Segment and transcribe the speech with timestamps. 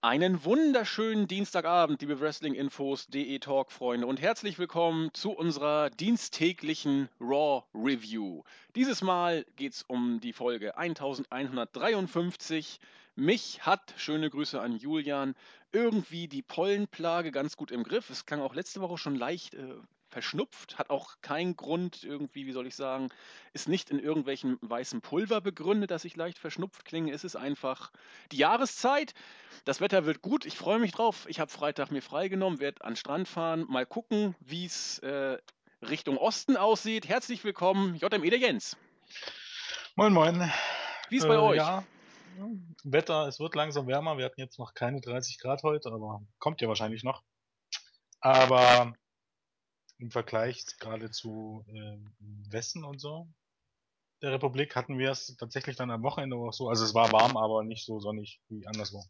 [0.00, 8.44] Einen wunderschönen Dienstagabend, liebe Wrestling-Infos.de Talk-Freunde und herzlich willkommen zu unserer diensttäglichen Raw-Review.
[8.76, 12.78] Dieses Mal geht es um die Folge 1153.
[13.16, 15.34] Mich hat, schöne Grüße an Julian,
[15.72, 18.08] irgendwie die Pollenplage ganz gut im Griff.
[18.08, 19.74] Es klang auch letzte Woche schon leicht äh,
[20.08, 23.08] verschnupft, hat auch keinen Grund irgendwie, wie soll ich sagen,
[23.52, 27.12] ist nicht in irgendwelchem weißen Pulver begründet, dass ich leicht verschnupft klinge.
[27.12, 27.90] Es ist einfach
[28.32, 29.14] die Jahreszeit.
[29.64, 31.26] Das Wetter wird gut, ich freue mich drauf.
[31.28, 35.38] Ich habe Freitag mir freigenommen, werde an den Strand fahren, mal gucken, wie es äh,
[35.82, 37.08] Richtung Osten aussieht.
[37.08, 38.76] Herzlich willkommen, JME der Jens.
[39.96, 40.50] Moin, moin.
[41.08, 41.56] Wie ist bei Äh, euch?
[41.56, 41.84] Ja,
[42.84, 44.16] Wetter, es wird langsam wärmer.
[44.16, 47.22] Wir hatten jetzt noch keine 30 Grad heute, aber kommt ja wahrscheinlich noch.
[48.20, 48.92] Aber
[49.98, 51.98] im Vergleich gerade zu äh,
[52.50, 53.28] Westen und so
[54.22, 56.68] der Republik hatten wir es tatsächlich dann am Wochenende auch so.
[56.68, 59.04] Also es war warm, aber nicht so sonnig wie anderswo.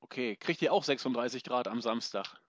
[0.00, 2.40] Okay, kriegt ihr auch 36 Grad am Samstag?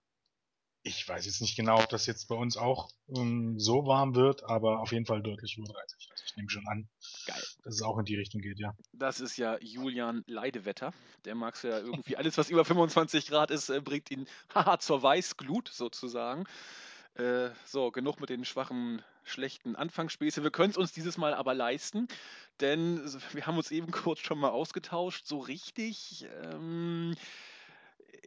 [0.84, 4.44] Ich weiß jetzt nicht genau, ob das jetzt bei uns auch ähm, so warm wird,
[4.44, 6.08] aber auf jeden Fall deutlich über 30.
[6.10, 6.88] Also ich nehme schon an,
[7.26, 7.42] Geil.
[7.64, 8.74] dass es auch in die Richtung geht, ja.
[8.92, 10.94] Das ist ja Julian Leidewetter.
[11.24, 14.78] Der mag es ja irgendwie, alles was über 25 Grad ist, äh, bringt ihn haha
[14.78, 16.44] zur Weißglut sozusagen.
[17.18, 20.44] Äh, so, genug mit den schwachen, schlechten Anfangsspäße.
[20.44, 22.06] Wir können es uns dieses Mal aber leisten,
[22.60, 23.02] denn
[23.32, 25.26] wir haben uns eben kurz schon mal ausgetauscht.
[25.26, 27.16] So richtig, ähm,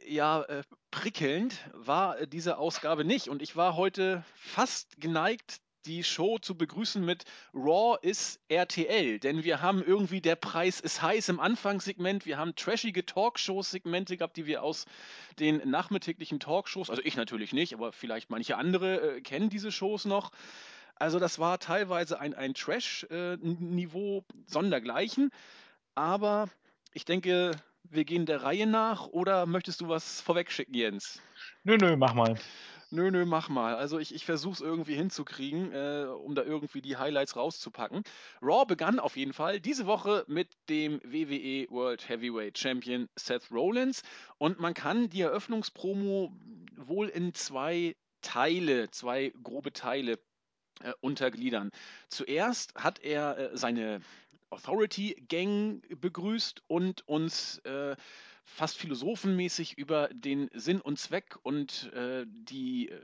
[0.06, 3.28] ja, äh, prickelnd war diese Ausgabe nicht.
[3.28, 9.44] Und ich war heute fast geneigt, die Show zu begrüßen mit Raw ist RTL, denn
[9.44, 14.46] wir haben irgendwie der Preis ist heiß im Anfangssegment, wir haben trashige Talkshows-Segmente gehabt, die
[14.46, 14.86] wir aus
[15.38, 20.04] den nachmittäglichen Talkshows, also ich natürlich nicht, aber vielleicht manche andere äh, kennen diese Shows
[20.04, 20.30] noch.
[20.96, 25.30] Also das war teilweise ein, ein Trash-Niveau sondergleichen,
[25.94, 26.48] aber
[26.92, 27.52] ich denke,
[27.82, 31.20] wir gehen der Reihe nach oder möchtest du was vorwegschicken, Jens?
[31.64, 32.38] Nö, nö, mach mal.
[32.94, 33.74] Nö, nö, mach mal.
[33.74, 38.02] Also ich, ich versuche es irgendwie hinzukriegen, äh, um da irgendwie die Highlights rauszupacken.
[38.42, 44.02] Raw begann auf jeden Fall diese Woche mit dem WWE World Heavyweight Champion Seth Rollins
[44.36, 46.34] und man kann die Eröffnungspromo
[46.76, 50.18] wohl in zwei Teile, zwei grobe Teile
[50.82, 51.70] äh, untergliedern.
[52.10, 54.02] Zuerst hat er äh, seine
[54.50, 57.96] Authority Gang begrüßt und uns äh,
[58.44, 63.00] fast philosophenmäßig über den Sinn und Zweck und äh, die äh,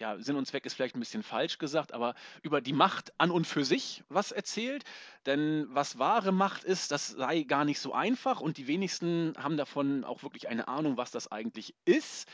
[0.00, 3.30] ja, Sinn und Zweck ist vielleicht ein bisschen falsch gesagt, aber über die Macht an
[3.30, 4.84] und für sich was erzählt.
[5.24, 9.56] Denn was wahre Macht ist, das sei gar nicht so einfach und die wenigsten haben
[9.56, 12.28] davon auch wirklich eine Ahnung, was das eigentlich ist.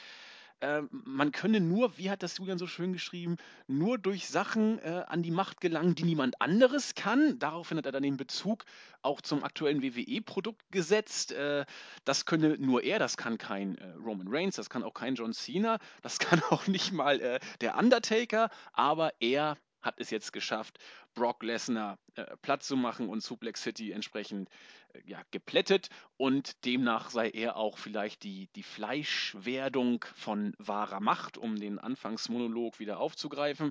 [0.62, 5.04] Ähm, man könne nur, wie hat das Julian so schön geschrieben, nur durch Sachen äh,
[5.06, 7.38] an die Macht gelangen, die niemand anderes kann.
[7.38, 8.65] Daraufhin hat er dann den Bezug
[9.03, 11.32] auch zum aktuellen WWE-Produkt gesetzt.
[11.32, 11.65] Äh,
[12.04, 15.32] das könne nur er, das kann kein äh, Roman Reigns, das kann auch kein John
[15.32, 20.79] Cena, das kann auch nicht mal äh, der Undertaker, aber er hat es jetzt geschafft,
[21.15, 24.49] Brock Lesnar äh, platt zu machen und Suplex City entsprechend
[24.93, 31.39] äh, ja, geplättet und demnach sei er auch vielleicht die, die Fleischwerdung von wahrer Macht,
[31.39, 33.71] um den Anfangsmonolog wieder aufzugreifen.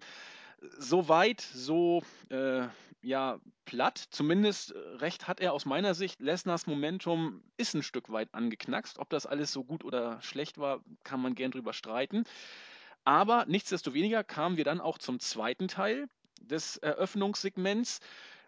[0.77, 2.67] Soweit, so äh,
[3.01, 3.97] ja, platt.
[4.09, 6.19] Zumindest äh, recht hat er aus meiner Sicht.
[6.19, 8.99] Lesners Momentum ist ein Stück weit angeknackst.
[8.99, 12.25] Ob das alles so gut oder schlecht war, kann man gern drüber streiten.
[13.09, 16.07] Aber nichtsdestoweniger kamen wir dann auch zum zweiten Teil
[16.41, 18.01] des Eröffnungssegments.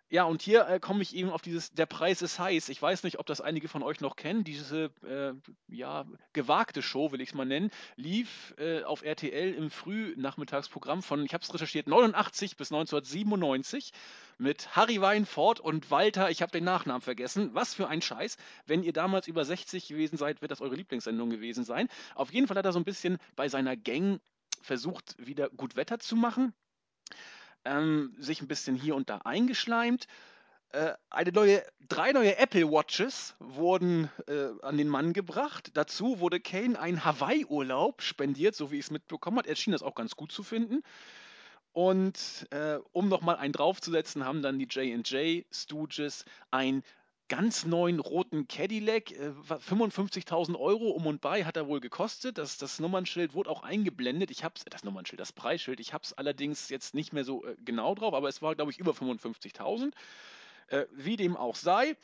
[0.08, 2.70] Ja, und hier äh, komme ich eben auf dieses Der Preis ist heiß.
[2.70, 4.44] Ich weiß nicht, ob das einige von euch noch kennen.
[4.44, 5.34] Diese äh,
[5.68, 11.26] ja, gewagte Show, will ich es mal nennen, lief äh, auf RTL im Frühnachmittagsprogramm von,
[11.26, 13.94] ich habe es recherchiert, 89 bis 1997
[14.38, 17.50] mit Harry Weinfort und Walter, ich habe den Nachnamen vergessen.
[17.54, 18.38] Was für ein Scheiß.
[18.68, 21.88] Wenn ihr damals über 60 gewesen seid, wird das eure Lieblingssendung gewesen sein.
[22.14, 24.20] Auf jeden Fall hat er so ein bisschen bei seiner Gang
[24.62, 26.54] versucht, wieder gut Wetter zu machen
[27.66, 30.08] ähm, sich ein bisschen hier und da eingeschleimt.
[30.70, 35.72] Äh, eine neue, drei neue Apple Watches wurden äh, an den Mann gebracht.
[35.74, 39.50] Dazu wurde Kane ein Hawaii-Urlaub spendiert, so wie ich es mitbekommen habe.
[39.50, 40.82] Er schien das auch ganz gut zu finden.
[41.74, 46.84] Und äh, um nochmal einen draufzusetzen, haben dann die J&J Stooges ein
[47.32, 49.12] ganz neuen roten Cadillac.
[49.12, 52.38] Äh, 55.000 Euro um und bei hat er wohl gekostet.
[52.38, 54.32] Das, das Nummernschild wurde auch eingeblendet.
[54.32, 57.56] Ich hab's, das Nummernschild, das Preisschild, ich habe es allerdings jetzt nicht mehr so äh,
[57.64, 59.94] genau drauf, aber es war, glaube ich, über 55.000.
[60.68, 61.96] Äh, wie dem auch sei,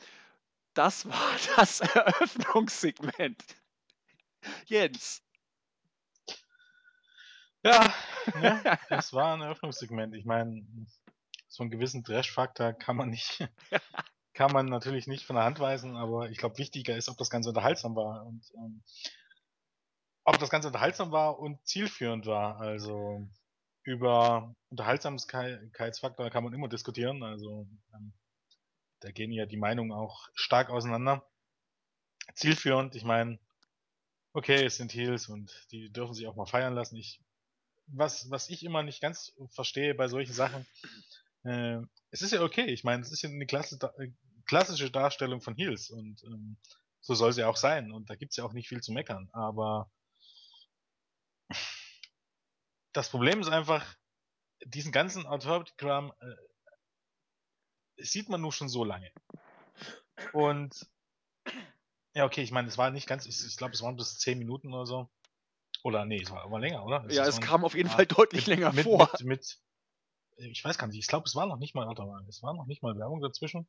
[0.73, 3.43] das war das Eröffnungssegment.
[4.65, 5.21] Jens.
[7.63, 7.93] Ja,
[8.39, 8.79] ne?
[8.87, 10.15] das war ein Eröffnungssegment.
[10.15, 10.65] Ich meine,
[11.49, 13.45] so einen gewissen Trash-Faktor kann man nicht,
[14.37, 17.31] kann man natürlich nicht von der Hand weisen, aber ich glaube, wichtiger ist, ob das
[17.31, 18.83] Ganze unterhaltsam war und ähm,
[20.25, 22.61] ob das Ganze unterhaltsam war und zielführend war.
[22.61, 23.27] Also
[23.81, 27.23] über Unterhaltsamkeitsfaktor kann man immer diskutieren.
[27.23, 28.13] Also ähm,
[28.99, 31.27] da gehen ja die Meinungen auch stark auseinander.
[32.35, 33.39] Zielführend, ich meine,
[34.33, 36.95] okay, es sind Heels und die dürfen sich auch mal feiern lassen.
[36.95, 37.19] Ich,
[37.87, 40.67] was, was ich immer nicht ganz verstehe bei solchen Sachen,
[41.43, 41.79] äh,
[42.11, 42.65] es ist ja okay.
[42.65, 43.79] Ich meine, es ist ja eine Klasse,
[44.47, 46.57] klassische Darstellung von Heels und ähm,
[47.01, 47.91] so soll sie auch sein.
[47.91, 49.29] Und da gibt's ja auch nicht viel zu meckern.
[49.31, 49.91] Aber
[52.93, 53.85] das Problem ist einfach,
[54.65, 59.11] diesen ganzen Autogramm äh, sieht man nur schon so lange.
[60.33, 60.89] Und
[62.13, 64.39] ja, okay, ich meine, es war nicht ganz, ich, ich glaube, es waren bis zehn
[64.39, 65.09] Minuten oder so.
[65.83, 67.05] Oder nee, es war aber länger, oder?
[67.11, 69.09] ja, es kam auf jeden Fall deutlich mit, länger mit, vor.
[69.19, 69.61] Mit, mit,
[70.37, 72.65] ich weiß gar nicht, ich glaube, es war noch nicht mal, mal, es war noch
[72.65, 73.67] nicht mal Werbung dazwischen.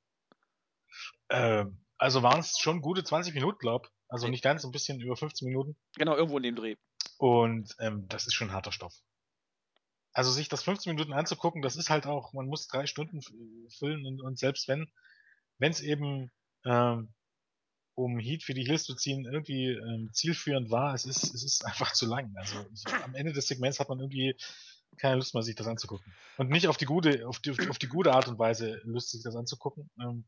[1.31, 3.89] Ähm, also waren es schon gute 20 Minuten, glaub.
[4.09, 4.33] Also Nee.
[4.33, 5.77] nicht ganz, ein bisschen über 15 Minuten.
[5.97, 6.77] Genau, irgendwo in dem Dreh.
[7.19, 8.95] Und ähm, das ist schon harter Stoff.
[10.13, 13.21] Also sich das 15 Minuten anzugucken, das ist halt auch, man muss drei Stunden
[13.79, 14.91] füllen und, und selbst wenn,
[15.59, 16.31] wenn es eben
[16.65, 17.13] ähm,
[17.95, 21.65] um Heat für die Hills zu ziehen, irgendwie ähm, zielführend war, es ist, es ist
[21.67, 22.33] einfach zu lang.
[22.37, 24.37] Also ich, am Ende des Segments hat man irgendwie
[24.97, 26.13] keine Lust mehr, sich das anzugucken.
[26.39, 29.23] Und nicht auf die gute, auf die, auf die gute Art und Weise Lust, sich
[29.23, 29.91] das anzugucken.
[30.01, 30.25] Ähm,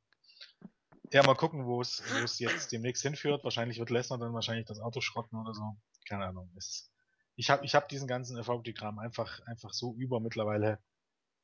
[1.13, 2.03] ja, mal gucken, wo es,
[2.39, 3.43] jetzt demnächst hinführt.
[3.45, 5.77] Wahrscheinlich wird Lesnar dann wahrscheinlich das Auto schrotten oder so.
[6.09, 6.51] Keine Ahnung.
[6.57, 6.93] Es,
[7.37, 10.79] ich habe ich hab diesen ganzen FVP-Kram einfach, einfach so über mittlerweile.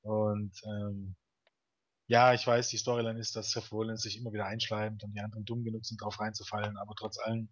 [0.02, 1.16] Und ähm,
[2.06, 5.20] ja, ich weiß, die Storyline ist, dass Seth Rollins sich immer wieder einschleimt und die
[5.20, 7.48] anderen dumm genug sind, drauf reinzufallen, aber trotz allem,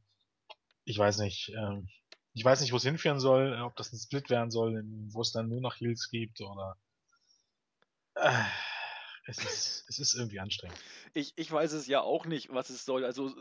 [0.85, 1.89] ich weiß nicht, ähm,
[2.35, 5.33] ich weiß nicht, wo es hinführen soll, ob das ein Split werden soll, wo es
[5.33, 6.77] dann nur noch Heels gibt oder
[8.15, 8.45] äh,
[9.27, 10.79] es ist, es ist irgendwie anstrengend.
[11.15, 13.05] Ich, ich weiß es ja auch nicht, was es soll.
[13.05, 13.35] Also,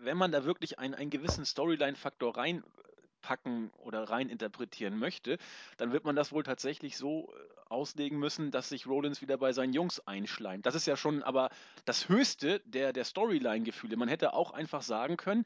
[0.00, 5.38] wenn man da wirklich einen, einen gewissen Storyline-Faktor reinpacken oder reininterpretieren möchte,
[5.76, 9.52] dann wird man das wohl tatsächlich so äh, auslegen müssen, dass sich Rollins wieder bei
[9.52, 10.66] seinen Jungs einschleimt.
[10.66, 11.50] Das ist ja schon aber
[11.84, 13.96] das Höchste der, der Storyline-Gefühle.
[13.96, 15.44] Man hätte auch einfach sagen können,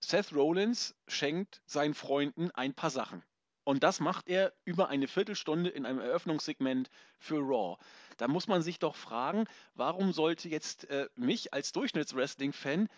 [0.00, 3.24] Seth Rollins schenkt seinen Freunden ein paar Sachen.
[3.68, 6.88] Und das macht er über eine Viertelstunde in einem Eröffnungssegment
[7.18, 7.76] für Raw.
[8.16, 9.44] Da muss man sich doch fragen,
[9.74, 12.88] warum sollte jetzt äh, mich als Durchschnittswrestling-Fan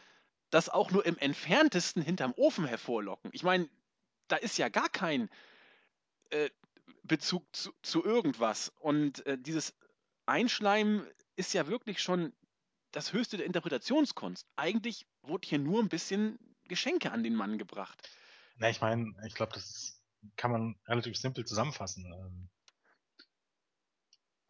[0.50, 3.32] das auch nur im entferntesten hinterm Ofen hervorlocken?
[3.34, 3.68] Ich meine,
[4.28, 5.28] da ist ja gar kein
[6.30, 6.50] äh,
[7.02, 8.72] Bezug zu, zu irgendwas.
[8.78, 9.74] Und äh, dieses
[10.26, 12.32] Einschleimen ist ja wirklich schon
[12.92, 14.46] das Höchste der Interpretationskunst.
[14.54, 16.38] Eigentlich wurde hier nur ein bisschen
[16.68, 18.08] Geschenke an den Mann gebracht.
[18.58, 19.99] Na, ich meine, ich glaube, das ist,
[20.36, 22.04] kann man relativ simpel zusammenfassen.
[22.12, 22.50] Ähm,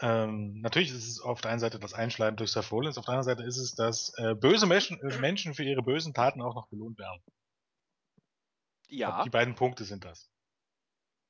[0.03, 3.15] ähm, natürlich ist es auf der einen Seite das Einschleimen durch Seth Rollins, auf der
[3.15, 6.55] anderen Seite ist es, dass äh, böse Menschen, äh, Menschen für ihre bösen Taten auch
[6.55, 7.21] noch belohnt werden.
[8.89, 10.31] Ich glaub, Ja, die beiden Punkte sind das.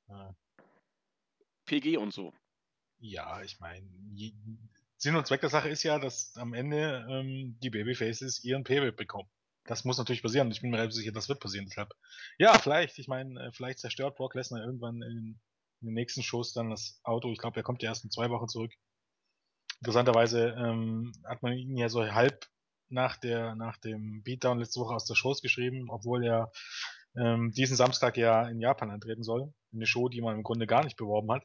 [0.07, 0.33] Äh,
[1.65, 2.33] PG und so.
[2.99, 3.87] ja, ich meine,
[4.97, 8.95] Sinn und Zweck der Sache ist ja, dass am Ende ähm, die Babyfaces ihren Payback
[8.95, 9.29] bekommen.
[9.65, 10.51] Das muss natürlich passieren.
[10.51, 11.65] Ich bin mir relativ sicher, das wird passieren.
[11.67, 11.93] Deshalb,
[12.37, 12.97] ja, vielleicht.
[12.99, 15.39] Ich meine, äh, vielleicht zerstört Brock Lesnar irgendwann in,
[15.81, 17.31] in den nächsten Shows dann das Auto.
[17.31, 18.73] Ich glaube, er kommt ja erst in zwei Wochen zurück.
[19.79, 22.47] Interessanterweise ähm, hat man ihn ja so halb
[22.89, 26.51] nach der nach dem Beatdown letzte Woche aus der Shows geschrieben, obwohl er
[27.15, 29.53] ähm, diesen Samstag ja in Japan antreten soll.
[29.73, 31.43] Eine Show, die man im Grunde gar nicht beworben hat.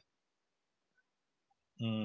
[1.77, 2.03] Hm.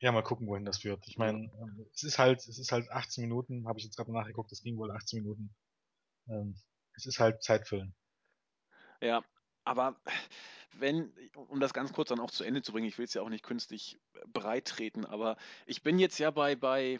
[0.00, 1.06] Ja, mal gucken, wohin das führt.
[1.06, 4.12] Ich meine, ähm, es ist halt, es ist halt 18 Minuten, habe ich jetzt gerade
[4.12, 5.54] nachgeguckt, es ging wohl 18 Minuten.
[6.28, 6.56] Ähm,
[6.94, 7.94] es ist halt Zeitfüllen.
[9.02, 9.22] Ja,
[9.64, 10.00] aber
[10.72, 13.22] wenn, um das ganz kurz dann auch zu Ende zu bringen, ich will es ja
[13.22, 16.98] auch nicht künstlich breit treten, aber ich bin jetzt ja bei, bei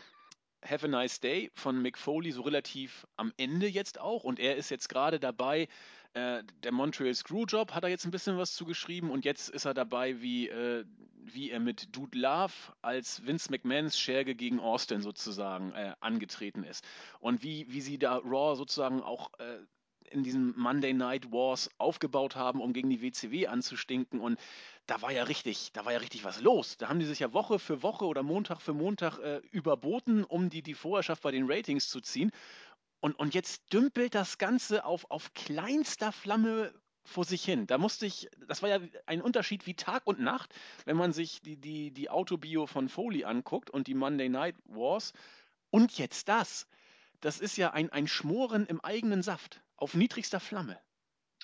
[0.62, 4.56] Have a Nice Day von Mick Foley so relativ am Ende jetzt auch und er
[4.56, 5.68] ist jetzt gerade dabei,
[6.12, 9.74] äh, der Montreal Screwjob hat er jetzt ein bisschen was zugeschrieben und jetzt ist er
[9.74, 10.84] dabei, wie, äh,
[11.24, 16.86] wie er mit Dude Love als Vince McMahons Scherge gegen Austin sozusagen äh, angetreten ist
[17.20, 19.58] und wie, wie sie da Raw sozusagen auch äh,
[20.10, 24.38] in diesen Monday Night Wars aufgebaut haben, um gegen die WCW anzustinken und
[24.86, 26.76] da war ja richtig, da war ja richtig was los.
[26.76, 30.50] Da haben die sich ja Woche für Woche oder Montag für Montag äh, überboten, um
[30.50, 32.32] die, die Vorherrschaft bei den Ratings zu ziehen.
[32.98, 37.66] Und, und jetzt dümpelt das Ganze auf, auf kleinster Flamme vor sich hin.
[37.66, 40.54] Da musste ich, das war ja ein Unterschied wie Tag und Nacht,
[40.84, 45.12] wenn man sich die, die, die Autobio von Foley anguckt und die Monday Night Wars.
[45.70, 46.66] Und jetzt das.
[47.20, 50.80] Das ist ja ein, ein Schmoren im eigenen Saft, auf niedrigster Flamme.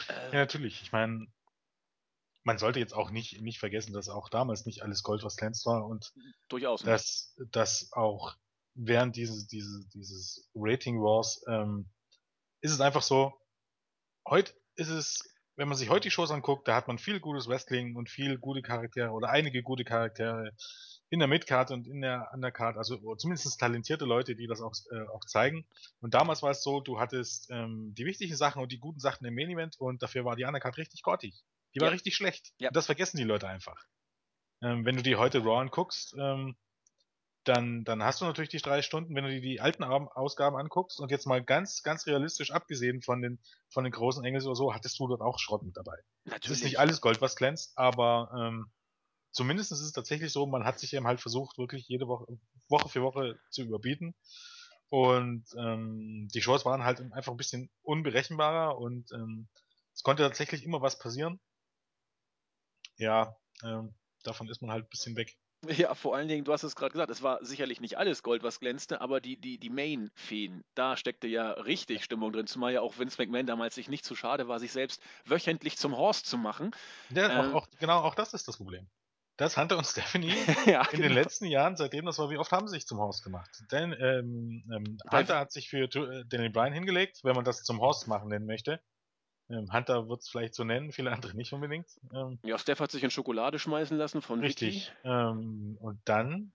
[0.08, 0.82] Ja, natürlich.
[0.82, 1.26] Ich meine,
[2.44, 5.66] man sollte jetzt auch nicht, nicht vergessen, dass auch damals nicht alles Gold, was glänzt
[5.66, 6.12] war und
[6.48, 6.92] Durchaus nicht.
[6.92, 8.36] dass, dass auch
[8.74, 11.90] während dieses, dieses, dieses Rating Wars, ähm,
[12.60, 13.32] ist es einfach so,
[14.28, 17.48] heute ist es, wenn man sich heute die Shows anguckt, da hat man viel gutes
[17.48, 20.52] Wrestling und viel gute Charaktere oder einige gute Charaktere
[21.08, 25.06] in der Midcard und in der Undercard, also zumindest talentierte Leute, die das auch, äh,
[25.08, 25.66] auch zeigen.
[26.00, 29.24] Und damals war es so, du hattest ähm, die wichtigen Sachen und die guten Sachen
[29.26, 31.42] im Main Event und dafür war die Undercard richtig grottig.
[31.74, 31.92] Die war Ja.
[31.92, 32.52] richtig schlecht.
[32.58, 32.68] Ja.
[32.68, 33.84] Und das vergessen die Leute einfach.
[34.62, 36.56] Ähm, wenn du dir heute Raw anguckst, ähm,
[37.48, 40.56] dann, dann hast du natürlich die drei Stunden, wenn du dir die alten Au- Ausgaben
[40.56, 44.56] anguckst und jetzt mal ganz, ganz realistisch abgesehen von den, von den großen Engels oder
[44.56, 45.96] so, hattest du dort auch Schrott mit dabei.
[46.24, 46.58] Es Natürlich.
[46.58, 48.72] ist nicht alles Gold, was glänzt, aber ähm,
[49.32, 52.26] zumindest ist es tatsächlich so, man hat sich eben halt versucht, wirklich jede Woche,
[52.68, 54.14] Woche für Woche zu überbieten.
[54.88, 59.48] Und ähm, die Shows waren halt einfach ein bisschen unberechenbarer und ähm,
[59.94, 61.40] es konnte tatsächlich immer was passieren.
[62.98, 65.36] Ja, ähm, davon ist man halt ein bisschen weg.
[65.68, 68.42] Ja, vor allen Dingen, du hast es gerade gesagt, es war sicherlich nicht alles Gold,
[68.42, 72.80] was glänzte, aber die, die, die Main-Feen, da steckte ja richtig Stimmung drin, zumal ja
[72.82, 76.38] auch Vince McMahon damals sich nicht zu schade war, sich selbst wöchentlich zum Horst zu
[76.38, 76.70] machen.
[77.08, 77.36] Ja, Ähm.
[77.36, 78.88] auch, auch, genau, auch das ist das Problem.
[79.36, 80.32] Das Hunter und Stephanie
[80.66, 83.22] ja, in den letzten Jahren, seitdem das war, wie oft haben sie sich zum Horst
[83.22, 83.50] gemacht?
[83.70, 87.80] Denn ähm, ähm, Hunter hat sich für äh, Daniel Bryan hingelegt, wenn man das zum
[87.80, 88.80] Horst machen nennen möchte.
[89.50, 91.88] Ähm, Hunter wird es vielleicht so nennen, viele andere nicht unbedingt.
[92.14, 94.92] Ähm, Ja, Steph hat sich in Schokolade schmeißen lassen von richtig.
[95.04, 96.52] Ähm, und dann,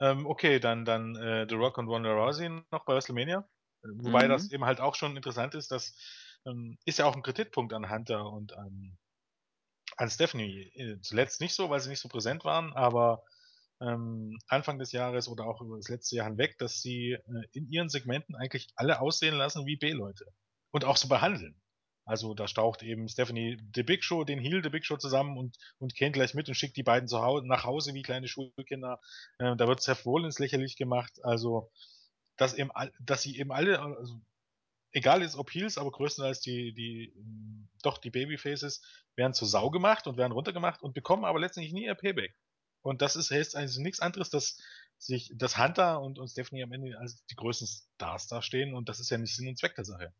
[0.00, 3.48] ähm, okay, dann, dann äh, The Rock und Ronda Rousey noch bei WrestleMania.
[3.82, 4.28] Wobei Mhm.
[4.28, 5.96] das eben halt auch schon interessant ist, dass
[6.46, 8.98] ähm, ist ja auch ein Kritikpunkt an Hunter und an,
[9.96, 10.70] an Stephanie.
[10.74, 13.24] Äh, Zuletzt nicht so, weil sie nicht so präsent waren, aber
[14.48, 17.20] Anfang des Jahres oder auch über das letzte Jahr hinweg, dass sie äh,
[17.52, 20.26] in ihren Segmenten eigentlich alle aussehen lassen wie B-Leute.
[20.70, 21.60] Und auch so behandeln.
[22.04, 25.56] Also da staucht eben Stephanie The Big Show, den Heel The Big Show zusammen und,
[25.78, 29.00] und kennt gleich mit und schickt die beiden zu Hause, nach Hause wie kleine Schulkinder.
[29.38, 31.12] Äh, da wird Seth Rollins lächerlich gemacht.
[31.22, 31.70] Also,
[32.36, 32.70] dass eben,
[33.00, 34.20] dass sie eben alle, also,
[34.92, 37.14] egal ist ob Heels, aber größtenteils die, die,
[37.82, 38.82] doch die Babyfaces
[39.16, 42.34] werden zur Sau gemacht und werden runtergemacht und bekommen aber letztendlich nie ihr Payback.
[42.82, 44.58] Und das ist heißt also nichts anderes, dass
[44.98, 49.00] sich, dass Hunter und, und Stephanie am Ende als die größten Stars dastehen und das
[49.00, 50.12] ist ja nicht Sinn und Zweck der Sache.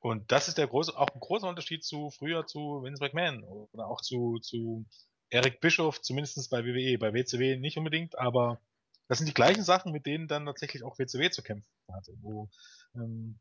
[0.00, 3.86] Und das ist der große, auch ein großer Unterschied zu früher zu Vince McMahon oder
[3.86, 4.86] auch zu, zu
[5.30, 8.60] Eric Bischoff, zumindest bei WWE, bei WCW nicht unbedingt, aber
[9.08, 12.48] das sind die gleichen Sachen, mit denen dann tatsächlich auch WCW zu kämpfen hatte, wo,
[12.94, 13.38] ähm,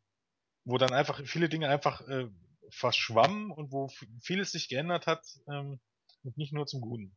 [0.66, 2.30] wo dann einfach viele Dinge einfach äh,
[2.70, 3.90] verschwammen und wo
[4.22, 5.80] vieles sich geändert hat ähm,
[6.24, 7.16] und nicht nur zum Guten.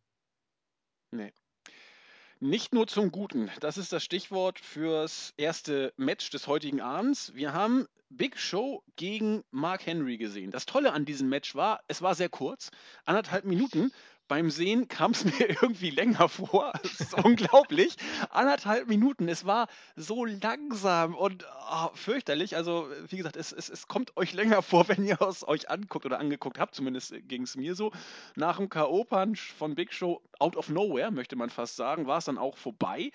[2.43, 3.51] Nicht nur zum Guten.
[3.61, 7.35] Das ist das Stichwort fürs erste Match des heutigen Abends.
[7.35, 10.51] Wir haben Big Show gegen Mark Henry gesehen.
[10.51, 12.71] Das Tolle an diesem Match war, es war sehr kurz,
[13.05, 13.93] anderthalb Minuten.
[14.31, 16.73] Beim Sehen kam es mir irgendwie länger vor.
[16.85, 17.97] Es ist unglaublich.
[18.31, 19.29] Anderthalb Minuten.
[19.29, 22.55] Es war so langsam und ah, fürchterlich.
[22.55, 26.07] Also, wie gesagt, es, es, es kommt euch länger vor, wenn ihr es euch anguckt
[26.07, 26.77] oder angeguckt habt.
[26.77, 27.91] Zumindest ging es mir so.
[28.37, 32.27] Nach dem K.O.-Punch von Big Show, out of nowhere, möchte man fast sagen, war es
[32.27, 33.11] dann auch vorbei.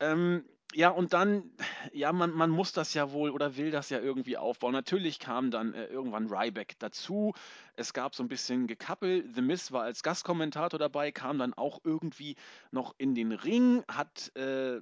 [0.00, 1.50] Ähm, ja, und dann,
[1.92, 4.72] ja, man, man muss das ja wohl oder will das ja irgendwie aufbauen.
[4.72, 7.34] Natürlich kam dann äh, irgendwann Ryback dazu.
[7.74, 9.28] Es gab so ein bisschen Gekappel.
[9.34, 12.36] The Miz war als Gastkommentator dabei, kam dann auch irgendwie
[12.70, 14.80] noch in den Ring, hat äh,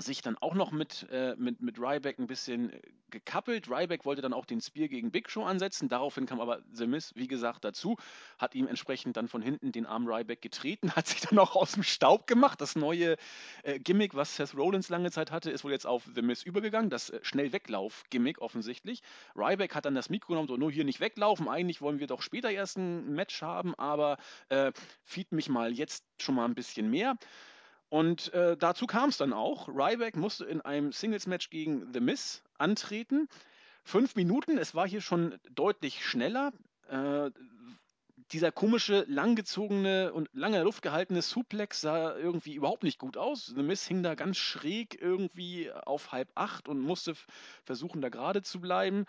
[0.00, 2.80] sich dann auch noch mit, äh, mit, mit Ryback ein bisschen äh,
[3.10, 3.68] gekappelt.
[3.68, 5.88] Ryback wollte dann auch den Spear gegen Big Show ansetzen.
[5.88, 7.96] Daraufhin kam aber The Miz, wie gesagt, dazu,
[8.38, 11.72] hat ihm entsprechend dann von hinten den Arm Ryback getreten, hat sich dann auch aus
[11.72, 12.60] dem Staub gemacht.
[12.60, 13.16] Das neue
[13.62, 16.90] äh, Gimmick, was Seth Rollins lange Zeit hatte, ist wohl jetzt auf The Miz übergegangen.
[16.90, 19.02] Das äh, Schnell-Weglauf-Gimmick offensichtlich.
[19.34, 21.48] Ryback hat dann das Mikro genommen, so nur hier nicht weglaufen.
[21.48, 24.72] Eigentlich wollen wir doch später erst ein Match haben, aber äh,
[25.04, 27.16] feed mich mal jetzt schon mal ein bisschen mehr.
[27.90, 29.68] Und äh, dazu kam es dann auch.
[29.68, 33.28] Ryback musste in einem Singles-Match gegen The Miz antreten.
[33.82, 36.52] Fünf Minuten, es war hier schon deutlich schneller.
[36.88, 37.30] Äh,
[38.32, 43.46] dieser komische, langgezogene und lange Luft gehaltene Suplex sah irgendwie überhaupt nicht gut aus.
[43.46, 47.14] The Miz hing da ganz schräg irgendwie auf halb acht und musste
[47.64, 49.06] versuchen, da gerade zu bleiben.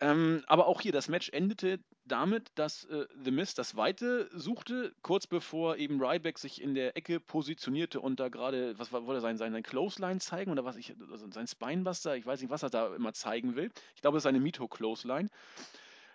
[0.00, 4.94] Ähm, aber auch hier, das Match endete damit, dass äh, The Miz das Weite suchte,
[5.02, 9.20] kurz bevor eben Ryback sich in der Ecke positionierte und da gerade, was wollte er
[9.20, 12.62] sein, sein, sein Clothesline zeigen oder was ich, also sein Spinebuster, ich weiß nicht, was
[12.62, 13.70] er da immer zeigen will.
[13.94, 15.30] Ich glaube, es ist seine Mito Clothesline.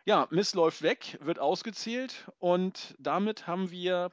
[0.06, 4.12] Ja, Miz läuft weg, wird ausgezählt und damit haben wir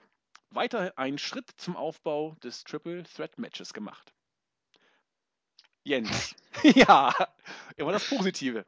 [0.51, 4.15] weiter einen Schritt zum Aufbau des Triple Threat Matches gemacht.
[5.85, 6.35] Jens.
[6.63, 7.15] ja,
[7.77, 8.65] immer das Positive.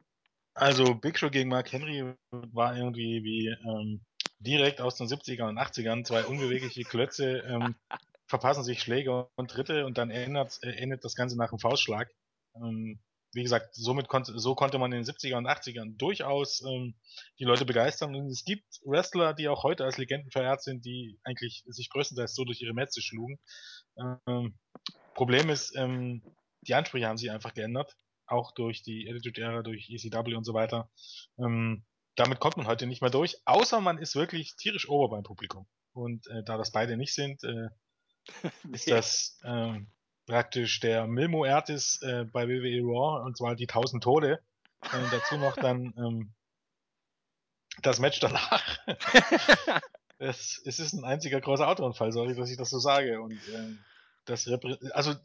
[0.53, 4.01] Also Big Show gegen Mark Henry war irgendwie wie ähm,
[4.39, 7.75] direkt aus den 70ern und 80ern zwei unbewegliche Klötze ähm,
[8.27, 12.09] verpassen sich Schläge und Tritte und dann ändert, äh, endet das Ganze nach einem Faustschlag.
[12.55, 12.99] Ähm,
[13.33, 16.95] wie gesagt, somit konnte, so konnte man in den 70er und 80ern durchaus ähm,
[17.39, 18.13] die Leute begeistern.
[18.15, 22.35] Und es gibt Wrestler, die auch heute als Legenden verehrt sind, die eigentlich sich größtenteils
[22.35, 23.39] so durch ihre Metze schlugen.
[23.97, 24.57] Ähm,
[25.13, 26.21] Problem ist, ähm,
[26.61, 27.95] die Ansprüche haben sich einfach geändert.
[28.31, 30.89] Auch durch die Attitude-Ära, durch ECW und so weiter.
[31.37, 31.83] Ähm,
[32.15, 35.67] damit kommt man heute nicht mehr durch, außer man ist wirklich tierisch ober beim Publikum.
[35.93, 37.69] Und äh, da das beide nicht sind, äh,
[38.71, 39.87] ist das ähm,
[40.25, 44.39] praktisch der Milmo Ertis äh, bei WWE Raw und zwar die 1000 Tode.
[44.81, 46.33] Und dazu noch dann ähm,
[47.81, 48.77] das Match danach.
[50.17, 53.21] es, es ist ein einziger großer Autounfall, sorry, dass ich das so sage.
[53.21, 53.79] Und ähm,
[54.25, 54.47] das
[54.91, 55.15] also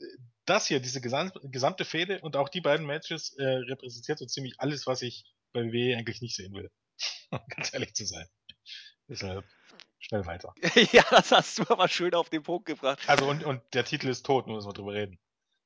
[0.45, 4.87] das hier, diese gesamte, Fehde und auch die beiden Matches äh, repräsentiert so ziemlich alles,
[4.87, 6.71] was ich bei WWE eigentlich nicht sehen will.
[7.57, 8.27] Ganz ehrlich zu sein.
[9.09, 9.45] Deshalb
[9.99, 10.55] schnell weiter.
[10.93, 13.01] ja, das hast du aber schön auf den Punkt gebracht.
[13.09, 15.19] Also und, und der Titel ist tot, nur dass wir drüber reden.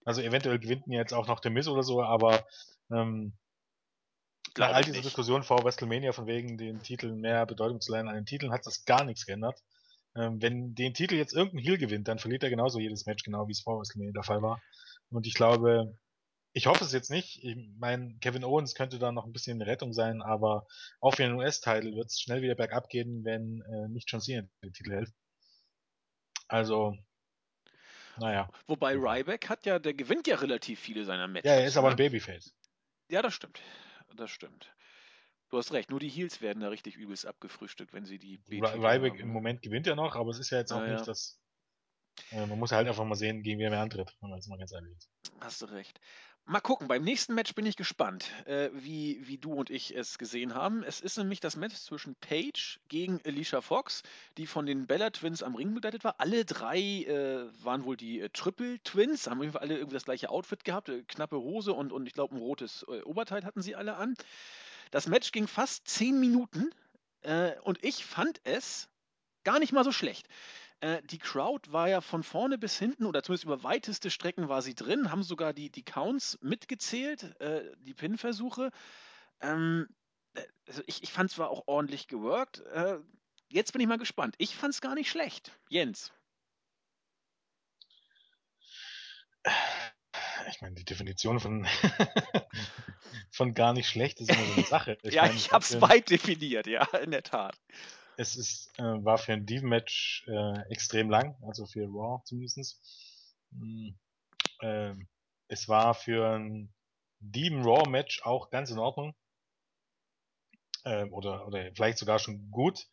[0.05, 2.47] Also eventuell gewinnt ihn jetzt auch noch der Miss oder so, aber
[2.91, 3.37] ähm,
[4.57, 8.15] nach all dieser Diskussion vor WrestleMania von wegen den Titeln mehr Bedeutung zu lernen an
[8.17, 9.63] den Titeln hat das gar nichts geändert.
[10.17, 13.47] Ähm, wenn den Titel jetzt irgendein Heel gewinnt, dann verliert er genauso jedes Match, genau
[13.47, 14.61] wie es vor WrestleMania der Fall war.
[15.11, 15.97] Und ich glaube,
[16.53, 17.45] ich hoffe es jetzt nicht.
[17.45, 20.67] Ich meine, Kevin Owens könnte da noch ein bisschen eine Rettung sein, aber
[21.01, 24.49] auch für den US-Titel wird es schnell wieder bergab gehen, wenn äh, nicht John Cena
[24.63, 25.13] den Titel hält.
[26.49, 26.97] Also,
[28.19, 28.49] naja.
[28.67, 31.49] Wobei Ryback hat ja, der gewinnt ja relativ viele seiner Matches.
[31.49, 31.81] Ja, er ist ne?
[31.81, 32.53] aber ein Babyface.
[33.09, 33.61] Ja, das stimmt.
[34.17, 34.73] Das stimmt.
[35.51, 39.19] Du hast recht, nur die Heels werden da richtig übelst abgefrühstückt, wenn sie die Ryback
[39.19, 41.41] im Moment gewinnt ja noch, aber es ist ja jetzt auch ja, nicht das.
[42.31, 44.59] Äh, man muss halt einfach mal sehen, gegen wen er antritt, wenn man jetzt mal
[44.59, 45.11] ganz ehrlich ist.
[45.41, 46.01] Hast du recht.
[46.47, 50.19] Mal gucken, beim nächsten Match bin ich gespannt, äh, wie, wie du und ich es
[50.19, 50.83] gesehen haben.
[50.83, 54.03] Es ist nämlich das Match zwischen Paige gegen Alicia Fox,
[54.37, 56.17] die von den Bella Twins am Ring begleitet war.
[56.19, 60.31] Alle drei äh, waren wohl die äh, Triple Twins, haben irgendwie alle irgendwie das gleiche
[60.31, 63.77] Outfit gehabt, äh, knappe Hose und, und ich glaube ein rotes äh, Oberteil hatten sie
[63.77, 64.15] alle an.
[64.91, 66.71] Das Match ging fast zehn Minuten
[67.23, 68.89] äh, und ich fand es
[69.45, 70.27] gar nicht mal so schlecht.
[70.81, 74.63] Äh, die Crowd war ja von vorne bis hinten oder zumindest über weiteste Strecken war
[74.63, 78.71] sie drin, haben sogar die, die Counts mitgezählt, äh, die Pin-Versuche.
[79.41, 79.89] Ähm,
[80.35, 82.61] äh, also ich, ich fand es zwar auch ordentlich geworkt.
[82.73, 82.99] Äh,
[83.49, 84.35] jetzt bin ich mal gespannt.
[84.39, 85.53] Ich fand es gar nicht schlecht.
[85.69, 86.13] Jens.
[90.49, 91.67] Ich meine, die Definition von,
[93.31, 94.99] von gar nicht schlecht ist immer so eine Sache.
[95.03, 97.57] Ich ja, meine, ich habe es weit definiert, ja, in der Tat
[98.21, 102.79] es ist, äh, war für ein Diven-Match äh, extrem lang, also für Raw zumindest.
[103.51, 103.99] Mhm.
[104.61, 104.95] Äh,
[105.49, 106.71] es war für ein
[107.21, 109.15] Diven-Raw-Match auch ganz in Ordnung.
[110.85, 112.89] Äh, oder, oder vielleicht sogar schon gut.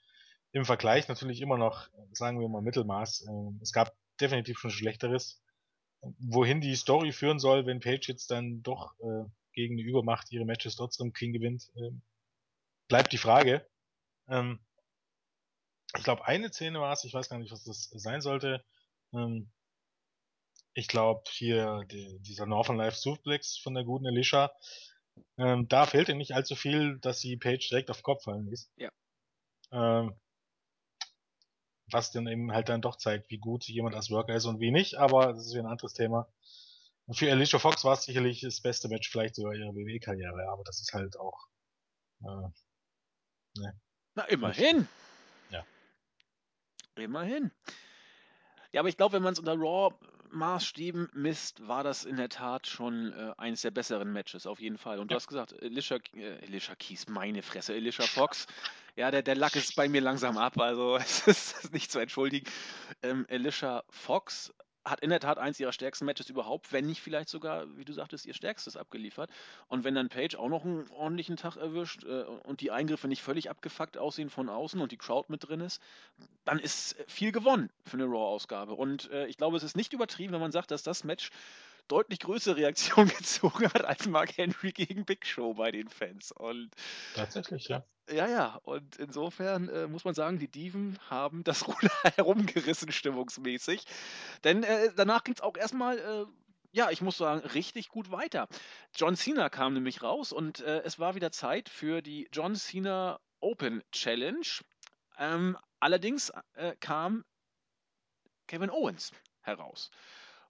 [0.54, 3.28] Im Vergleich natürlich immer noch, sagen wir mal, Mittelmaß.
[3.28, 5.42] Äh, es gab definitiv schon Schlechteres.
[6.02, 10.46] Wohin die Story führen soll, wenn Page jetzt dann doch äh, gegen eine Übermacht ihre
[10.46, 11.92] Matches trotzdem clean gewinnt, äh,
[12.88, 13.68] bleibt die Frage.
[14.28, 14.60] Ähm,
[15.96, 18.64] ich glaube, eine Szene war es, ich weiß gar nicht, was das sein sollte.
[19.14, 19.50] Ähm,
[20.74, 24.52] ich glaube, hier die, dieser Northern Life Suplex von der guten Alicia,
[25.38, 28.72] ähm, da fehlte nicht allzu viel, dass sie Page direkt auf den Kopf fallen ließ.
[28.76, 28.92] Ja.
[29.72, 30.16] Ähm,
[31.91, 34.71] was dann eben halt dann doch zeigt, wie gut jemand als Worker ist und wie
[34.71, 36.28] nicht, aber das ist wieder ein anderes Thema.
[37.06, 40.63] Und für Alicia Fox war es sicherlich das beste Match vielleicht sogar ihrer WWE-Karriere, aber
[40.65, 41.47] das ist halt auch.
[42.21, 42.50] Äh,
[43.60, 43.80] ne.
[44.15, 44.88] Na, immerhin.
[45.50, 45.65] Ja.
[46.95, 47.52] Immerhin.
[48.73, 52.67] Ja, aber ich glaube, wenn man es unter Raw-Maßstäben misst, war das in der Tat
[52.67, 55.00] schon äh, eines der besseren Matches, auf jeden Fall.
[55.00, 58.47] Und du hast gesagt, Alicia, äh, Alicia Keys, meine Fresse, Alicia Fox.
[58.98, 62.50] ja, der, der Lack ist bei mir langsam ab, also es ist nicht zu entschuldigen.
[63.04, 64.52] Ähm, Alicia Fox
[64.84, 67.94] hat in der Tat eins ihrer stärksten Matches überhaupt, wenn nicht vielleicht sogar, wie du
[67.94, 69.30] sagtest, ihr stärkstes abgeliefert.
[69.68, 73.22] Und wenn dann Page auch noch einen ordentlichen Tag erwischt äh, und die Eingriffe nicht
[73.22, 75.82] völlig abgefuckt aussehen von außen und die Crowd mit drin ist,
[76.46, 78.74] dann ist viel gewonnen für eine Raw-Ausgabe.
[78.74, 81.30] Und äh, ich glaube, es ist nicht übertrieben, wenn man sagt, dass das Match
[81.88, 86.32] deutlich größere Reaktion gezogen hat als Mark Henry gegen Big Show bei den Fans.
[86.32, 86.71] Und
[87.13, 87.84] tatsächlich, ja.
[88.10, 93.84] Ja, ja, und insofern äh, muss man sagen, die Diven haben das Ruder herumgerissen, stimmungsmäßig.
[94.43, 96.26] Denn äh, danach ging es auch erstmal, äh,
[96.71, 98.47] ja, ich muss sagen, richtig gut weiter.
[98.95, 103.19] John Cena kam nämlich raus und äh, es war wieder Zeit für die John Cena
[103.41, 104.47] Open Challenge.
[105.17, 107.26] Ähm, allerdings äh, kam
[108.47, 109.91] Kevin Owens heraus.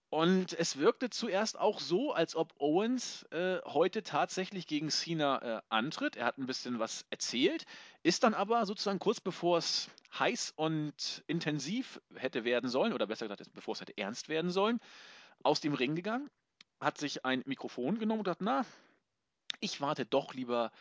[0.09, 5.61] Und es wirkte zuerst auch so, als ob Owens äh, heute tatsächlich gegen Cena äh,
[5.67, 6.15] antritt.
[6.15, 7.65] Er hat ein bisschen was erzählt,
[8.03, 13.27] ist dann aber sozusagen kurz bevor es heiß und intensiv hätte werden sollen, oder besser
[13.27, 14.79] gesagt, bevor es hätte ernst werden sollen,
[15.43, 16.29] aus dem Ring gegangen,
[16.79, 18.65] hat sich ein Mikrofon genommen und hat, na,
[19.59, 20.71] ich warte doch lieber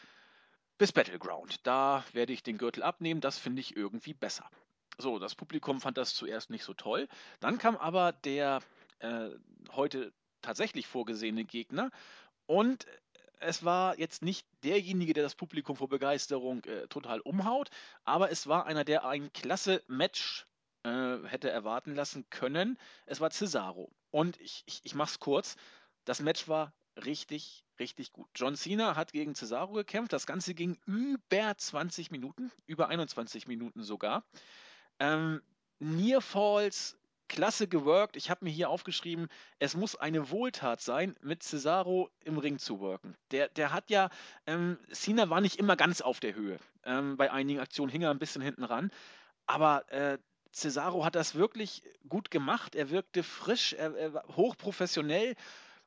[0.79, 1.67] bis Battleground.
[1.67, 4.49] Da werde ich den Gürtel abnehmen, das finde ich irgendwie besser.
[4.99, 7.09] So, das Publikum fand das zuerst nicht so toll.
[7.41, 8.61] Dann kam aber der
[9.01, 9.31] äh,
[9.73, 11.91] heute tatsächlich vorgesehene Gegner
[12.47, 12.87] und
[13.39, 17.71] es war jetzt nicht derjenige, der das Publikum vor Begeisterung äh, total umhaut,
[18.05, 20.47] aber es war einer, der ein klasse Match
[20.85, 22.79] äh, hätte erwarten lassen können.
[23.05, 23.91] Es war Cesaro.
[24.11, 25.57] Und ich, ich, ich mach's kurz.
[26.05, 26.73] Das Match war
[27.05, 28.29] richtig, richtig gut.
[28.35, 30.13] John Cena hat gegen Cesaro gekämpft.
[30.13, 34.25] Das Ganze ging über 20 Minuten, über 21 Minuten sogar.
[34.99, 35.43] Ähm,
[35.79, 36.97] Near Falls,
[37.29, 38.17] klasse geworkt.
[38.17, 42.81] Ich habe mir hier aufgeschrieben, es muss eine Wohltat sein, mit Cesaro im Ring zu
[42.81, 43.17] worken.
[43.31, 44.11] Der, der hat ja,
[44.47, 46.59] ähm, Cena war nicht immer ganz auf der Höhe.
[46.85, 48.91] Ähm, bei einigen Aktionen hing er ein bisschen hinten ran.
[49.47, 50.19] Aber äh,
[50.53, 52.75] Cesaro hat das wirklich gut gemacht.
[52.75, 55.35] Er wirkte frisch, er, er war hochprofessionell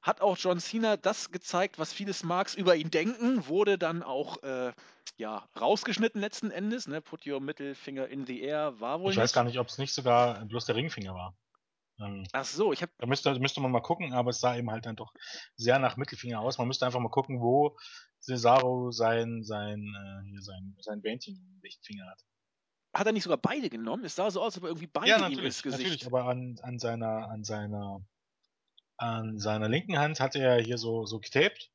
[0.02, 4.42] hat auch John Cena das gezeigt, was viele Smarks über ihn denken, wurde dann auch
[4.44, 4.74] äh,
[5.18, 6.88] ja, rausgeschnitten letzten Endes.
[6.88, 7.02] Ne?
[7.02, 9.24] Put your middle finger in the air war wohl Ich nicht.
[9.24, 11.38] weiß gar nicht, ob es nicht sogar bloß der Ringfinger war.
[12.00, 14.72] Ähm, Ach so, ich habe da müsste, müsste man mal gucken, aber es sah eben
[14.72, 15.14] halt dann doch
[15.56, 16.58] sehr nach Mittelfinger aus.
[16.58, 17.78] Man müsste einfach mal gucken, wo
[18.22, 22.22] Cesaro sein, sein, äh, hier sein, sein Bändchen im Lichtfinger hat.
[22.94, 24.06] hat er nicht sogar beide genommen?
[24.06, 25.80] Es sah so aus, als ob er irgendwie beide Ja, ihm ins Gesicht.
[25.80, 28.02] natürlich, aber an, an seiner, an seiner,
[29.00, 31.72] an seiner linken Hand hatte er hier so, so getaped.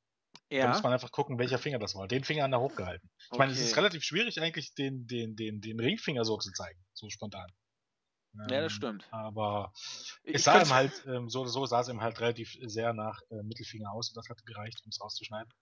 [0.61, 2.09] Da muss ja, man einfach gucken, welcher Finger das war.
[2.09, 3.11] Den Finger hat er hochgehalten.
[3.33, 3.79] Ich meine, es ist Okay.
[3.79, 7.49] relativ schwierig eigentlich, den, den, den, den Ringfinger so zu zeigen, so spontan.
[8.49, 9.05] ja, das Ähm, stimmt.
[9.11, 9.73] Aber
[10.25, 12.93] Ich es sah ihm halt, ähm, so oder so sah es ihm halt relativ sehr
[12.95, 15.53] nach äh, Mittelfinger aus und das hat gereicht, um es rauszuschneiden.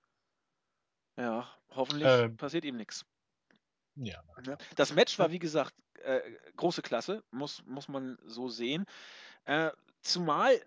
[1.16, 3.06] Ja, hoffentlich Ähm, passiert ihm nichts.
[4.46, 4.56] Ja?
[4.76, 6.20] Das Match war, wie gesagt, äh,
[6.56, 8.86] große Klasse, muss, muss man so sehen.
[9.44, 9.72] Äh,
[10.02, 10.60] zumal,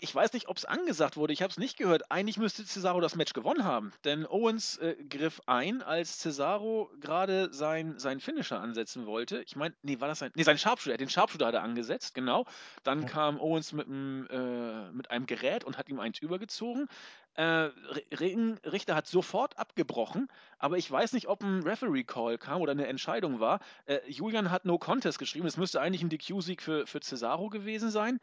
[0.00, 2.10] ich weiß nicht, ob es angesagt wurde, ich habe es nicht gehört.
[2.10, 7.52] Eigentlich müsste Cesaro das Match gewonnen haben, denn Owens äh, griff ein, als Cesaro gerade
[7.52, 9.42] sein, sein Finisher ansetzen wollte.
[9.42, 12.44] Ich meine, nee, war das sein, nee, sein Sharpshooter, den Sharpshooter hat er angesetzt, genau.
[12.84, 13.08] Dann Ja.
[13.08, 16.86] kam Owens mit, einem, äh, mit einem Gerät und hat ihm eins übergezogen.
[17.34, 17.70] Äh,
[18.18, 23.40] Ringrichter hat sofort abgebrochen, aber ich weiß nicht, ob ein Referee-Call kam oder eine Entscheidung
[23.40, 23.60] war.
[23.86, 25.46] Äh, Julian hat No Contest geschrieben.
[25.46, 28.18] Es müsste eigentlich ein DQ-Sieg für, für Cesaro gewesen sein.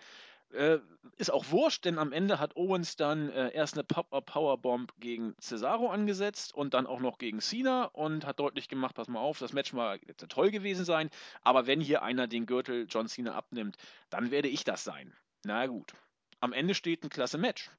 [0.55, 0.79] Äh,
[1.17, 5.35] ist auch wurscht, denn am Ende hat Owens dann äh, erst eine Pop-Up Powerbomb gegen
[5.39, 9.39] Cesaro angesetzt und dann auch noch gegen Cena und hat deutlich gemacht, pass mal auf,
[9.39, 11.09] das Match mag toll gewesen sein,
[11.41, 13.77] aber wenn hier einer den Gürtel John Cena abnimmt,
[14.09, 15.13] dann werde ich das sein.
[15.43, 15.93] Na gut.
[16.39, 17.69] Am Ende steht ein klasse Match.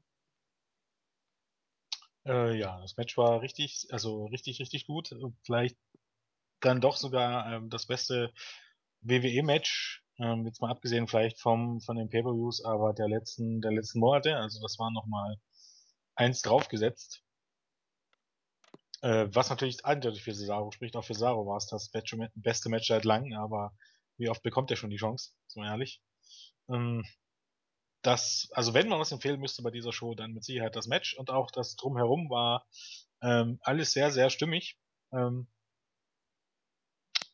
[2.26, 5.14] Äh, ja, das Match war richtig, also richtig, richtig gut.
[5.44, 5.76] Vielleicht
[6.60, 8.32] dann doch sogar ähm, das beste
[9.02, 14.00] WWE-Match, ähm, jetzt mal abgesehen vielleicht vom von den Pay-per-Views, aber der letzten der letzten
[14.00, 14.37] Monate.
[14.37, 15.37] Also das war noch mal
[16.14, 17.22] eins draufgesetzt.
[19.02, 20.96] Äh, was natürlich eindeutig für Cesaro spricht.
[20.96, 23.74] Auch für Cesaro war es das beste, Match seit langem, aber
[24.16, 25.33] wie oft bekommt er schon die Chance?
[25.55, 26.02] Mal ehrlich.
[26.68, 27.05] Ähm,
[28.02, 31.14] das, also wenn man was empfehlen müsste bei dieser Show, dann mit Sicherheit das Match
[31.18, 32.66] und auch das drumherum war
[33.22, 34.79] ähm, alles sehr, sehr stimmig.
[35.12, 35.48] Ähm,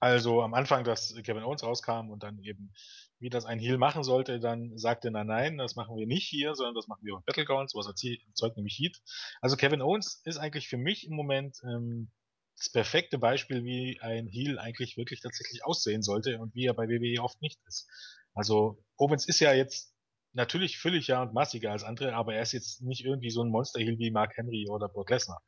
[0.02, 2.74] also am Anfang, dass Kevin Owens rauskam und dann eben,
[3.20, 6.56] wie das ein Heel machen sollte, dann sagte er, nein, das machen wir nicht hier,
[6.56, 9.00] sondern das machen wir auf Battlegrounds, was erzeugt nämlich Heat.
[9.40, 12.10] Also Kevin Owens ist eigentlich für mich im Moment ähm,
[12.56, 16.88] das perfekte Beispiel, wie ein Heel eigentlich wirklich tatsächlich aussehen sollte und wie er bei
[16.88, 17.88] WWE oft nicht ist.
[18.34, 19.94] Also Owens ist ja jetzt
[20.32, 24.00] natürlich fülliger und massiger als andere, aber er ist jetzt nicht irgendwie so ein Monster-Heel
[24.00, 25.44] wie Mark Henry oder Brock Lesnar.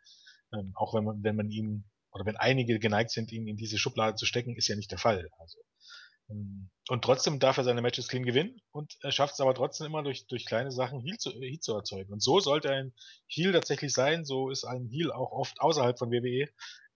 [0.53, 3.77] Ähm, auch wenn man, wenn man ihn oder wenn einige geneigt sind, ihn in diese
[3.77, 5.29] Schublade zu stecken, ist ja nicht der Fall.
[5.39, 5.59] Also,
[6.31, 9.89] ähm, und trotzdem darf er seine Matches clean gewinnen und er schafft es aber trotzdem
[9.89, 12.13] immer durch, durch kleine Sachen Heal zu, Heal zu erzeugen.
[12.13, 12.93] Und so sollte ein
[13.27, 16.49] Heal tatsächlich sein, so ist ein Heal auch oft außerhalb von WWE.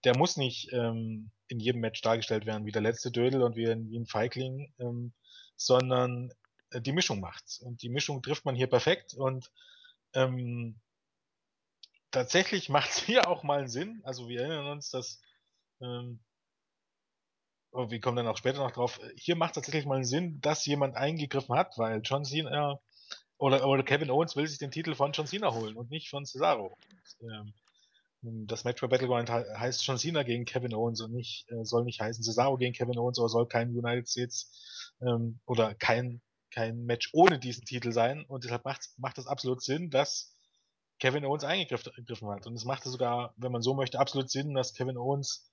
[0.05, 3.69] Der muss nicht ähm, in jedem Match dargestellt werden wie der letzte Dödel und wie
[3.69, 5.13] ein, wie ein Feigling, ähm,
[5.57, 6.31] sondern
[6.71, 7.59] äh, die Mischung macht's.
[7.59, 9.51] Und die Mischung trifft man hier perfekt und
[10.15, 10.79] ähm,
[12.11, 14.01] tatsächlich macht es hier auch mal Sinn.
[14.05, 15.21] Also wir erinnern uns, dass
[15.81, 16.21] ähm,
[17.73, 19.01] oh, wir kommen dann auch später noch drauf.
[19.17, 22.81] Hier macht es tatsächlich mal Sinn, dass jemand eingegriffen hat, weil John Cena
[23.39, 26.27] oder, oder Kevin Owens will sich den Titel von John Cena holen und nicht von
[26.27, 26.77] Cesaro.
[27.21, 27.55] Und, ähm,
[28.21, 31.85] das Match bei Battleground he heißt John Cena gegen Kevin Owens und nicht äh, soll
[31.85, 36.85] nicht heißen Cesaro gegen Kevin Owens oder soll kein United States ähm, oder kein kein
[36.85, 40.35] Match ohne diesen Titel sein und deshalb macht, macht es absolut Sinn, dass
[40.99, 42.47] Kevin Owens eingegriffen hat.
[42.47, 45.51] Und es machte sogar, wenn man so möchte, absolut Sinn, dass Kevin Owens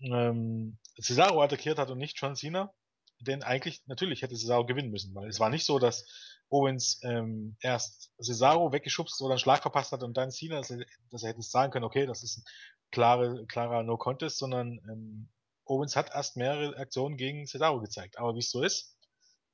[0.00, 2.72] ähm, Cesaro attackiert hat und nicht John Cena.
[3.20, 6.06] Denn eigentlich, natürlich hätte Cesaro gewinnen müssen, weil es war nicht so, dass
[6.48, 10.84] Owens ähm, erst Cesaro weggeschubst oder einen Schlag verpasst hat und dann Cena, dass er,
[11.10, 12.44] dass er hätte sagen können, okay, das ist ein
[12.90, 15.28] klare, klarer No-Contest, sondern ähm,
[15.64, 18.18] Owens hat erst mehrere Aktionen gegen Cesaro gezeigt.
[18.18, 18.96] Aber wie es so ist,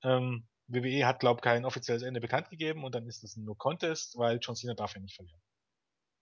[0.03, 3.45] ähm, WWE hat, glaube ich, kein offizielles Ende bekannt gegeben und dann ist es ein
[3.45, 5.41] No-Contest, weil John Cena darf ja nicht verlieren.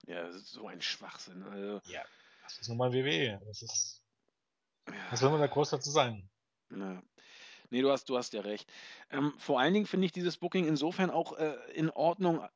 [0.07, 1.43] Ja, das ist so ein Schwachsinn.
[1.43, 2.03] Also, Ja,
[2.45, 3.41] das ist nun mal WWE.
[3.47, 4.03] Das ist,
[5.11, 6.31] was will man da groß dazu sagen?
[6.71, 7.03] ja.
[7.71, 8.71] Nee, du hast, du hast ja recht.
[9.11, 12.47] Ähm, vor allen Dingen finde ich dieses Booking insofern auch äh, in Ordnung,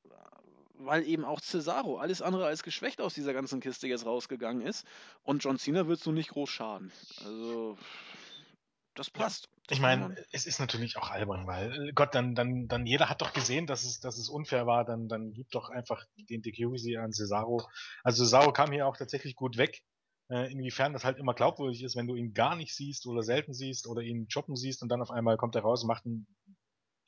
[0.74, 4.86] weil eben auch Cesaro alles andere als geschwächt aus dieser ganzen Kiste jetzt rausgegangen ist.
[5.22, 6.92] Und John Cena wird so nicht groß schaden.
[7.24, 7.76] Also,
[8.94, 9.48] das passt.
[9.66, 13.08] Das Ich meine, es ist natürlich auch albern, weil äh, Gott, dann, dann, dann jeder
[13.08, 16.42] hat doch gesehen, dass es, dass es unfair war, dann, dann gibt doch einfach den
[16.42, 17.68] DQ an Cesaro.
[18.02, 19.82] Also Cesaro kam hier auch tatsächlich gut weg.
[20.28, 23.52] Äh, inwiefern das halt immer glaubwürdig ist, wenn du ihn gar nicht siehst oder selten
[23.52, 26.26] siehst oder ihn choppen siehst und dann auf einmal kommt er raus und macht ein,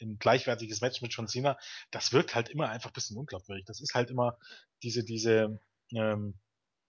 [0.01, 1.57] ein gleichwertiges Match mit John Cena.
[1.93, 3.65] Das wirkt halt immer einfach ein bisschen unglaubwürdig.
[3.65, 4.39] Das ist halt immer
[4.83, 5.61] diese, diese,
[5.93, 6.35] ähm,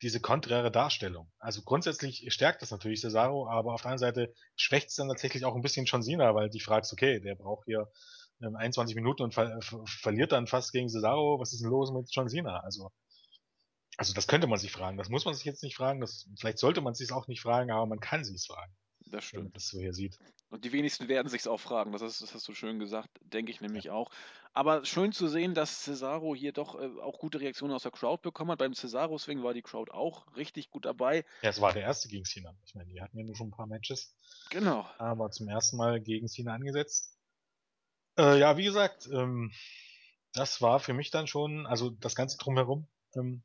[0.04, 1.32] diese konträre Darstellung.
[1.39, 5.46] Also grundsätzlich stärkt das natürlich Cesaro, aber auf der anderen Seite schwächt es dann tatsächlich
[5.46, 7.89] auch ein bisschen John Cena, weil dich fragst, okay, der braucht hier
[8.42, 11.39] ähm, 21 Minuten und ver ver verliert dann fast gegen Cesaro.
[11.39, 12.60] Was ist denn los mit John Cena?
[12.60, 12.92] Also,
[13.98, 14.98] also das könnte man sich fragen.
[14.98, 16.02] Das muss man sich jetzt nicht fragen.
[16.02, 18.74] Das, vielleicht sollte man sich auch nicht fragen, aber man kann sich fragen,
[19.13, 19.56] das wenn man stimmt.
[19.56, 20.17] das so hier sieht.
[20.49, 21.91] Und die wenigsten werden sich's auch fragen.
[21.91, 24.12] Das, ist, das hast du schön gesagt, denke ich nämlich auch.
[24.54, 28.21] Aber schön zu sehen, dass Cesaro hier doch äh, auch gute Reaktionen aus der Crowd
[28.21, 28.60] bekommen hat.
[28.60, 31.26] Beim Cesaro-Swing war die Crowd auch richtig gut dabei.
[31.41, 32.56] Ja, es war der erste gegen Cena.
[32.65, 34.15] Ich meine, die hatten ja nur schon ein paar Matches,
[34.52, 34.88] Genau.
[34.99, 37.17] aber zum ersten Mal gegen Cena angesetzt.
[38.19, 39.52] Äh, ja, wie gesagt, ähm,
[40.34, 43.43] das war für mich dann schon, also das Ganze drumherum, ähm,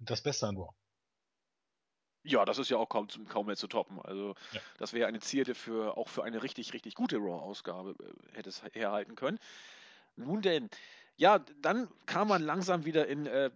[0.00, 0.70] das Beste an Raw.
[2.28, 4.00] Ja, das ist ja auch kaum, kaum mehr zu toppen.
[4.02, 4.60] Also, Ja.
[4.78, 8.62] das wäre eine Zierde für auch für eine richtig, richtig gute Raw-Ausgabe äh, hätte es
[8.72, 9.38] herhalten können.
[10.16, 10.68] Nun denn,
[11.16, 13.50] ja, dann kam man langsam wieder in, äh,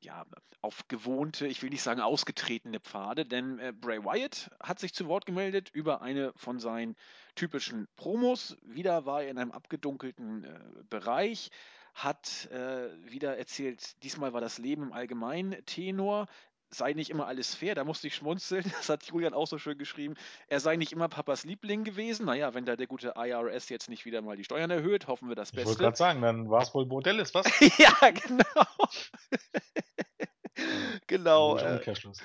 [0.00, 0.26] ja,
[0.62, 5.06] auf gewohnte, ich will nicht sagen ausgetretene Pfade, denn äh, Bray Wyatt hat sich zu
[5.06, 6.96] Wort gemeldet über eine von seinen
[7.34, 8.56] typischen Promos.
[8.62, 11.50] Wieder war er in einem abgedunkelten äh, Bereich,
[11.94, 16.26] hat äh, wieder erzählt, diesmal war das Leben im Allgemeinen Tenor.
[16.72, 18.64] Sei nicht immer alles fair, da musste ich schmunzeln.
[18.80, 20.14] Das hat Julian auch so schön geschrieben.
[20.46, 22.26] Er sei nicht immer Papas Liebling gewesen.
[22.26, 25.34] Naja, wenn da der gute IRS jetzt nicht wieder mal die Steuern erhöht, hoffen wir
[25.34, 25.82] das Ich wollte Beste.
[25.82, 27.46] gerade sagen, dann war es wohl Bordellis, was?
[27.78, 28.44] ja, genau.
[31.06, 31.56] genau.
[31.56, 32.18] Äh, Umkehrschluss.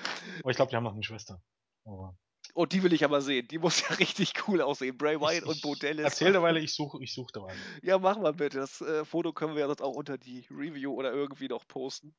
[0.44, 1.42] Oh, ich glaube, die haben noch eine Schwester.
[1.84, 2.16] Aber
[2.54, 3.48] oh, die will ich aber sehen.
[3.48, 4.96] Die muss ja richtig cool aussehen.
[4.96, 6.04] Bray Wyatt ich, und Bo ich Dallas.
[6.04, 7.58] erzähl derweile, ich suche ich such derweile.
[7.82, 8.58] Ja, mach mal bitte.
[8.58, 12.14] Das äh, Foto können wir ja sonst auch unter die Review oder irgendwie noch posten.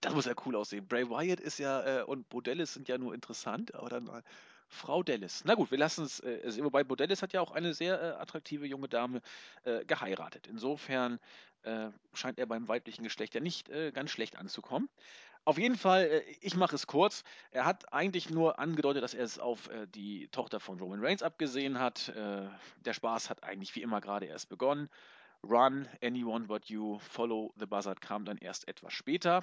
[0.00, 0.86] Das muss ja cool aussehen.
[0.86, 4.22] Bray Wyatt ist ja äh, und Bo Dallas sind ja nur interessant, aber dann mal
[4.68, 5.42] Frau Dallas.
[5.44, 6.64] Na gut, wir lassen es äh.
[6.64, 9.20] Wobei Bo Dallas hat ja auch eine sehr äh, attraktive junge Dame
[9.64, 10.46] äh, geheiratet.
[10.46, 11.18] Insofern
[11.62, 14.88] äh, scheint er beim weiblichen Geschlecht ja nicht äh, ganz schlecht anzukommen.
[15.44, 17.24] Auf jeden Fall, äh, ich mache es kurz.
[17.50, 21.22] Er hat eigentlich nur angedeutet, dass er es auf äh, die Tochter von Roman Reigns
[21.22, 22.08] abgesehen hat.
[22.10, 22.48] Äh,
[22.84, 24.88] der Spaß hat eigentlich wie immer gerade erst begonnen.
[25.42, 29.42] Run, anyone but you, follow the buzzard kam dann erst etwas später.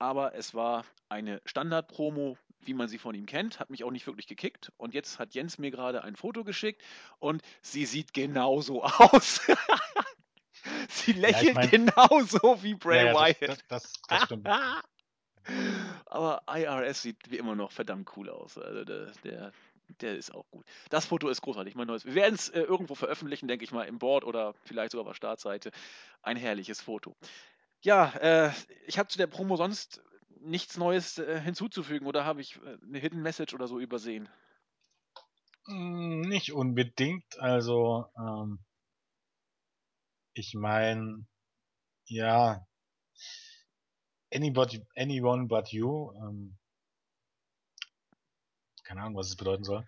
[0.00, 4.06] Aber es war eine Standard-Promo, wie man sie von ihm kennt, hat mich auch nicht
[4.06, 4.72] wirklich gekickt.
[4.78, 6.82] Und jetzt hat Jens mir gerade ein Foto geschickt
[7.18, 9.40] und sie sieht genauso aus.
[10.88, 13.36] sie lächelt mein- genauso wie Bray Ja, ja, Wyatt.
[13.40, 14.48] das, das, das, das stimmt.
[16.06, 18.56] Aber IRS sieht wie immer noch verdammt cool aus.
[18.58, 19.52] Also der, der,
[20.00, 20.64] der ist auch gut.
[20.90, 22.04] Das Foto ist großartig, mein neues.
[22.04, 25.12] Wir werden es äh, irgendwo veröffentlichen, denke ich mal, im Board oder vielleicht sogar auf
[25.12, 25.70] der Startseite.
[26.22, 27.14] Ein herrliches Foto.
[27.82, 28.52] Ja, äh,
[28.86, 30.02] ich habe zu der Promo sonst
[30.40, 34.28] nichts Neues äh, hinzuzufügen oder habe ich äh, eine Hidden Message oder so übersehen?
[35.66, 37.38] Mm, Nicht unbedingt.
[37.38, 38.58] Also, ähm,
[40.34, 41.24] ich meine,
[42.06, 42.66] ja,
[44.32, 46.12] anybody, anyone but you.
[46.16, 46.56] Ähm,
[48.84, 49.86] keine Ahnung, was es bedeuten soll.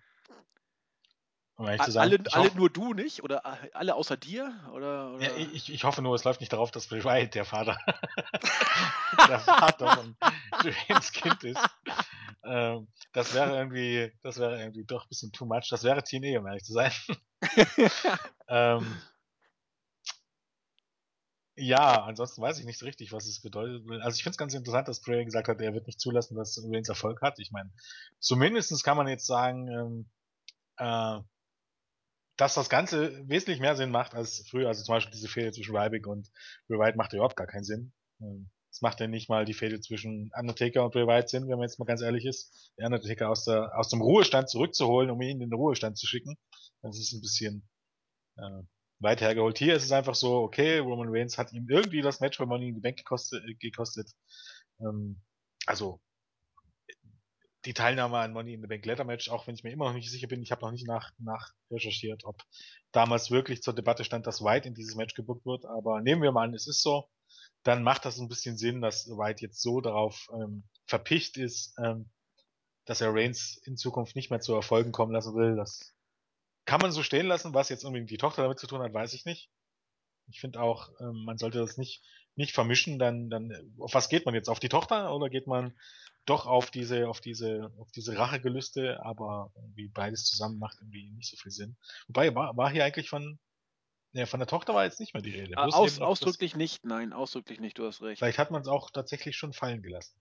[1.55, 2.01] Um ehrlich zu sein.
[2.03, 3.23] Alle, ich alle hoffe, nur du nicht?
[3.23, 4.53] Oder alle außer dir?
[4.73, 5.23] Oder, oder?
[5.23, 7.77] ja, ich, ich hoffe nur, es läuft nicht darauf, dass Bray Wyatt der Vater,
[9.27, 10.15] der Vater von
[10.63, 11.61] Dwayne's Kind ist.
[12.43, 15.67] Ähm, das wäre irgendwie, das wäre irgendwie doch ein bisschen too much.
[15.69, 16.91] Das wäre TNA, um ehrlich zu sein.
[18.47, 18.97] ähm,
[21.55, 23.83] ja, ansonsten weiß ich nicht so richtig, was es bedeutet.
[24.01, 26.59] Also ich finde es ganz interessant, dass Bray gesagt hat, er wird nicht zulassen, dass
[26.65, 27.37] Reigns Erfolg hat.
[27.37, 27.71] Ich meine,
[28.19, 30.09] zumindestens kann man jetzt sagen, ähm,
[30.77, 31.19] äh,
[32.37, 34.67] dass das Ganze wesentlich mehr Sinn macht als früher.
[34.67, 36.31] Also zum Beispiel diese Fehde zwischen Ryback und
[36.67, 37.93] Bray Wyatt macht überhaupt gar keinen Sinn.
[38.21, 41.57] Ähm, es macht ja nicht mal die Fehde zwischen Undertaker und Bray Wyatt Sinn, wenn
[41.57, 42.71] man jetzt mal ganz ehrlich ist.
[42.79, 46.37] Der Undertaker aus, der, aus dem Ruhestand zurückzuholen, um ihn in den Ruhestand zu schicken.
[46.81, 47.69] Das ist ein bisschen
[48.37, 48.63] äh,
[48.99, 49.59] weit hergeholt.
[49.59, 52.69] Hier ist es einfach so, okay, Roman Reigns hat ihm irgendwie das Match bei Money
[52.69, 53.43] in the Bank gekostet.
[53.59, 54.09] Gekostet.
[54.79, 55.21] Ähm,
[55.67, 56.01] also
[57.65, 59.93] die Teilnahme an Money in the Bank Letter Match, auch wenn ich mir immer noch
[59.93, 62.43] nicht sicher bin, ich habe noch nicht nach, nach recherchiert, ob
[62.91, 66.31] damals wirklich zur Debatte stand, dass White in dieses Match gebuckt wird, aber nehmen wir
[66.31, 67.09] mal an, es ist so,
[67.63, 72.09] dann macht das ein bisschen Sinn, dass White jetzt so darauf ähm, verpicht ist, ähm,
[72.85, 75.55] dass er Reigns in Zukunft nicht mehr zu Erfolgen kommen lassen will.
[75.55, 75.93] Das
[76.65, 79.13] kann man so stehen lassen, was jetzt unbedingt die Tochter damit zu tun hat, weiß
[79.13, 79.49] ich nicht.
[80.29, 82.03] Ich finde auch, ähm, man sollte das nicht,
[82.35, 84.49] nicht vermischen, dann, dann, auf was geht man jetzt?
[84.49, 85.73] Auf die Tochter oder geht man
[86.25, 91.29] doch auf diese, auf diese, auf diese Rachegelüste, aber irgendwie beides zusammen macht irgendwie nicht
[91.29, 91.75] so viel Sinn.
[92.07, 93.39] Wobei, war, war hier eigentlich von,
[94.13, 95.57] ja, von der Tochter war jetzt nicht mehr die Rede.
[95.57, 98.19] Aus, noch, ausdrücklich nicht, nein, ausdrücklich nicht, du hast recht.
[98.19, 100.15] Vielleicht hat man es auch tatsächlich schon fallen gelassen.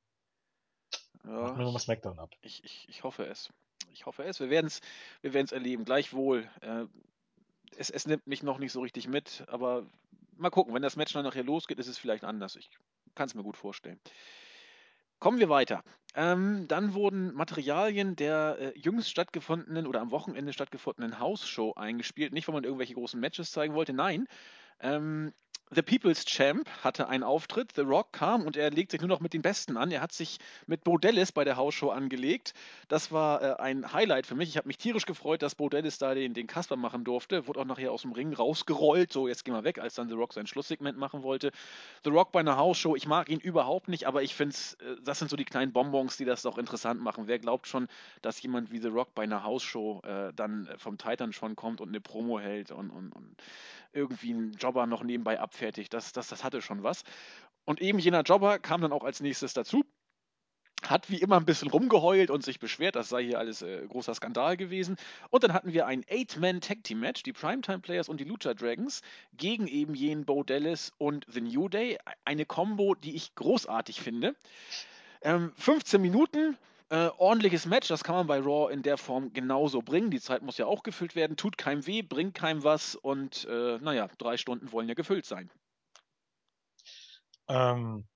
[1.25, 2.31] Ja, wir mal Smackdown ab.
[2.41, 3.51] Ich, ich, ich hoffe es.
[3.93, 4.41] Ich hoffe es.
[4.41, 4.81] Wir werden es
[5.21, 5.85] wir erleben.
[5.85, 6.49] Gleichwohl.
[6.61, 6.87] Äh,
[7.77, 9.87] es, es nimmt mich noch nicht so richtig mit, aber
[10.37, 12.57] mal gucken, wenn das Match dann nachher losgeht, ist es vielleicht anders.
[12.57, 12.71] Ich
[13.15, 14.01] kann es mir gut vorstellen.
[15.23, 15.85] Kommen wir weiter.
[16.17, 22.33] Ähm, dann wurden Materialien der äh, jüngst stattgefundenen oder am Wochenende stattgefundenen Hausshow eingespielt.
[22.33, 24.27] Nicht, weil man irgendwelche großen Matches zeigen wollte, nein.
[24.81, 25.33] Ähm,
[25.75, 27.73] The People's Champ hatte einen Auftritt.
[27.75, 29.91] The Rock kam und er legt sich nur noch mit den Besten an.
[29.91, 32.53] Er hat sich mit Bo Dallas bei der Hausshow angelegt.
[32.89, 34.51] Das war äh, ein Highlight für mich.
[34.51, 37.47] Ich habe mich tierisch gefreut, dass Bo Dallas da den, den Kasper machen durfte.
[37.47, 39.15] Wurde auch nachher aus dem Ring rausgerollt.
[39.15, 41.53] So, jetzt gehen wir weg, als dann The Rock sein Schlusssegment machen wollte.
[42.05, 45.21] The Rock bei einer Hausshow, ich mag ihn überhaupt nicht, aber ich finde, äh, das
[45.21, 47.29] sind so die kleinen Bonbons, die das doch interessant machen.
[47.29, 47.89] Wer glaubt schon,
[48.21, 51.89] dass jemand wie The Rock bei einer Hausshow äh, dann vom Titan schon kommt und
[51.89, 53.37] eine Promo hält und, und, und
[53.93, 55.95] irgendwie einen Jobber noch nebenbei abfertigt.
[55.95, 57.05] Das, das, das hatte schon was.
[57.65, 59.85] Und eben jener Jobber kam dann auch als nächstes dazu.
[60.85, 64.15] Hat wie immer ein bisschen rumgeheult und sich beschwert, das sei hier alles äh, großer
[64.17, 64.97] Skandal gewesen.
[65.31, 70.25] Und dann hatten wir ein Eight-Man-Tag-Team-Match, die Primetime-Players und die Lucha Dragons, gegen eben jenen
[70.25, 71.99] Bo Dallas und The New Day.
[72.25, 74.35] Eine Combo, die ich großartig finde.
[75.21, 76.59] Ähm, 15 Minuten,
[76.93, 80.11] äh, ordentliches Match, das kann man bei Raw in der Form genauso bringen.
[80.11, 83.79] Die Zeit muss ja auch gefüllt werden, tut keinem weh, bringt keinem was und äh,
[83.79, 85.51] naja, drei Stunden wollen ja gefüllt sein.
[87.49, 88.07] Ähm,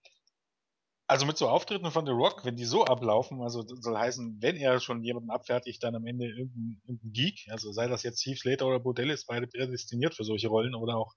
[1.07, 4.57] also mit so Auftritten von The Rock, wenn die so ablaufen, also soll heißen, wenn
[4.57, 8.37] er schon jemanden abfertigt, dann am Ende irgendein, irgendein Geek, also sei das jetzt Steve
[8.37, 11.15] Slater oder Bodellis, beide prädestiniert für solche Rollen oder auch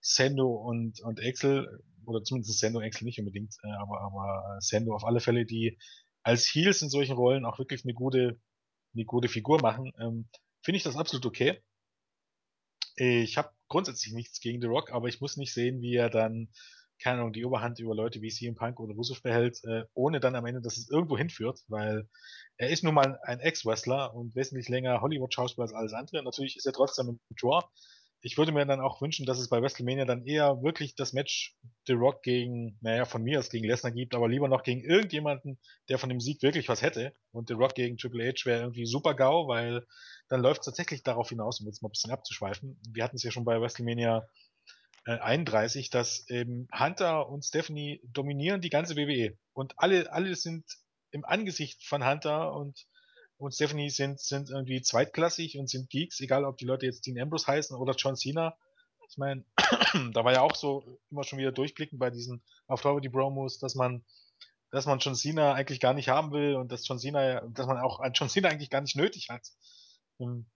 [0.00, 5.04] Sendo und, und Axel, oder zumindest Sendo Axel nicht unbedingt, äh, aber, aber Sendo auf
[5.04, 5.76] alle Fälle, die
[6.26, 8.40] als Heels in solchen Rollen auch wirklich eine gute,
[8.94, 10.28] eine gute Figur machen, ähm,
[10.60, 11.62] finde ich das absolut okay.
[12.96, 16.48] Ich habe grundsätzlich nichts gegen The Rock, aber ich muss nicht sehen, wie er dann,
[17.00, 20.34] keine Ahnung, die Oberhand über Leute wie CM Punk oder Russisch behält, äh, ohne dann
[20.34, 22.08] am Ende, dass es irgendwo hinführt, weil
[22.56, 26.24] er ist nun mal ein Ex-Wrestler und wesentlich länger Hollywood-Schauspieler als alles andere.
[26.24, 27.62] Natürlich ist er trotzdem ein Draw,
[28.26, 31.56] ich würde mir dann auch wünschen, dass es bei WrestleMania dann eher wirklich das Match
[31.86, 35.60] The Rock gegen, naja, von mir aus gegen Lesnar gibt, aber lieber noch gegen irgendjemanden,
[35.88, 37.14] der von dem Sieg wirklich was hätte.
[37.30, 39.86] Und The Rock gegen Triple H wäre irgendwie super GAU, weil
[40.28, 42.80] dann läuft es tatsächlich darauf hinaus, um jetzt mal ein bisschen abzuschweifen.
[42.90, 44.26] Wir hatten es ja schon bei WrestleMania
[45.04, 49.38] äh, 31, dass eben Hunter und Stephanie dominieren die ganze WWE.
[49.52, 50.64] Und alle, alle sind
[51.12, 52.88] im Angesicht von Hunter und
[53.38, 57.20] und Stephanie sind, sind irgendwie zweitklassig und sind Geeks, egal ob die Leute jetzt Dean
[57.20, 58.56] Ambrose heißen oder John Cena.
[59.08, 59.44] Ich meine,
[60.12, 63.74] da war ja auch so immer schon wieder durchblicken bei diesen auf die Promos, dass
[63.74, 64.04] man,
[64.70, 67.78] dass man John Cena eigentlich gar nicht haben will und dass John Cena, dass man
[67.78, 69.46] auch John Cena eigentlich gar nicht nötig hat.
[70.18, 70.46] Ähm,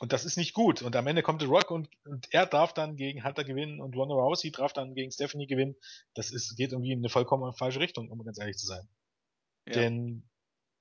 [0.00, 0.82] und das ist nicht gut.
[0.82, 3.96] Und am Ende kommt The Rock und, und er darf dann gegen Hunter gewinnen und
[3.96, 5.76] Ronda Rousey darf dann gegen Stephanie gewinnen.
[6.14, 8.86] Das ist, geht irgendwie in eine vollkommen falsche Richtung, um ganz ehrlich zu sein.
[9.66, 9.72] Ja.
[9.72, 10.28] Denn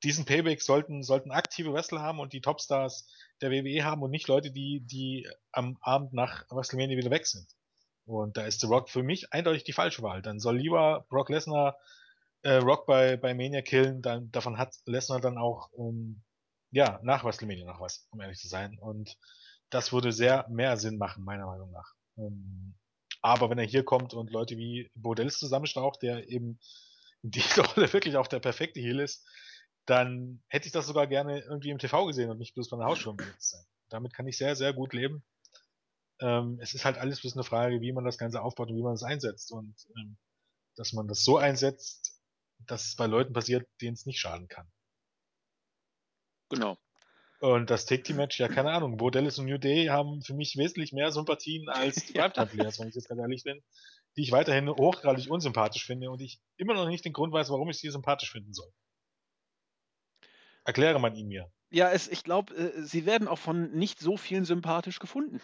[0.05, 3.07] diesen Payback sollten, sollten aktive Wrestler haben und die Topstars
[3.41, 7.47] der WWE haben und nicht Leute, die, die am Abend nach WrestleMania wieder weg sind.
[8.05, 10.21] Und da ist The Rock für mich eindeutig die falsche Wahl.
[10.21, 11.77] Dann soll lieber Brock Lesnar
[12.43, 16.21] äh, Rock bei, bei Mania killen, dann, davon hat Lesnar dann auch, ähm,
[16.69, 18.77] ja, nach WrestleMania noch was, um ehrlich zu sein.
[18.77, 19.17] Und
[19.71, 21.95] das würde sehr mehr Sinn machen, meiner Meinung nach.
[22.17, 22.75] Ähm,
[23.23, 26.59] aber wenn er hier kommt und Leute wie Bodells zusammenstaucht, der eben
[27.23, 29.25] die Rolle wirklich auch der perfekte Heel ist,
[29.85, 32.85] dann hätte ich das sogar gerne irgendwie im TV gesehen und nicht bloß bei einer
[32.85, 33.65] Hausshow sein.
[33.89, 35.23] Damit kann ich sehr, sehr gut leben.
[36.19, 38.83] Ähm, es ist halt alles bloß eine Frage, wie man das Ganze aufbaut und wie
[38.83, 39.51] man es einsetzt.
[39.51, 40.17] Und ähm,
[40.75, 42.19] dass man das so einsetzt,
[42.59, 44.71] dass es bei Leuten passiert, denen es nicht schaden kann.
[46.49, 46.77] Genau.
[47.39, 48.97] Und das Take Team Match, ja, keine Ahnung.
[48.97, 52.13] Bo Dallas und New Day haben für mich wesentlich mehr Sympathien als die.
[52.13, 53.61] Primetime Players, wenn ich jetzt ganz ehrlich bin.
[54.15, 57.69] Die ich weiterhin hochgradig unsympathisch finde und ich immer noch nicht den Grund weiß, warum
[57.69, 58.71] ich sie sympathisch finden soll.
[60.65, 61.51] Erkläre man ihn mir.
[61.71, 65.41] Ja, es, ich glaube, äh, sie werden auch von nicht so vielen sympathisch gefunden.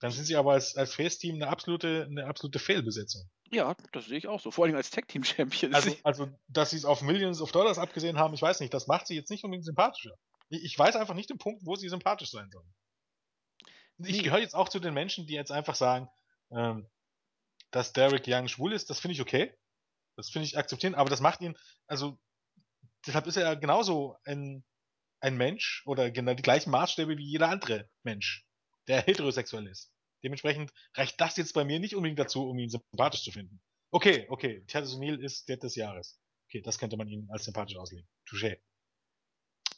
[0.00, 3.28] Dann sind sie aber als, als Face-Team eine absolute, eine absolute Fehlbesetzung.
[3.50, 4.50] Ja, das sehe ich auch so.
[4.50, 5.74] Vor allem als Tag Team Champions.
[5.74, 8.86] Also, also, dass sie es auf Millions of Dollars abgesehen haben, ich weiß nicht, das
[8.86, 10.14] macht sie jetzt nicht unbedingt sympathischer.
[10.50, 12.72] Ich, ich weiß einfach nicht den Punkt, wo sie sympathisch sein sollen.
[14.04, 14.22] Ich Nee.
[14.22, 16.08] gehöre jetzt auch zu den Menschen, die jetzt einfach sagen,
[16.52, 16.88] ähm,
[17.72, 19.52] dass Derek Young schwul ist, das finde ich okay.
[20.16, 21.56] Das finde ich akzeptieren, aber das macht ihn,
[21.86, 22.18] also,
[23.08, 24.64] deshalb ist er ja genauso ein,
[25.20, 28.46] ein Mensch oder genau die gleichen Maßstäbe wie jeder andere Mensch,
[28.86, 29.92] der heterosexuell ist.
[30.22, 33.60] Dementsprechend reicht das jetzt bei mir nicht unbedingt dazu, um ihn sympathisch zu finden.
[33.90, 36.20] Okay, okay, Titus O'Neill ist der des Jahres.
[36.46, 38.08] Okay, das könnte man ihn als sympathisch auslegen.
[38.26, 38.58] Touché.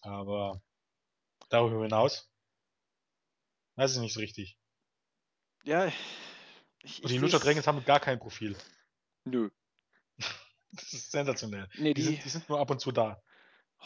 [0.03, 0.63] Aber
[1.49, 2.31] darüber hinaus
[3.77, 4.59] weiß ich nicht so richtig.
[5.65, 5.93] ja,
[6.83, 8.57] ich, Und die Lucha Dragons haben gar ein Profil.
[9.25, 9.51] Nö.
[10.73, 11.69] Das ist sensationell.
[11.79, 13.21] Nee, Die, die sind, die sind nur ab und zu da.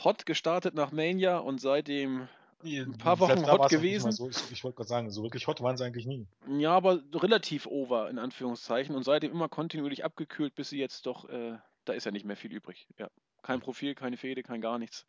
[0.05, 2.29] hot gestartet nach Mania und seitdem,
[2.63, 4.13] Ein paar Wochen hot gewesen.
[4.13, 6.27] So, ich ich wollte gerade sagen, so wirklich hot waren sie eigentlich nie.
[6.59, 8.95] ja, aber relativ over, in Anführungszeichen.
[8.95, 12.37] Und seitdem immer kontinuierlich abgekühlt, bis sie jetzt doch, äh, da ist ja nicht mehr
[12.37, 12.87] viel übrig.
[12.99, 13.09] Ja.
[13.43, 15.07] Kein Profil, keine Fehde, kein gar nichts.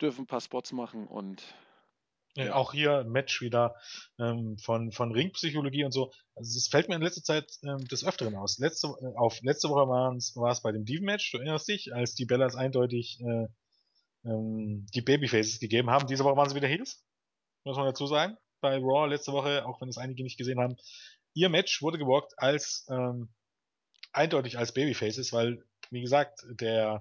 [0.00, 1.42] Dürfen ein paar Spots machen und
[2.34, 2.54] Ja.
[2.54, 3.74] Auch hier ein Match wieder
[4.18, 6.12] ähm, von, von Ringpsychologie und so.
[6.34, 8.58] Also es fällt mir in letzter Zeit ähm, des Öfteren aus.
[8.58, 12.24] Letzte, äh, auf, letzte Woche war es bei dem Diven-Match, du erinnerst dich, als die
[12.24, 13.48] Bellas eindeutig äh,
[14.24, 16.06] ähm, die Babyfaces gegeben haben.
[16.06, 17.04] Diese Woche waren sie wieder Heels,
[17.64, 18.36] muss man dazu sagen.
[18.60, 20.76] Bei Raw letzte Woche, auch wenn es einige nicht gesehen haben.
[21.34, 23.28] Ihr Match wurde geworkt als ähm,
[24.12, 26.98] eindeutig als Babyfaces, weil, wie gesagt, der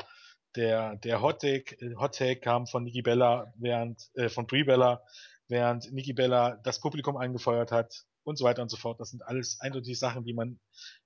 [0.55, 4.63] der der Hot Take, äh, Hot Take kam von Nikki Bella während äh, von Brie
[4.63, 5.03] Bella,
[5.47, 8.99] während Nikki Bella das Publikum angefeuert hat und so weiter und so fort.
[8.99, 10.59] Das sind alles eindeutig Sachen, die man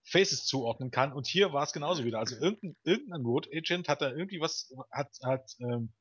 [0.03, 1.13] Faces zuordnen kann.
[1.13, 2.19] Und hier war es genauso wieder.
[2.19, 5.93] Also irgendein, irgendein Road Agent hat da irgendwie was, hat, hat ähm,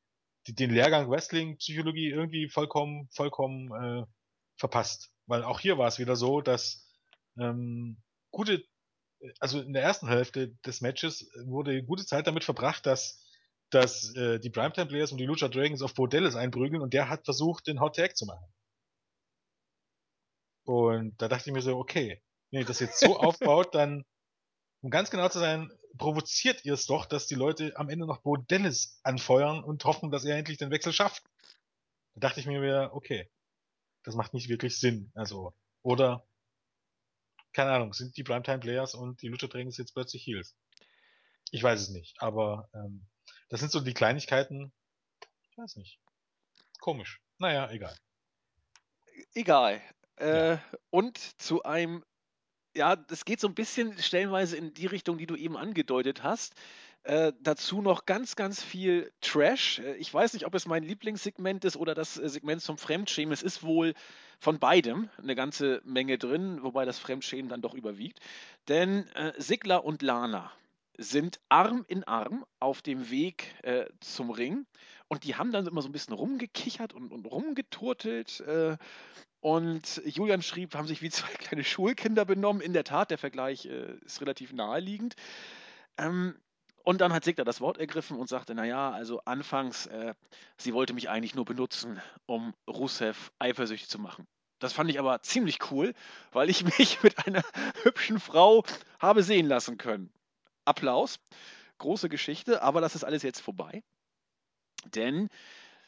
[0.47, 4.07] die, den Lehrgang Wrestling Psychologie irgendwie vollkommen, vollkommen äh,
[4.57, 5.11] verpasst.
[5.27, 6.87] Weil auch hier war es wieder so, dass
[7.39, 8.65] ähm, gute,
[9.41, 13.24] also in der ersten Hälfte des Matches wurde gute Zeit damit verbracht, dass
[13.75, 17.09] dass äh, die Primetime Players und die Lucha Dragons auf Bo Dallas einprügeln und der
[17.09, 18.47] hat versucht, den Hot Tag zu machen.
[20.65, 24.05] Und da dachte ich mir so, okay, wenn ihr das jetzt so aufbaut, dann,
[24.81, 28.23] um ganz genau zu sein, provoziert ihr es doch, dass die Leute am Ende noch
[28.23, 31.25] Bo Dallas anfeuern und hoffen, dass er endlich den Wechsel schafft.
[32.15, 33.29] Da dachte ich mir wieder, okay,
[34.05, 35.11] das macht nicht wirklich Sinn.
[35.15, 35.53] Also,
[35.83, 36.25] oder,
[37.53, 40.55] keine Ahnung, sind die Primetime Players und die Lucha Dragons jetzt plötzlich Heels?
[41.51, 43.07] Ich weiß es nicht, aber ähm,
[43.49, 44.73] das sind so die Kleinigkeiten,
[45.51, 45.99] ich weiß nicht.
[46.81, 47.21] Komisch.
[47.39, 47.97] Naja, egal.
[49.35, 49.81] egal.
[50.17, 50.63] Äh, Ja.
[50.91, 52.05] Und zu einem,
[52.75, 56.55] ja, das geht so ein bisschen stellenweise in die Richtung, die du eben angedeutet hast.
[57.05, 59.79] Äh, dazu noch ganz, ganz viel Trash.
[59.81, 63.33] Äh, Ich weiß nicht, ob es mein Lieblingssegment ist oder das äh, Segment zum Fremdschämen.
[63.33, 63.95] Es ist wohl
[64.39, 68.21] von beidem eine ganze Menge drin, wobei das Fremdschämen dann doch überwiegt.
[68.69, 70.51] Denn äh, Sigler und Lana
[70.99, 74.67] sind Arm in Arm auf dem Weg äh, zum Ring
[75.09, 78.41] und die haben dann immer so ein bisschen rumgekichert und, und rumgeturtelt.
[78.41, 78.77] Äh,
[79.41, 82.63] und Julian schrieb, haben sich wie zwei kleine Schulkinder benommen.
[82.63, 85.15] In der Tat, der Vergleich äh, ist relativ naheliegend.
[85.99, 86.35] Ähm,
[86.83, 90.15] und dann hat Sigler das Wort ergriffen und sagte, naja, also anfangs, äh,
[90.59, 94.27] sie wollte mich eigentlich nur benutzen, um Rusev eifersüchtig zu machen.
[94.59, 95.95] Das fand ich aber ziemlich cool,
[96.33, 97.43] weil ich mich mit einer
[97.83, 98.65] hübschen Frau
[98.99, 100.11] habe sehen lassen können.
[100.65, 101.21] Applaus,
[101.79, 103.83] große Geschichte, aber das ist alles jetzt vorbei.
[104.95, 105.29] Denn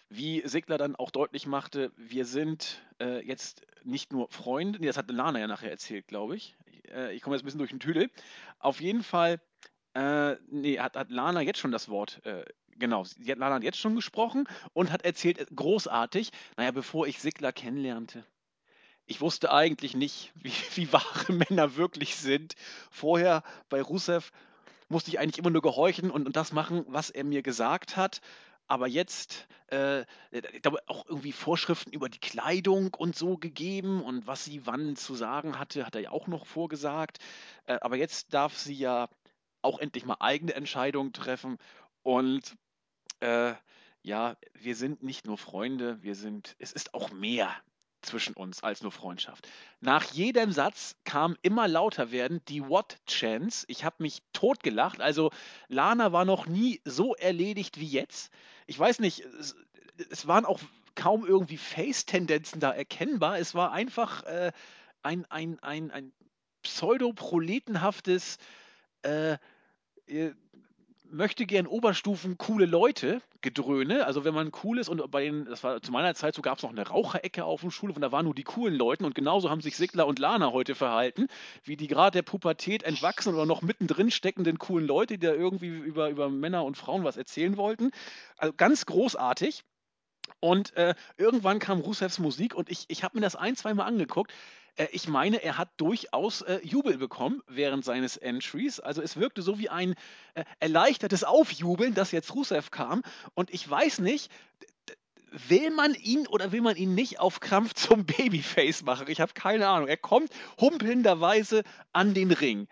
[0.09, 4.97] wie Sigler dann auch deutlich machte, wir sind äh, jetzt nicht nur Freunde, nee, das
[4.97, 6.57] hat Lana ja nachher erzählt, glaube ich.
[6.89, 8.11] Äh, ich komme jetzt ein bisschen durch den Tüdel.
[8.59, 9.41] Auf jeden Fall,
[9.95, 12.45] äh, nee, hat, hat Lana jetzt schon das Wort, äh,
[12.77, 17.21] genau, sie hat Lana jetzt schon gesprochen und hat erzählt, äh, großartig, naja, bevor ich
[17.21, 18.25] Sigler kennenlernte,
[19.07, 22.55] ich wusste eigentlich nicht, wie, wie wahre Männer wirklich sind.
[22.91, 24.31] Vorher bei Rusev
[24.89, 28.21] musste ich eigentlich immer nur gehorchen und, und das machen, was er mir gesagt hat.
[28.69, 30.05] Aber jetzt, äh,
[30.61, 35.15] glaube, auch irgendwie Vorschriften über die Kleidung und so gegeben und was sie wann zu
[35.15, 37.19] sagen hatte, hat er ja auch noch vorgesagt.
[37.65, 39.09] Äh, aber jetzt darf sie ja
[39.63, 41.59] auch endlich mal eigene Entscheidungen treffen.
[42.03, 42.57] Und
[43.21, 43.55] äh,
[44.03, 47.55] ja, wir sind nicht nur Freunde, wir sind, es ist auch mehr
[48.07, 49.49] zwischen uns als nur Freundschaft.
[49.81, 53.67] Nach jedem Satz kam immer lauter werden die What-Chance.
[53.69, 55.01] Ich habe mich totgelacht.
[55.01, 55.31] Also
[55.69, 58.33] Lana war noch nie so erledigt wie jetzt.
[58.67, 59.57] Ich weiß nicht, es-
[60.11, 60.61] es waren auch
[60.95, 63.39] kaum irgendwie Face-Tendenzen da erkennbar.
[63.39, 64.53] Es war einfach äh,
[65.03, 66.13] ein, ein, ein, ein
[66.63, 68.39] pseudo-proletenhaftes
[69.03, 69.37] äh,
[71.11, 74.07] möchte gern Oberstufen coole Leute Gedröhne.
[74.07, 76.59] Also wenn man cool ist und bei den, das war zu meiner Zeit so, gab
[76.59, 79.15] es noch eine Raucherecke auf dem Schulhof und da waren nur die coolen Leute und
[79.15, 81.29] genauso haben sich Sigler und Lana heute verhalten,
[81.63, 85.69] wie die gerade der Pubertät entwachsen oder noch mittendrin steckenden coolen Leute, die da irgendwie
[85.69, 87.91] über, über Männer und Frauen was erzählen wollten.
[88.37, 89.63] Also ganz großartig.
[90.41, 93.85] Und äh, irgendwann kam Rusevs Musik und ich, ich habe mir das ein, zwei Mal
[93.85, 94.33] angeguckt.
[94.77, 98.81] Äh, ich meine, er hat durchaus äh, Jubel bekommen während seines Entries.
[98.81, 99.95] Also es wirkte so wie ein
[100.35, 103.03] äh, erleichtertes Aufjubeln, dass jetzt Rusev kam.
[103.35, 104.31] Und ich weiß nicht,
[105.49, 109.07] will man ihn oder will man ihn nicht auf Krampf zum Babyface machen?
[109.09, 109.89] Ich habe keine Ahnung.
[109.89, 111.63] Er kommt humpelnderweise
[111.93, 112.69] an den Ring.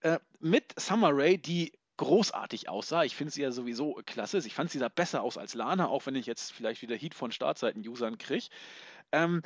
[0.00, 3.04] Äh, mit Summer Rae, die großartig aussah.
[3.04, 4.38] Ich finde sie ja sowieso klasse.
[4.38, 7.14] Ich fand sie sah besser aus als Lana, auch wenn ich jetzt vielleicht wieder Heat
[7.14, 8.48] von Startseiten-Usern kriege.
[9.12, 9.42] Ähm,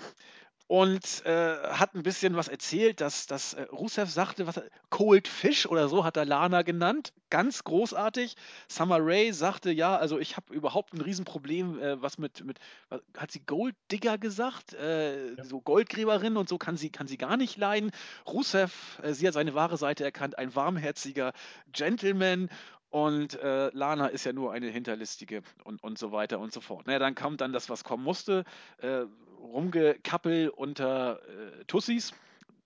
[0.70, 5.66] und äh, hat ein bisschen was erzählt, dass, dass äh, Rusev sagte, was Cold Fish
[5.66, 7.12] oder so hat er Lana genannt.
[7.28, 8.36] Ganz großartig.
[8.68, 13.00] Summer Rae sagte, ja, also ich habe überhaupt ein Riesenproblem, äh, was mit, mit was,
[13.18, 14.74] hat sie Gold Digger gesagt?
[14.74, 15.44] Äh, ja.
[15.44, 17.90] So Goldgräberin und so kann sie, kann sie gar nicht leiden.
[18.28, 21.32] Rusev, äh, sie hat seine wahre Seite erkannt, ein warmherziger
[21.72, 22.48] Gentleman
[22.90, 26.86] und äh, Lana ist ja nur eine hinterlistige und, und so weiter und so fort.
[26.86, 28.44] Naja, dann kam dann das, was kommen musste.
[28.78, 29.06] Äh,
[29.40, 32.12] Rumgekappel unter äh, Tussis.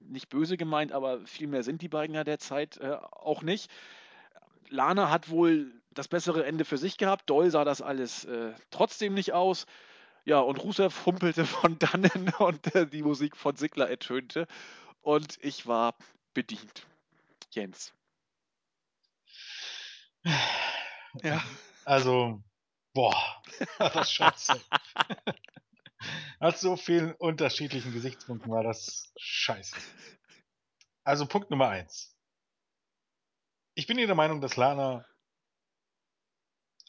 [0.00, 3.70] Nicht böse gemeint, aber viel mehr sind die beiden ja derzeit äh, auch nicht.
[4.68, 7.30] Lana hat wohl das bessere Ende für sich gehabt.
[7.30, 9.66] Doll sah das alles äh, trotzdem nicht aus.
[10.24, 14.46] Ja, und Rusev humpelte von dannen und äh, die Musik von Sigler ertönte.
[15.02, 15.94] Und ich war
[16.32, 16.86] bedient.
[17.50, 17.92] Jens.
[21.22, 21.42] Ja.
[21.84, 22.42] Also,
[22.94, 23.42] boah,
[23.78, 24.60] das scheiße.
[26.38, 29.76] Aus so vielen unterschiedlichen Gesichtspunkten war das scheiße.
[31.04, 32.16] Also Punkt Nummer eins.
[33.74, 35.06] Ich bin der Meinung, dass Lana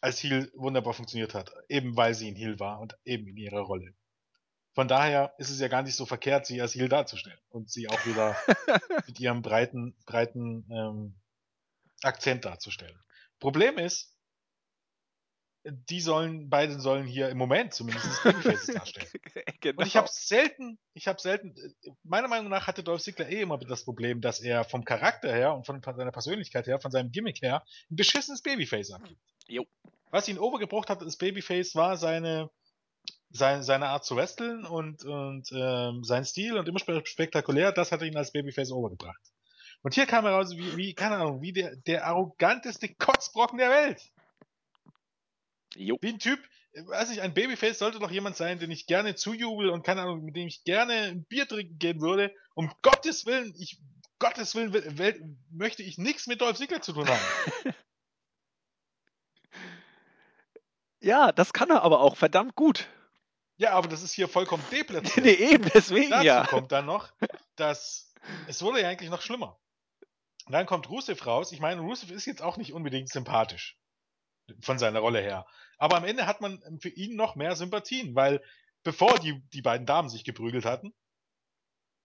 [0.01, 1.51] als Heal wunderbar funktioniert hat.
[1.67, 3.95] Eben weil sie ein Heal war und eben in ihrer Rolle.
[4.73, 7.87] Von daher ist es ja gar nicht so verkehrt, sie als Heal darzustellen und sie
[7.89, 8.35] auch wieder
[9.07, 11.15] mit ihrem breiten, breiten ähm,
[12.03, 12.99] Akzent darzustellen.
[13.39, 14.14] Problem ist,
[15.65, 19.07] die sollen, beide sollen hier im Moment zumindest Babyfaces darstellen.
[19.61, 19.81] genau.
[19.81, 21.55] Und ich habe selten, ich habe selten,
[22.03, 25.55] meiner Meinung nach hatte Dolph Ziggler eh immer das Problem, dass er vom Charakter her
[25.55, 29.19] und von seiner Persönlichkeit her, von seinem Gimmick her, ein beschissenes Babyface abgibt.
[29.47, 29.65] Jo.
[30.11, 32.51] Was ihn overgebrochen hat, das Babyface war seine,
[33.31, 38.03] seine, seine Art zu wresteln und, und ähm, sein Stil und immer spektakulär, das hat
[38.03, 39.21] ihn als Babyface overgebracht.
[39.81, 43.69] Und hier kam er raus, wie, wie keine Ahnung, wie der, der arroganteste Kotzbrocken der
[43.69, 44.11] Welt.
[45.75, 45.97] Jo.
[46.01, 46.39] Wie ein Typ,
[46.73, 50.23] weiß ich, ein Babyface sollte doch jemand sein, den ich gerne zujubel und keine Ahnung,
[50.23, 52.33] mit dem ich gerne ein Bier trinken gehen würde.
[52.53, 53.79] Um Gottes Willen, ich,
[54.19, 57.21] Gottes Willen, will, möchte ich nichts mit Dolph Ziggler zu tun haben.
[60.99, 62.87] ja, das kann er aber auch verdammt gut.
[63.57, 65.25] Ja, aber das ist hier vollkommen deplatziert.
[65.25, 66.45] nee, eben, deswegen Dazu ja.
[66.45, 67.13] kommt dann noch,
[67.55, 68.13] dass
[68.47, 69.59] es wurde ja eigentlich noch schlimmer.
[70.45, 71.51] Und dann kommt Rusev raus.
[71.51, 73.77] Ich meine, Rusev ist jetzt auch nicht unbedingt sympathisch.
[74.61, 75.47] Von seiner Rolle her.
[75.77, 78.41] Aber am Ende hat man für ihn noch mehr Sympathien, weil
[78.83, 80.93] bevor die, die beiden Damen sich geprügelt hatten,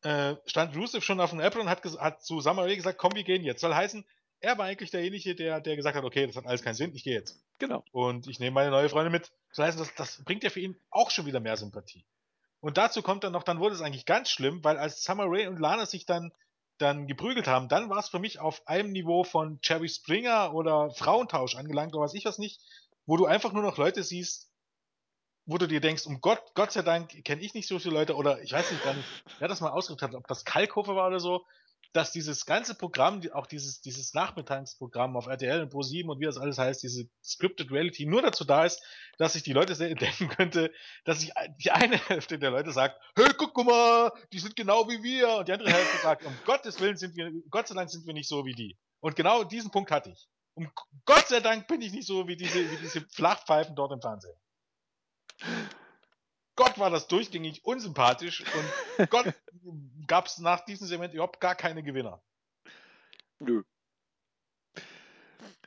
[0.03, 3.25] äh, stand Rusev schon auf dem Apple und hat, hat zu Samuel gesagt, komm, wir
[3.25, 3.61] gehen jetzt.
[3.61, 4.05] Soll heißen,
[4.41, 7.05] er war eigentlich derjenige, der, der gesagt hat, okay, das hat alles keinen Sinn, ich
[7.05, 7.39] gehe jetzt.
[7.59, 7.85] Genau.
[7.93, 9.31] Und ich nehme meine neue Freundin mit.
[9.53, 12.07] Soll heißen, das, das bringt ja für ihn auch schon wieder mehr Sympathie.
[12.61, 15.49] Und dazu kommt dann noch, dann wurde es eigentlich ganz schlimm, weil als Summer Rae
[15.49, 16.33] und Lana sich dann
[16.81, 20.91] dann geprügelt haben, dann war es für mich auf einem Niveau von Jerry Springer oder
[20.91, 22.61] Frauentausch angelangt oder was ich was nicht,
[23.07, 24.51] wo du einfach nur noch Leute siehst,
[25.47, 28.15] wo du dir denkst, um Gott, Gott sei Dank kenne ich nicht so viele Leute
[28.15, 31.09] oder ich weiß nicht gar nicht, wer das mal ausgedrückt hat, ob das Kalkhofer war
[31.09, 31.45] oder so,
[31.93, 36.37] dass dieses ganze Programm, auch dieses, dieses Nachmittagsprogramm auf RTL und Pro7 und wie das
[36.37, 38.81] alles heißt, diese Scripted Reality nur dazu da ist,
[39.19, 40.73] dass sich die Leute denken könnte,
[41.05, 45.03] dass sich die eine Hälfte der Leute sagt, hey, guck mal, die sind genau wie
[45.03, 48.07] wir und die andere Hälfte sagt, um Gottes Willen sind wir, Gott sei Dank sind
[48.07, 48.79] wir nicht so wie die.
[49.01, 50.29] Und genau diesen Punkt hatte ich.
[50.61, 50.71] Um
[51.07, 54.37] Gott sei Dank bin ich nicht so wie diese, wie diese Flachpfeifen dort im Fernsehen.
[56.57, 58.45] Gott war das durchgängig unsympathisch
[58.99, 59.33] und Gott
[60.07, 62.23] gab es nach diesem Segment überhaupt gar keine Gewinner.
[63.39, 63.63] Nö.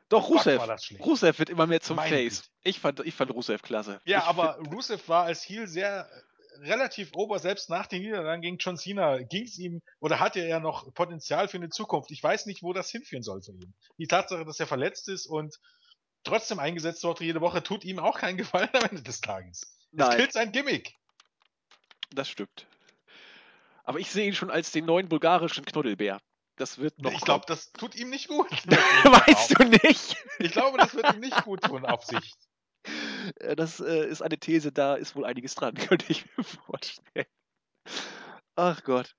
[0.10, 0.62] Doch, Rusev.
[1.00, 2.52] Rusev wird immer mehr zum mein Face.
[2.62, 4.00] Ich fand, ich fand Rusev klasse.
[4.06, 6.08] Ja, ich aber Rusev war als Heel sehr
[6.60, 10.60] relativ ober, selbst nach den Niederlagen gegen John Cena ging es ihm oder hatte er
[10.60, 12.12] noch Potenzial für eine Zukunft.
[12.12, 13.74] Ich weiß nicht, wo das hinführen soll für ihn.
[13.97, 15.60] Die Tatsache, dass er verletzt ist und
[16.24, 19.78] trotzdem eingesetzt wird jede Woche, tut ihm auch keinen Gefallen am Ende des Tages.
[19.91, 20.18] Das Nein.
[20.18, 20.95] killt sein Gimmick.
[22.12, 22.68] Das stimmt.
[23.84, 26.22] Aber ich sehe ihn schon als den neuen bulgarischen Knuddelbär.
[26.56, 27.12] Das wird noch.
[27.12, 28.49] ich glaube, das tut ihm nicht gut.
[28.68, 30.16] weißt du nicht?
[30.39, 32.38] Ich glaube, das wird ihm nicht gut tun auf Sicht.
[33.40, 37.28] Äh, Das äh, ist eine These, da ist wohl einiges dran, könnte ich mir vorstellen.
[38.56, 39.16] Ach Gott.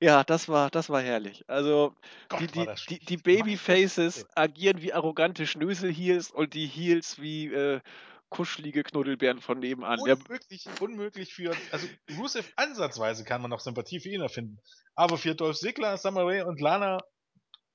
[0.00, 1.44] Ja, das war, das war herrlich.
[1.48, 1.94] Also,
[2.28, 7.80] Gott, die, die, die, die Babyfaces agieren wie arrogante Schnösel-Heels und die Heels wie äh,
[8.28, 10.00] kuschelige Knuddelbären von nebenan.
[10.00, 11.86] Unmöglich, unmöglich für, also
[12.18, 14.58] Rusev ansatzweise kann man noch Sympathie für ihn erfinden.
[14.96, 16.98] Aber für Dolph Ziggler, Summer Rae und Lana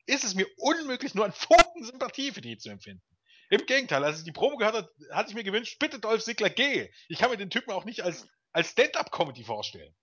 [0.06, 3.02] ist es mir unmöglich, nur einen Funken Sympathie für die zu empfinden.
[3.50, 6.50] Im Gegenteil, als ich die Promo gehört habe, hatte ich mir gewünscht, bitte Dolph Ziggler,
[6.50, 6.89] geh.
[7.08, 9.95] Ich kann mir den Typen auch nicht als, als Stand-Up-Comedy vorstellen.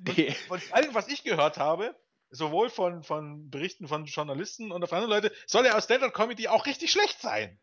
[0.00, 0.32] nee.
[0.48, 1.94] Von allem, was ich gehört habe,
[2.30, 6.64] sowohl von, von Berichten von Journalisten und auf andere Leute, soll er aus Stand-Up-Comedy auch
[6.64, 7.60] richtig schlecht sein.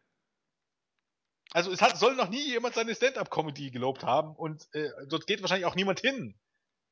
[1.53, 5.41] Also es hat, soll noch nie jemand seine Stand-Up-Comedy gelobt haben und äh, dort geht
[5.41, 6.39] wahrscheinlich auch niemand hin.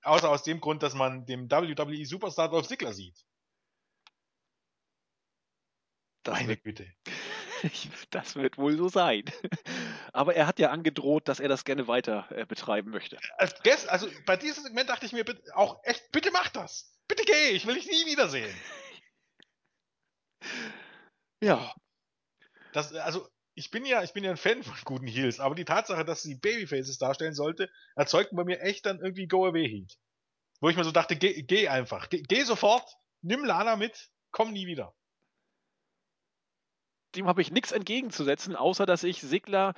[0.01, 3.25] Außer aus dem Grund, dass man dem WWE Superstar Dolph Ziggler sieht.
[6.23, 6.91] Das Meine Güte.
[8.11, 9.23] Das wird wohl so sein.
[10.13, 13.17] Aber er hat ja angedroht, dass er das gerne weiter äh, betreiben möchte.
[13.37, 16.91] Also bei diesem Segment dachte ich mir bitte, auch echt, bitte mach das.
[17.07, 18.55] Bitte geh, ich will dich nie wiedersehen.
[21.41, 21.73] Ja,
[22.71, 25.65] Das, also, ich bin ja, ich bin ja ein Fan von guten Heels, aber die
[25.65, 29.97] Tatsache, dass sie Babyfaces darstellen sollte, erzeugt bei mir echt dann irgendwie Go-Away-Heat.
[30.61, 32.09] Wo ich mir so dachte, geh, geh einfach.
[32.09, 34.95] Geh, geh sofort, nimm Lana mit, komm nie wieder.
[37.15, 39.73] Dem habe ich nichts entgegenzusetzen, außer dass ich Sigler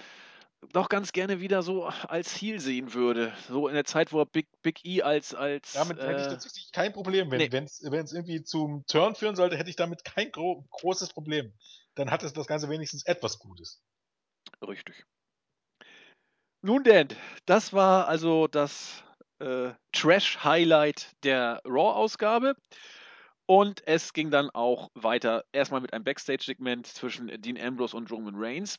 [0.73, 3.33] doch ganz gerne wieder so als Heel sehen würde.
[3.47, 6.29] So in der Zeit, wo er Big, Big E als, als Damit hätte ich äh,
[6.29, 7.31] tatsächlich kein Problem.
[7.31, 7.57] Wenn nee.
[7.57, 11.51] es irgendwie zum Turn führen sollte, hätte ich damit kein gro großes Problem.
[11.95, 13.81] Dann hat es das Ganze wenigstens etwas Gutes.
[14.65, 15.05] Richtig.
[16.61, 17.07] Nun denn,
[17.47, 19.03] das war also das
[19.39, 22.55] äh, Trash-Highlight der Raw-Ausgabe.
[23.51, 28.35] Und es ging dann auch weiter, erstmal mit einem Backstage-Segment zwischen Dean Ambrose und Roman
[28.37, 28.77] Reigns.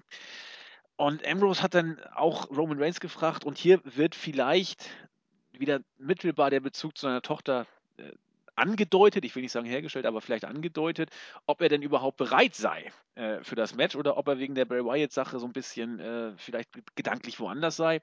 [0.96, 4.88] Und Ambrose hat dann auch Roman Reigns gefragt, und hier wird vielleicht
[5.52, 7.66] wieder mittelbar der Bezug zu seiner Tochter
[7.98, 8.12] äh,
[8.56, 11.10] angedeutet, ich will nicht sagen hergestellt, aber vielleicht angedeutet,
[11.46, 14.64] ob er denn überhaupt bereit sei äh, für das Match oder ob er wegen der
[14.64, 18.00] Bray Wyatt-Sache so ein bisschen äh, vielleicht gedanklich woanders sei.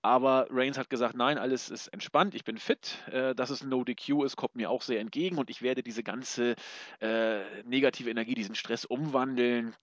[0.00, 3.68] Aber Reigns hat gesagt, nein, alles ist entspannt, ich bin fit, äh, dass es ein
[3.68, 6.54] No-DQ ist, kommt mir auch sehr entgegen und ich werde diese ganze
[7.00, 9.74] äh, negative Energie, diesen Stress umwandeln.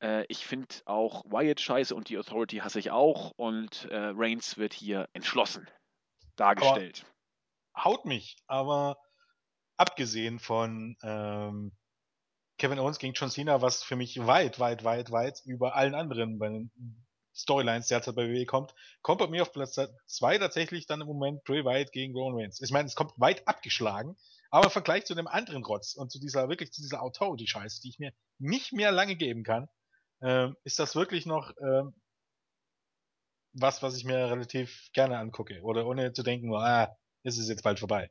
[0.00, 4.56] Äh, ich finde auch Wyatt scheiße und die Authority hasse ich auch und äh, Reigns
[4.56, 5.68] wird hier entschlossen
[6.36, 7.04] dargestellt.
[7.76, 8.96] Haut mich, aber
[9.76, 11.72] abgesehen von ähm,
[12.58, 16.38] Kevin Owens gegen John Cena, was für mich weit, weit, weit, weit über allen anderen
[16.38, 16.70] bei den
[17.34, 21.44] Storylines derzeit bei WWE kommt, kommt bei mir auf Platz 2 tatsächlich dann im Moment
[21.44, 22.62] Bray Wyatt gegen Roman Reigns.
[22.62, 24.16] Ich meine, es kommt weit abgeschlagen,
[24.50, 27.90] aber im Vergleich zu dem anderen Rotz und zu dieser, wirklich zu dieser Authority-Scheiße, die
[27.90, 29.68] ich mir nicht mehr lange geben kann,
[30.22, 31.94] ähm, ist das wirklich noch ähm,
[33.52, 35.60] was, was ich mir relativ gerne angucke.
[35.62, 38.10] Oder ohne zu denken, ah, ist es jetzt bald vorbei.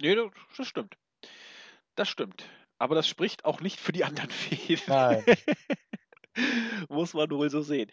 [0.00, 0.14] Nee,
[0.56, 0.96] das, stimmt.
[1.94, 2.44] Das stimmt.
[2.78, 4.82] Aber das spricht auch nicht für die anderen Fäden.
[4.86, 5.24] Nein.
[6.88, 7.90] Muss man wohl so sehen.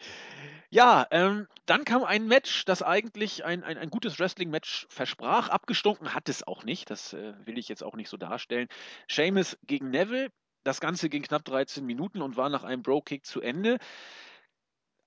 [0.70, 5.48] Ja, ähm, dann kam ein Match, das eigentlich ein, ein, ein gutes Wrestling-Match versprach.
[5.48, 6.90] Abgestunken hat es auch nicht.
[6.90, 8.68] Das äh, will ich jetzt auch nicht so darstellen.
[9.10, 10.30] Seamus gegen Neville.
[10.62, 13.78] Das Ganze ging knapp 13 Minuten und war nach einem Bro-Kick zu Ende.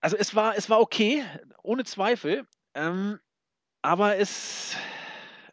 [0.02, 1.24] Also es war, es war okay,
[1.64, 2.46] ohne Zweifel.
[2.74, 3.20] Ähm,
[3.82, 4.76] aber es,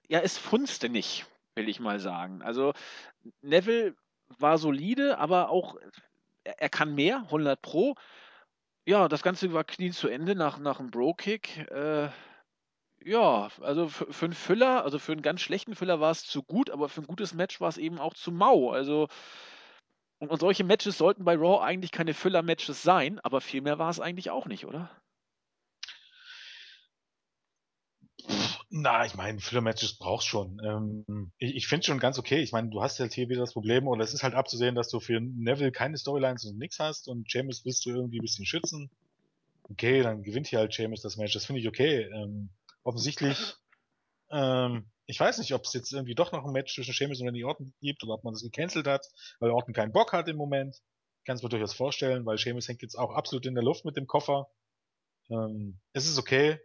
[0.09, 1.27] ja, es funzte nicht,
[1.57, 2.43] will ich mal sagen.
[2.43, 2.73] Also
[3.43, 3.97] Neville
[4.39, 5.77] war solide, aber auch
[6.45, 7.95] er, kann mehr, 100 Pro.
[8.87, 11.69] Ja, das Ganze war Knie zu Ende nach, nach einem Bro-Kick.
[11.71, 12.09] Äh,
[13.05, 16.43] ja, also für, für einen Füller, also für einen ganz schlechten Füller war es zu
[16.43, 18.71] gut, aber für ein gutes Match war es eben auch zu mau.
[18.71, 19.09] Also
[20.19, 23.91] und, und solche Matches sollten bei Raw eigentlich keine Füller-Matches sein, aber viel mehr war
[23.91, 24.91] es eigentlich auch nicht, oder?
[28.69, 30.61] Na, ich meine, Filler-Matches brauchst schon.
[30.65, 32.41] Ähm, ich ich finde schon ganz okay.
[32.41, 34.89] Ich meine, du hast halt hier wieder das Problem, oder es ist halt abzusehen, dass
[34.89, 38.45] du für Neville keine Storylines und nix hast und James willst du irgendwie ein bisschen
[38.45, 38.91] schützen.
[39.63, 41.33] Okay, dann gewinnt hier halt James das Match.
[41.33, 42.03] Das finde ich okay.
[42.13, 42.51] Ähm,
[42.83, 43.55] offensichtlich,
[44.31, 47.27] ähm, ich weiß nicht, ob es jetzt irgendwie doch noch ein Match zwischen James und
[47.27, 49.07] Randy Orton gibt oder ob man das gecancelt hat,
[49.39, 50.83] weil Orton keinen Bock hat im Moment.
[51.21, 53.85] Ich kann es mir durchaus vorstellen, weil James hängt jetzt auch absolut in der Luft
[53.85, 54.49] mit dem Koffer.
[55.31, 56.59] Ähm, es ist okay.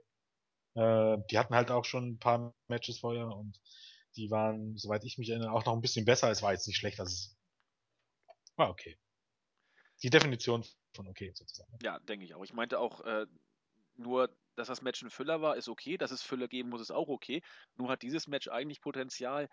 [0.76, 3.60] Äh, die hatten halt auch schon ein paar Matches vorher und
[4.16, 6.30] die waren, soweit ich mich erinnere, auch noch ein bisschen besser.
[6.30, 7.38] Es war jetzt nicht schlecht, also es
[8.56, 8.98] war okay.
[10.04, 11.72] Die Definition von okay sozusagen.
[11.82, 12.44] Ja, denke ich auch.
[12.44, 13.26] Ich meinte auch, äh,
[13.96, 15.98] nur, dass das Match ein Füller war, ist okay.
[15.98, 17.42] Dass es Füller geben muss, ist auch okay.
[17.78, 19.50] Nur hat dieses Match eigentlich Potenzial,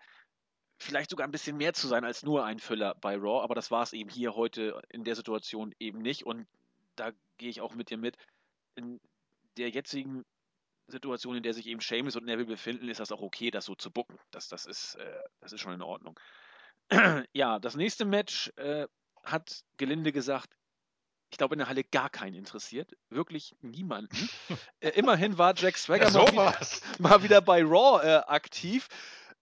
[0.77, 3.43] vielleicht sogar ein bisschen mehr zu sein als nur ein Füller bei Raw.
[3.43, 6.25] Aber das war es eben hier heute in der Situation eben nicht.
[6.25, 6.47] Und
[6.95, 8.17] da gehe ich auch mit dir mit.
[8.75, 8.99] In
[9.57, 10.25] der jetzigen
[10.89, 13.75] Situation, in der sich eben Seamus und Neville befinden, ist das auch okay, das so
[13.75, 14.17] zu bucken.
[14.31, 16.19] Das, das, ist, äh, das ist schon in Ordnung.
[17.33, 18.87] ja, das nächste Match äh,
[19.23, 20.55] hat gelinde gesagt,
[21.31, 22.95] ich glaube, in der Halle gar keinen interessiert.
[23.09, 24.29] Wirklich niemanden.
[24.79, 26.59] äh, immerhin war Jack Swagger mal, wieder,
[26.99, 28.87] mal wieder bei Raw äh, aktiv.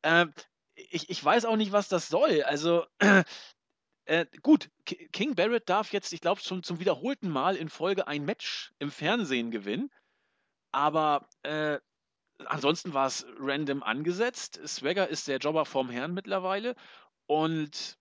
[0.04, 0.34] Ähm,
[0.76, 2.44] ich, ich weiß auch nicht, was das soll.
[2.44, 2.86] Also,
[4.06, 8.08] äh, gut, Ki- King Barrett darf jetzt, ich glaube, schon zum wiederholten Mal in Folge
[8.08, 9.90] ein Match im Fernsehen gewinnen.
[10.78, 11.80] Aber äh,
[12.46, 14.60] ansonsten war es random angesetzt.
[14.68, 16.76] Swagger ist der Jobber vom Herrn mittlerweile.
[17.26, 17.98] Und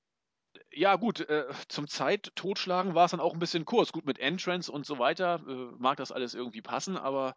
[0.70, 3.92] ja, gut, äh, zum Zeit totschlagen war es dann auch ein bisschen kurz.
[3.92, 7.34] Gut, mit Entrance und so weiter äh, mag das alles irgendwie passen, aber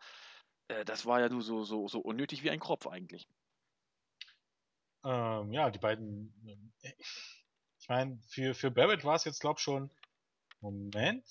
[0.67, 3.25] äh, das war ja nur so, so, so unnötig wie ein Kropf eigentlich.
[5.05, 6.33] Ähm, ja, die beiden.
[6.81, 9.89] äh, Ich meine, für, für Barrett war es jetzt, glaub schon.
[10.59, 11.25] Moment.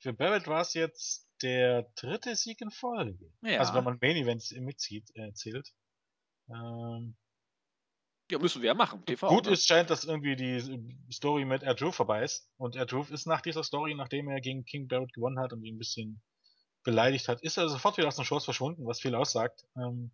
[0.00, 3.32] Für Barrett war es jetzt der dritte Sieg in Folge.
[3.56, 5.72] Also wenn Ja, man Main Events mitzieht, äh, zählt.
[6.48, 7.16] Ähm,
[8.30, 9.52] ja, müssen wir ja machen, TV, gut ne?
[9.52, 12.48] ist, scheint, dass irgendwie die Story mit Drew vorbei ist.
[12.56, 15.76] Und Drew ist nach dieser Story, nachdem er gegen King Barrett gewonnen hat und ihn
[15.76, 16.22] ein bisschen
[16.84, 19.64] beleidigt hat, ist er sofort wieder aus den Shows verschwunden, was viel aussagt.
[19.76, 20.12] Ähm,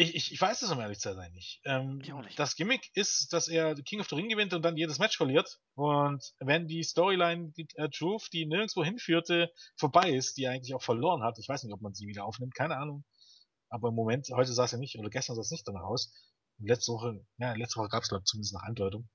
[0.00, 1.60] ich, ich, ich weiß es, um ehrlich zu sein, nicht.
[1.64, 2.38] Ähm, nicht.
[2.38, 5.58] das Gimmick ist, dass er King of the Ring gewinnt und dann jedes Match verliert.
[5.74, 10.82] Und wenn die Storyline äh, Truth, die nirgendwo hinführte, vorbei ist, die er eigentlich auch
[10.82, 13.04] verloren hat, ich weiß nicht, ob man sie wieder aufnimmt, keine Ahnung.
[13.68, 16.12] Aber im Moment, heute es ja nicht, oder gestern sah es nicht danach aus.
[16.58, 19.08] Letzte Woche, ja, letzte Woche gab es, glaube ich, zumindest eine Andeutung.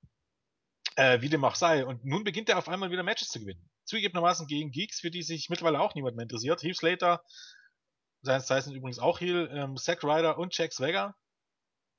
[0.98, 1.86] Äh, wie dem auch sei.
[1.86, 3.70] Und nun beginnt er auf einmal wieder Matches zu gewinnen.
[3.86, 6.64] Zugegebenermaßen gegen Geeks, für die sich mittlerweile auch niemand mehr interessiert.
[6.64, 7.24] Heath Slater,
[8.26, 11.16] seines Zeichens übrigens auch Heel, ähm, Zack Ryder und Jack Swagger.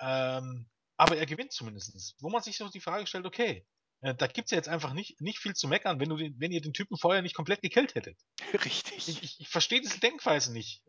[0.00, 2.16] Ähm, aber er gewinnt zumindest.
[2.20, 3.66] Wo man sich so die Frage stellt, okay,
[4.00, 6.52] äh, da gibt's ja jetzt einfach nicht, nicht viel zu meckern, wenn, du den, wenn
[6.52, 8.18] ihr den Typen vorher nicht komplett gekillt hättet.
[8.52, 9.08] Ich, Richtig.
[9.22, 10.82] ich, ich verstehe diese Denkweise nicht.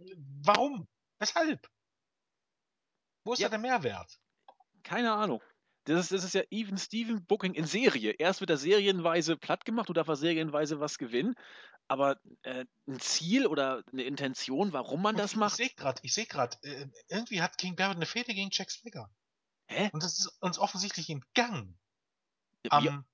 [0.43, 0.87] Warum?
[1.19, 1.67] Weshalb?
[3.23, 3.47] Wo ist Ja.
[3.47, 4.19] da der Mehrwert?
[4.83, 5.41] Keine Ahnung.
[5.85, 8.11] Das ist, das ist ja Even Steven Booking in Serie.
[8.11, 11.35] Erst wird er serienweise platt gemacht oder darf er serienweise was gewinnen.
[11.87, 15.75] Aber äh, ein Ziel oder eine Intention, warum man Und das ich, macht, Ich sehe
[15.75, 19.09] gerade, ich sehe gerade, äh, irgendwie hat King Barrett eine Fehde gegen Jack Swagger.
[19.67, 19.89] hä?
[19.93, 21.79] Und das ist uns offensichtlich entgangen.
[22.63, 23.05] Mir, Am,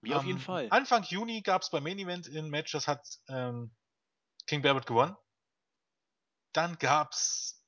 [0.00, 0.68] mir auf jeden Fall.
[0.70, 3.74] Anfang Juni gab es beim Main Event ein Match, das hat ähm,
[4.46, 5.16] King Barrett gewonnen.
[6.52, 7.64] Dann gab's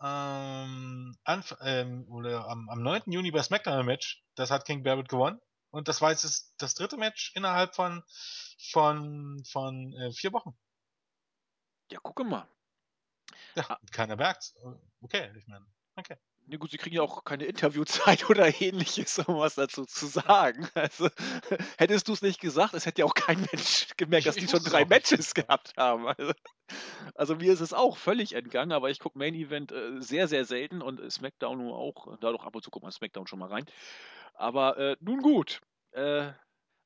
[0.00, 3.10] ähm, Anf ähm, oder am, am 9.
[3.12, 5.40] Juni bei SmackDown ein Match, das hat King Barrett gewonnen.
[5.76, 8.02] Und das war jetzt das, dritte Match innerhalb von
[8.70, 10.56] von von äh, vier Wochen.
[11.92, 12.48] Ja, gucke mal.
[13.54, 13.78] Ja, Ah.
[13.92, 14.54] keiner merkt's.
[15.02, 15.66] Okay, ich meine,
[15.96, 16.16] okay.
[16.48, 20.68] Ja, gut, sie kriegen ja auch keine Interviewzeit oder ähnliches, um was dazu zu sagen.
[20.74, 21.08] Also,
[21.78, 24.50] hättest du es nicht gesagt, es hätte ja auch kein Mensch gemerkt, dass ich die
[24.50, 24.84] schon drei.
[24.84, 26.06] Matches gehabt haben.
[26.06, 26.32] Also,
[27.16, 30.44] also mir ist es auch völlig entgangen, aber ich gucke Main Event äh, sehr, sehr
[30.44, 32.16] selten und äh, SmackDown nur auch.
[32.20, 33.66] Da doch ab und zu guckt man SmackDown schon mal rein.
[34.34, 35.60] Aber äh, nun gut.
[35.92, 36.30] Äh,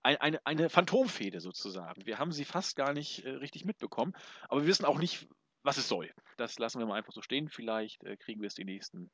[0.03, 2.07] ein, eine, eine Phantomfehde sozusagen.
[2.07, 4.15] Wir haben sie fast gar nicht äh, richtig mitbekommen,
[4.49, 5.29] aber wir wissen auch nicht,
[5.63, 6.11] was es soll.
[6.39, 7.51] Das lassen wir mal einfach so stehen.
[7.51, 9.11] Vielleicht äh, kriegen wir es die nächsten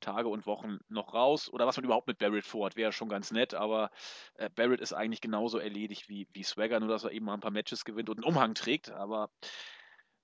[0.00, 1.48] Tage und Wochen noch raus.
[1.52, 3.90] Oder was man überhaupt mit Barrett vorhat, wäre schon ganz nett, aber
[4.34, 7.40] äh, Barrett ist eigentlich genauso erledigt wie, wie Swagger, nur dass er eben mal ein
[7.40, 8.90] paar Matches gewinnt und einen Umhang trägt.
[8.90, 9.30] Aber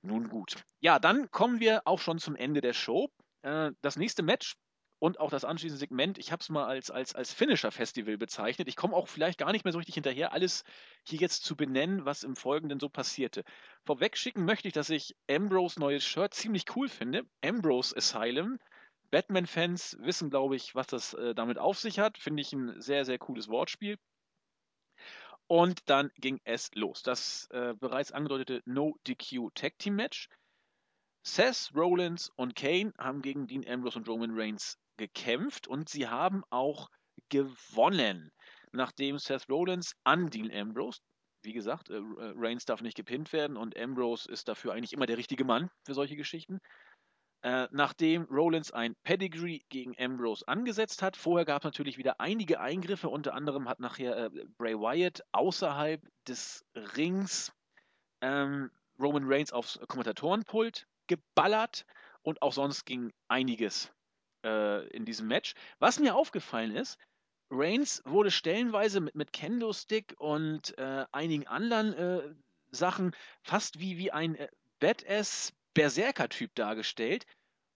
[0.03, 0.57] nun gut.
[0.81, 3.11] Ja, dann kommen wir auch schon zum Ende der Show.
[3.43, 4.57] Äh, das nächste Match
[4.99, 8.69] und auch das anschließende Segment, ich habe es mal als, als, als Finisher-Festival bezeichnet.
[8.69, 10.65] Ich komme auch vielleicht gar nicht mehr so richtig hinterher, alles
[11.07, 13.45] hier jetzt zu benennen, was im Folgenden so passierte.
[13.85, 17.25] Vorweg schicken möchte ich, dass ich Ambrose neues Shirt ziemlich cool finde.
[17.45, 18.59] Ambrose Asylum.
[19.11, 22.19] Batman-Fans wissen, glaube ich, was das äh, damit auf sich hat.
[22.19, 23.99] Finde ich ein sehr, sehr cooles Wortspiel.
[25.49, 27.03] Und dann ging es los.
[27.03, 30.29] Das äh, bereits angedeutete No-DQ Tag Team Match.
[31.23, 36.45] Seth Rollins und Kane haben gegen Dean Ambrose und Roman Reigns gekämpft und sie haben
[36.51, 36.89] auch
[37.29, 38.31] gewonnen.
[38.73, 41.01] Nachdem Seth Rollins an Dean Ambrose,
[41.43, 45.17] wie gesagt, äh, Reigns darf nicht gepinnt werden und Ambrose ist dafür eigentlich immer der
[45.17, 46.61] richtige Mann für solche Geschichten.
[47.43, 52.61] Äh, nachdem Rollins ein Pedigree gegen Ambrose angesetzt hat, vorher gab es natürlich wieder einige
[52.61, 56.65] Eingriffe, unter anderem hat nachher äh, Bray Wyatt außerhalb des
[56.97, 57.53] Rings
[58.21, 61.85] ähm, Roman Reigns aufs Kommentatorenpult geballert
[62.23, 63.93] und auch sonst ging einiges
[64.45, 65.55] äh, in diesem Match.
[65.79, 66.99] Was mir aufgefallen ist,
[67.51, 72.35] Reigns wurde stellenweise mit, mit Kendo-Stick und äh, einigen anderen äh,
[72.71, 74.37] Sachen fast wie, wie ein
[74.81, 77.27] Badass Berserker-Typ dargestellt.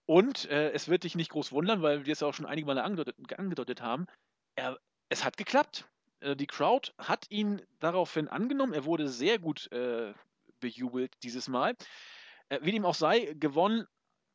[0.06, 2.66] Und äh, es wird dich nicht groß wundern, weil wir es ja auch schon einige
[2.66, 4.06] Male angedeutet, angedeutet haben.
[4.56, 4.78] Er,
[5.08, 5.88] es hat geklappt.
[6.20, 8.72] Äh, die Crowd hat ihn daraufhin angenommen.
[8.72, 10.12] Er wurde sehr gut äh,
[10.58, 11.76] bejubelt dieses Mal.
[12.48, 13.86] Äh, wie dem auch sei, gewonnen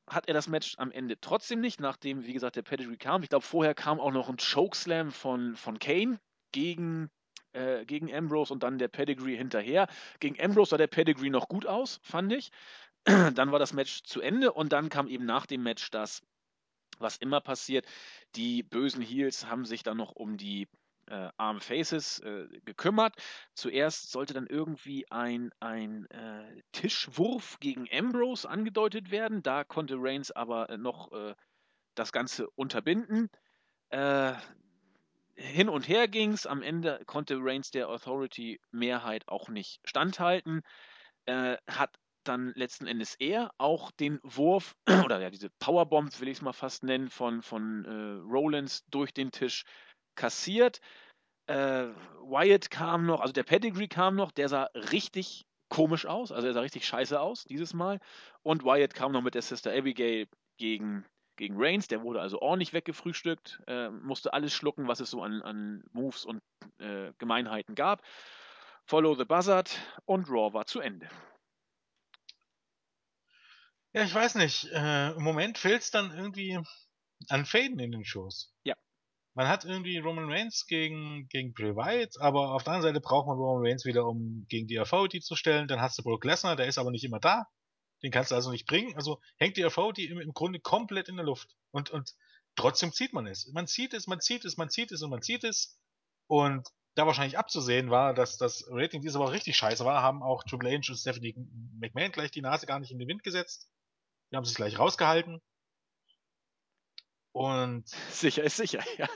[0.07, 3.23] hat er das Match am Ende trotzdem nicht, nachdem, wie gesagt, der Pedigree kam.
[3.23, 6.19] Ich glaube, vorher kam auch noch ein Chokeslam von, von Kane
[6.51, 7.09] gegen,
[7.53, 9.87] äh, gegen Ambrose und dann der Pedigree hinterher.
[10.19, 12.51] Gegen Ambrose sah der Pedigree noch gut aus, fand ich.
[13.05, 16.21] Dann war das Match zu Ende und dann kam eben nach dem Match das,
[16.97, 17.85] was immer passiert.
[18.35, 20.67] Die bösen Heels haben sich dann noch um die
[21.07, 23.15] äh, Arm Faces äh, gekümmert.
[23.53, 29.43] Zuerst sollte dann irgendwie ein, ein äh, Tischwurf gegen Ambrose angedeutet werden.
[29.43, 31.35] Da konnte Reigns aber äh, noch äh,
[31.93, 33.29] das Ganze unterbinden.
[33.89, 34.33] Äh,
[35.35, 36.47] hin und her ging es.
[36.47, 40.61] Am Ende konnte Reigns der Authority-Mehrheit auch nicht standhalten.
[41.27, 41.97] hat
[42.27, 46.53] dann letzten Endes er auch den Wurf oder ja diese Powerbomb will ich es mal
[46.53, 49.63] fast nennen von von äh, Rollins durch den Tisch
[50.15, 50.79] kassiert.
[51.47, 51.87] Äh,
[52.21, 56.53] Wyatt kam noch, also der Pedigree kam noch, der sah richtig komisch aus, also er
[56.53, 57.99] sah richtig scheiße aus dieses Mal.
[58.43, 61.05] Und Wyatt kam noch mit der Sister Abigail gegen,
[61.37, 65.41] gegen Reigns, der wurde also ordentlich weggefrühstückt, äh, musste alles schlucken, was es so an,
[65.41, 66.41] an Moves und
[66.79, 68.01] äh, Gemeinheiten gab.
[68.87, 71.09] Follow the Buzzard und Raw war zu Ende.
[73.95, 74.65] Ja, ich weiß nicht.
[74.73, 76.59] Äh, Im Moment fehlt es dann irgendwie
[77.29, 78.53] an Fäden in den Shows.
[78.63, 78.75] Ja
[79.35, 83.27] man hat irgendwie Roman Reigns gegen, gegen Bray Wyatt, aber auf der anderen Seite braucht
[83.27, 85.67] man Roman Reigns wieder, um gegen die Authority zu stellen.
[85.67, 87.45] Dann hast du Brock Lesnar, der ist aber nicht immer da.
[88.01, 88.95] Den kannst du also nicht bringen.
[88.95, 91.53] Also hängt die Authority im, im Grunde komplett in der Luft.
[91.71, 92.13] Und, und
[92.55, 93.51] trotzdem zieht man es.
[93.53, 95.77] Man zieht es, man zieht es, man zieht es und man zieht es.
[96.27, 100.45] Und da wahrscheinlich abzusehen war, dass das Rating diese Woche richtig scheiße war, haben auch
[100.45, 101.35] Triple H und Stephanie
[101.77, 103.69] McMahon gleich die Nase gar nicht in den Wind gesetzt.
[104.31, 105.41] Die haben sich gleich rausgehalten.
[107.31, 109.09] Und sicher ist sicher, ja.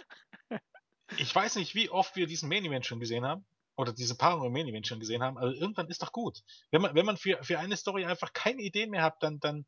[1.17, 3.45] ich weiß nicht, wie oft wir diesen Main Event schon gesehen haben.
[3.77, 5.37] Oder diese Paarung im Main Event schon gesehen haben.
[5.37, 6.41] Also irgendwann ist doch gut.
[6.69, 9.65] Wenn man, wenn man für, für eine Story einfach keine Ideen mehr hat, dann, dann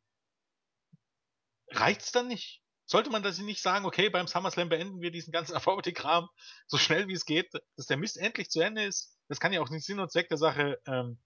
[1.70, 2.62] reicht's dann nicht.
[2.84, 6.28] Sollte man das nicht sagen, okay, beim SummerSlam beenden wir diesen ganzen Authority-Kram
[6.66, 9.16] so schnell wie es geht, dass der Mist endlich zu Ende ist.
[9.28, 11.18] Das kann ja auch nicht Sinn und Zweck der Sache ähm,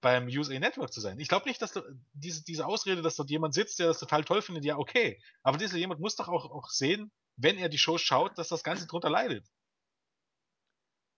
[0.00, 1.18] beim USA Network zu sein.
[1.18, 1.82] Ich glaube nicht, dass du,
[2.12, 5.20] diese, diese Ausrede, dass dort jemand sitzt, der das total toll findet, ja, okay.
[5.42, 8.62] Aber dieser jemand muss doch auch, auch sehen, wenn er die Show schaut, dass das
[8.62, 9.46] Ganze drunter leidet.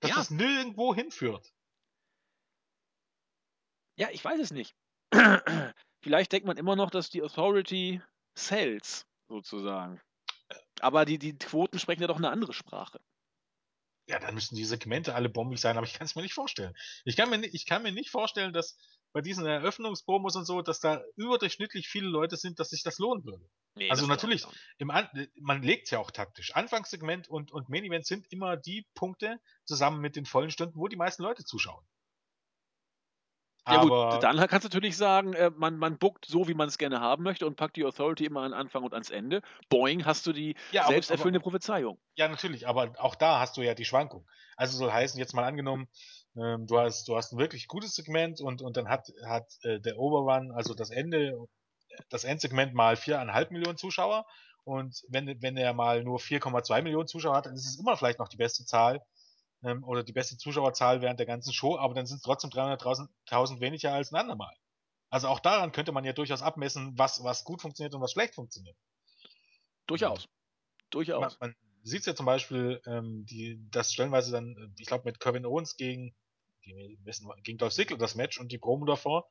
[0.00, 0.16] Dass ja.
[0.16, 1.52] das nirgendwo hinführt.
[3.96, 4.74] Ja, ich weiß es nicht.
[6.02, 8.00] Vielleicht denkt man immer noch, dass die Authority
[8.34, 10.00] sells, sozusagen.
[10.80, 13.00] Aber die, die Quoten sprechen ja doch eine andere Sprache
[14.10, 16.74] ja, dann müssen die Segmente alle bombig sein, aber ich kann es mir nicht vorstellen.
[17.04, 18.76] Ich kann mir, nicht, ich kann mir nicht vorstellen, dass
[19.12, 23.24] bei diesen Eröffnungspromos und so, dass da überdurchschnittlich viele Leute sind, dass sich das lohnen
[23.24, 23.48] würde.
[23.76, 24.44] Nee, also natürlich,
[24.78, 26.54] im An man legt es ja auch taktisch.
[26.54, 30.88] Anfangssegment und, und Main Event sind immer die Punkte zusammen mit den vollen Stunden, wo
[30.88, 31.84] die meisten Leute zuschauen.
[33.66, 36.68] Ja aber gut, dann kannst du natürlich sagen, äh, man, man bookt so, wie man
[36.68, 39.42] es gerne haben möchte und packt die Authority immer an Anfang und ans Ende.
[39.68, 41.98] Boing, hast du die ja, selbsterfüllende aber, Prophezeiung.
[42.16, 44.26] Ja, natürlich, aber auch da hast du ja die Schwankung.
[44.56, 45.88] Also soll heißen, jetzt mal angenommen,
[46.36, 49.80] ähm, du hast du hast ein wirklich gutes Segment und und dann hat hat äh,
[49.80, 51.36] der Overrun, also das Ende,
[52.08, 54.26] das Endsegment mal viereinhalb Millionen Zuschauer
[54.64, 58.18] und wenn wenn er mal nur 4,2 Millionen Zuschauer hat, dann ist es immer vielleicht
[58.18, 59.02] noch die beste Zahl
[59.62, 63.60] ähm, oder die beste Zuschauerzahl während der ganzen Show, aber dann sind es trotzdem 300.000
[63.60, 64.54] weniger als ein andermal.
[65.10, 68.34] Also auch daran könnte man ja durchaus abmessen, was, was gut funktioniert und was schlecht
[68.34, 68.76] funktioniert.
[69.86, 70.28] Durchaus.
[70.90, 71.38] Durchaus.
[71.40, 75.46] Man, man sieht ja zum Beispiel, ähm, die, das stellenweise dann, ich glaube, mit Kevin
[75.46, 76.14] Owens gegen,
[76.62, 79.28] gegen Dolph Ziggler das Match und die Promo davor,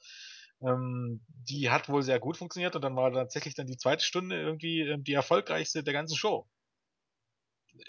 [0.61, 4.41] ähm, die hat wohl sehr gut funktioniert und dann war tatsächlich dann die zweite Stunde
[4.41, 6.49] irgendwie ähm, die erfolgreichste der ganzen Show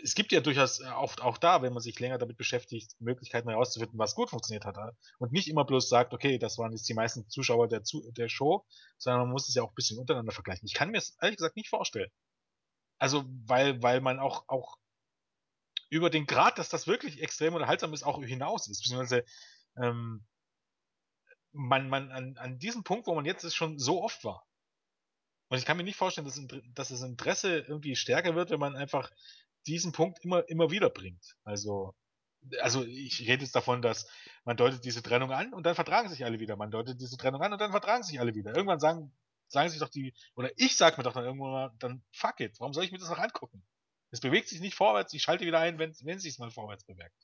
[0.03, 3.99] es gibt ja durchaus oft auch da, wenn man sich länger damit beschäftigt, Möglichkeiten herauszufinden,
[3.99, 4.76] was gut funktioniert hat.
[5.18, 7.82] Und nicht immer bloß sagt, okay, das waren jetzt die meisten Zuschauer der,
[8.16, 8.64] der Show,
[8.99, 10.66] sondern man muss es ja auch ein bisschen untereinander vergleichen.
[10.66, 12.11] Ich kann mir es ehrlich gesagt nicht vorstellen.
[12.99, 14.76] Also, weil, weil man auch, auch
[15.88, 18.82] über den Grad, dass das wirklich extrem unterhaltsam ist, auch hinaus ist.
[18.82, 19.24] Beziehungsweise
[19.76, 20.24] ähm,
[21.53, 24.47] man, man an, an diesem Punkt, wo man jetzt ist, schon so oft war.
[25.49, 26.41] Und ich kann mir nicht vorstellen, dass,
[26.74, 29.11] dass das Interesse irgendwie stärker wird, wenn man einfach
[29.67, 31.37] diesen Punkt immer, immer wieder bringt.
[31.45, 31.95] Also,
[32.61, 34.09] also ich rede jetzt davon, dass
[34.45, 36.57] man deutet diese Trennung an und dann vertragen sich alle wieder.
[36.57, 38.55] Man deutet diese Trennung an und dann vertragen sich alle wieder.
[38.55, 39.13] Irgendwann sagen,
[39.49, 42.59] sagen sich doch die, oder ich sag mir doch dann irgendwann mal, dann fuck it,
[42.61, 43.63] warum soll ich mir das noch angucken?
[44.11, 46.85] Es bewegt sich nicht vorwärts, ich schalte wieder ein, wenn, wenn es sich mal vorwärts
[46.85, 47.15] bewegt.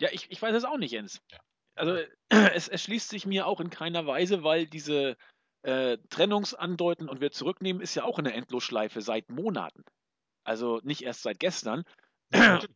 [0.00, 1.20] Ja, ich, ich weiß es auch nicht, Jens.
[1.30, 1.38] Ja.
[1.76, 1.98] Also
[2.54, 5.16] es erschließt sich mir auch in keiner Weise, weil diese
[5.62, 9.84] äh, Trennungsandeuten und wir zurücknehmen ist ja auch in der Endlosschleife seit Monaten.
[10.44, 11.84] Also nicht erst seit gestern.
[12.32, 12.60] Ja.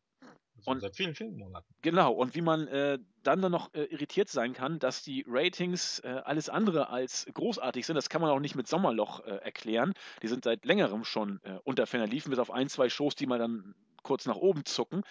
[0.60, 1.72] Also Und- seit vielen, vielen Monaten.
[1.82, 6.00] Genau, und wie man äh, dann dann noch äh, irritiert sein kann, dass die Ratings
[6.00, 9.94] äh, alles andere als großartig sind, das kann man auch nicht mit Sommerloch äh, erklären.
[10.20, 13.26] Die sind seit längerem schon äh, unter Ferner liefen, bis auf ein, zwei Shows, die
[13.26, 15.04] mal dann kurz nach oben zucken.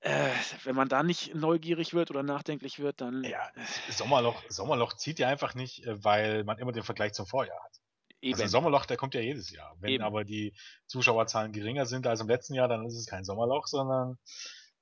[0.00, 0.30] Äh,
[0.64, 3.46] wenn man da nicht neugierig wird oder nachdenklich wird, dann Ja,
[3.90, 7.79] Sommerloch, Sommerloch zieht ja einfach nicht, weil man immer den Vergleich zum Vorjahr hat.
[8.20, 8.40] Eben.
[8.40, 9.76] Also Sommerloch, der kommt ja jedes Jahr.
[9.80, 10.04] Wenn Eben.
[10.04, 10.54] aber die
[10.86, 14.18] Zuschauerzahlen geringer sind als im letzten Jahr, dann ist es kein Sommerloch, sondern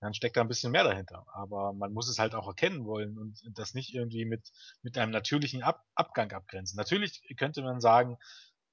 [0.01, 1.25] dann steckt da ein bisschen mehr dahinter.
[1.33, 4.51] Aber man muss es halt auch erkennen wollen und das nicht irgendwie mit,
[4.83, 6.77] mit einem natürlichen Ab Abgang abgrenzen.
[6.77, 8.17] Natürlich könnte man sagen,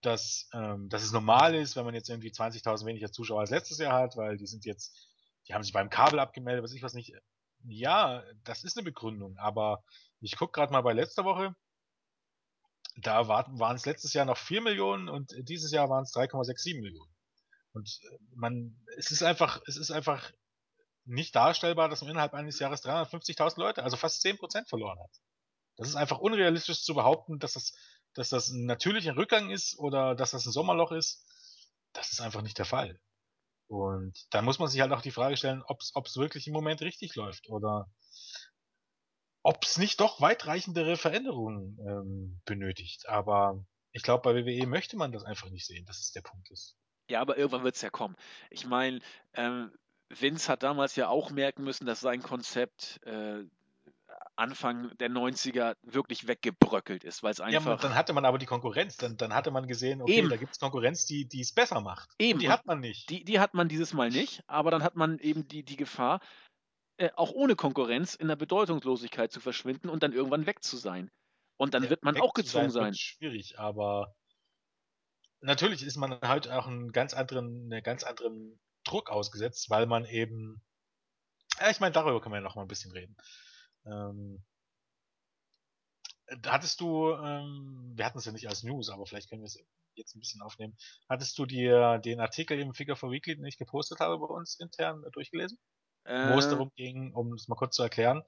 [0.01, 3.79] dass, ähm, dass es normal ist, wenn man jetzt irgendwie 20.000 weniger Zuschauer als letztes
[3.79, 4.95] Jahr hat, weil die sind jetzt,
[5.47, 7.13] die haben sich beim Kabel abgemeldet, was ich was nicht.
[7.67, 9.83] Ja, das ist eine Begründung, aber
[10.21, 11.55] ich guck gerade mal bei letzter Woche,
[12.95, 17.13] da waren es letztes Jahr noch 4 Millionen und dieses Jahr waren es 3,67 Millionen.
[17.73, 20.31] Und äh, man, es ist einfach, es ist einfach
[21.03, 25.11] nicht darstellbar, dass man innerhalb eines Jahres 350.000 Leute, also fast 10% verloren hat.
[25.75, 27.75] Das ist einfach unrealistisch zu behaupten, dass das,
[28.13, 31.25] dass das ein natürlicher Rückgang ist oder dass das ein Sommerloch ist.
[31.93, 32.99] Das ist einfach nicht der Fall.
[33.67, 36.81] Und da muss man sich halt auch die Frage stellen, ob es wirklich im Moment
[36.81, 37.87] richtig läuft oder
[39.45, 43.07] ob es nicht doch weitreichendere Veränderungen ähm, benötigt.
[43.07, 46.49] Aber ich glaube, bei WWE möchte man das einfach nicht sehen, dass es der Punkt
[46.49, 46.75] ist.
[47.11, 48.15] Ja, aber irgendwann wird es ja kommen.
[48.49, 49.01] Ich meine,
[49.35, 49.71] ähm,
[50.09, 53.43] Vince hat damals ja auch merken müssen, dass sein Konzept äh,
[54.35, 57.79] Anfang der 90er wirklich weggebröckelt ist, weil es Ja, einfach.
[57.79, 58.97] dann hatte man aber die Konkurrenz.
[58.97, 60.29] Dann, dann hatte man gesehen, okay, Eben.
[60.29, 62.09] da gibt es Konkurrenz, die es besser macht.
[62.17, 62.37] Eben.
[62.37, 63.09] Und die hat man nicht.
[63.09, 66.19] die, die hat man dieses Mal nicht, aber dann hat man eben die, die Gefahr,
[66.97, 71.11] äh, auch ohne Konkurrenz in der Bedeutungslosigkeit zu verschwinden und dann irgendwann weg zu sein.
[71.57, 72.89] Und dann Ja, wird man auch gezwungen sein.
[72.89, 74.15] Wird schwierig, aber
[75.41, 80.05] natürlich ist man halt auch einen ganz anderen, einen ganz anderen Druck ausgesetzt, weil man
[80.05, 80.63] eben,
[81.59, 83.17] ja, ich meine, darüber können wir ja noch mal ein bisschen reden.
[83.85, 84.45] Ähm,
[86.45, 89.59] hattest du, ähm, wir hatten es ja nicht als News, aber vielleicht können wir es
[89.95, 90.75] jetzt ein bisschen aufnehmen.
[91.09, 94.59] Hattest du dir den Artikel im Figure for Weekly, den ich gepostet habe, bei uns
[94.59, 95.57] intern durchgelesen?
[96.19, 98.23] Wo es Äh, darum ging, um es mal kurz zu erklären.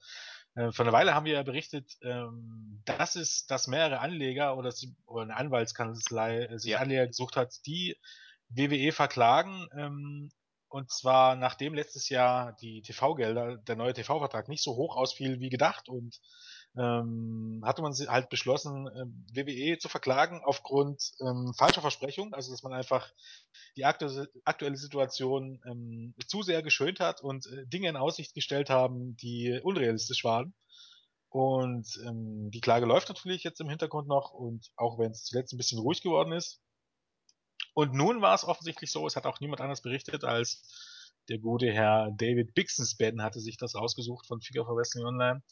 [0.54, 4.72] Äh, vor einer Weile haben wir ja berichtet, ähm, dass es, dass mehrere Anleger oder,
[4.72, 6.78] sie, oder eine Anwaltskanzlei äh, sich Ja.
[6.78, 7.96] Anleger gesucht hat, die
[8.48, 9.68] WWE verklagen.
[9.76, 10.30] Ähm,
[10.68, 15.48] und zwar nachdem letztes Jahr die TV-Gelder, der neue TV-Vertrag nicht so hoch ausfiel wie
[15.48, 16.20] gedacht und
[16.78, 22.62] ähm, hatte man halt beschlossen, ähm, WWE zu verklagen aufgrund ähm, falscher Versprechungen, also dass
[22.62, 23.12] man einfach
[23.76, 28.70] die aktu aktuelle Situation ähm, zu sehr geschönt hat und äh, Dinge in Aussicht gestellt
[28.70, 30.54] haben, die unrealistisch waren.
[31.30, 35.52] Und ähm, die Klage läuft natürlich jetzt im Hintergrund noch und auch wenn es zuletzt
[35.52, 36.60] ein bisschen ruhig geworden ist.
[37.74, 40.62] Und nun war es offensichtlich so, es hat auch niemand anders berichtet als
[41.28, 45.42] der gute Herr David Bixenspan hatte sich das rausgesucht von Figure for Wrestling Online.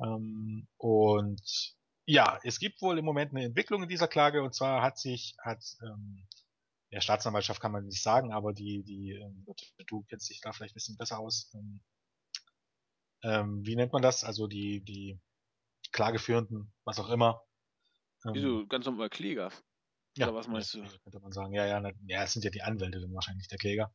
[0.00, 1.74] Ähm, und
[2.06, 5.36] ja, es gibt wohl im Moment eine Entwicklung in dieser Klage und zwar hat sich,
[5.40, 6.26] hat ähm,
[6.90, 9.44] ja, Staatsanwaltschaft kann man nicht sagen, aber die, die, ähm,
[9.86, 11.52] du kennst dich da vielleicht ein bisschen besser aus.
[11.54, 11.80] Ähm,
[13.22, 14.22] ähm, wie nennt man das?
[14.22, 15.18] Also die, die
[15.90, 17.42] Klageführenden, was auch immer.
[18.24, 18.66] Ähm, wieso?
[18.66, 19.50] Ganz normal Kläger.
[20.16, 20.84] ja, oder was meinst du?
[21.02, 21.52] Könnte man sagen.
[21.54, 23.92] Ja, ja, na, ja, es sind ja die Anwälte dann wahrscheinlich der Kläger.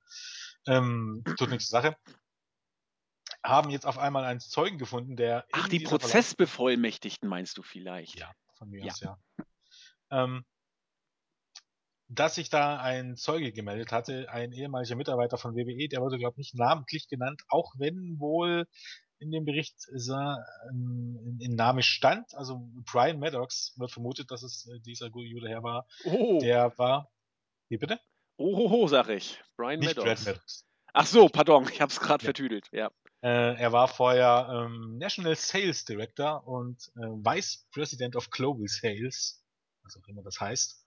[0.67, 1.97] Ähm, tut nichts zur Sache.
[3.43, 5.45] Haben jetzt auf einmal einen Zeugen gefunden, der.
[5.51, 8.19] Ach, die Prozessbevollmächtigten meinst du vielleicht?
[8.19, 8.91] Ja, von mir Ja.
[8.91, 9.17] aus, ja.
[10.11, 10.45] Ähm,
[12.07, 16.33] dass sich da ein Zeuge gemeldet hatte, ein ehemaliger Mitarbeiter von WWE, der wurde, glaube
[16.33, 18.67] ich, nicht namentlich genannt, auch wenn wohl
[19.19, 22.33] in dem Bericht sa- ähm, in, in Name stand.
[22.35, 25.87] Also Brian Maddox wird vermutet, dass es äh, dieser gute Herr war.
[26.05, 27.09] Oh, Der war.
[27.69, 27.99] Wie bitte?
[28.37, 29.39] ohoho, sag ich.
[29.55, 30.23] Brian Nicht Maddox.
[30.25, 30.65] Brad Maddox.
[30.93, 32.27] Ach so, pardon, ich hab's gerade Ja.
[32.27, 32.67] vertüdelt.
[32.73, 32.91] Ja.
[33.23, 39.43] Äh, er war vorher ähm, National Sales Director und äh, Vice President of Global Sales,
[39.83, 40.83] was auch immer das heißt.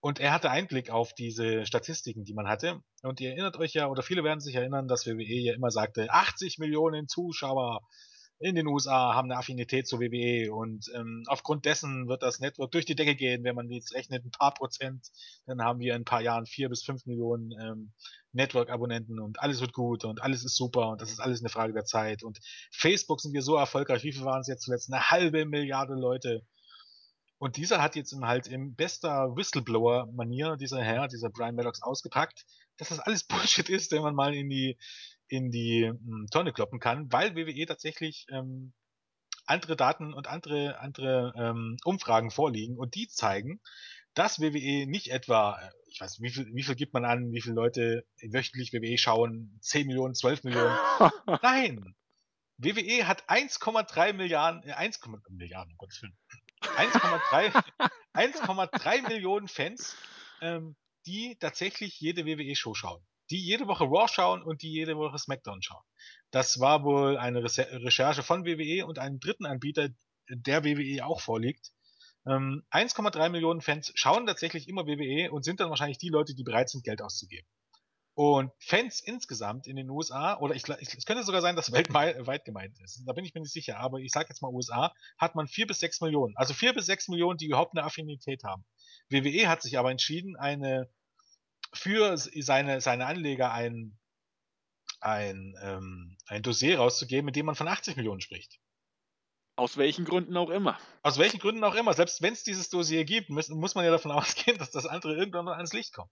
[0.00, 2.82] Und er hatte Einblick auf diese Statistiken, die man hatte.
[3.02, 6.10] Und ihr erinnert euch ja, oder viele werden sich erinnern, dass WWE ja immer sagte,
[6.10, 7.80] 80 Millionen Zuschauer
[8.42, 12.72] in den USA haben eine Affinität zur WWE und ähm, aufgrund dessen wird das Network
[12.72, 15.06] durch die Decke gehen, wenn man jetzt rechnet, ein paar Prozent,
[15.46, 17.92] dann haben wir in ein paar Jahren vier bis fünf Millionen ähm,
[18.32, 21.72] Network-Abonnenten und alles wird gut und alles ist super und das ist alles eine Frage
[21.72, 22.24] der Zeit.
[22.24, 22.40] Und
[22.72, 24.92] Facebook sind wir so erfolgreich, wie viel waren es jetzt zuletzt?
[24.92, 26.42] Eine halbe Milliarde Leute.
[27.38, 32.44] Und dieser hat jetzt im halt im bester Whistleblower-Manier, dieser Herr, dieser Brian Maddox, ausgepackt,
[32.76, 34.78] dass das alles Bullshit ist, den man mal in die
[35.32, 38.74] in die mh, Tonne kloppen kann, weil WWE tatsächlich ähm,
[39.46, 43.60] andere Daten und andere, andere ähm, Umfragen vorliegen und die zeigen,
[44.14, 47.40] dass WWE nicht etwa, äh, ich weiß, wie viel, wie viel gibt man an, wie
[47.40, 50.76] viele Leute wöchentlich WWE schauen, 10 Millionen, 12 Millionen.
[51.42, 51.94] Nein!
[52.58, 56.16] WWE hat 1,3 Milliarden, äh, 1, Milliarden, um Gottes Willen.
[56.76, 59.96] 1,3 1,3 Millionen Fans,
[60.42, 60.76] ähm,
[61.06, 63.02] die tatsächlich jede WWE-Show schauen.
[63.32, 65.82] Die jede Woche Raw schauen und die jede Woche SmackDown schauen.
[66.30, 69.88] Das war wohl eine Recherche von WWE und einem dritten Anbieter,
[70.28, 71.72] der WWE auch vorliegt.
[72.26, 76.44] Ähm, 1,3 Millionen Fans schauen tatsächlich immer WWE und sind dann wahrscheinlich die Leute, die
[76.44, 77.48] bereit sind, Geld auszugeben.
[78.12, 82.44] Und Fans insgesamt in den USA, oder ich, ich, es könnte sogar sein, dass weltweit
[82.44, 85.36] gemeint ist, da bin ich mir nicht sicher, aber ich sage jetzt mal USA, hat
[85.36, 86.36] man vier bis sechs Millionen.
[86.36, 88.66] Also vier bis sechs Millionen, die überhaupt eine Affinität haben.
[89.08, 90.90] WWE hat sich aber entschieden, eine
[91.72, 93.98] für seine, seine Anleger ein,
[95.00, 98.58] ein, ähm, ein Dossier rauszugeben, mit dem man von 80 Millionen spricht.
[99.56, 100.78] Aus welchen Gründen auch immer.
[101.02, 101.92] Aus welchen Gründen auch immer.
[101.92, 105.16] Selbst wenn es dieses Dossier gibt, muss, muss man ja davon ausgehen, dass das andere
[105.16, 106.10] irgendwann mal ans Licht kommt.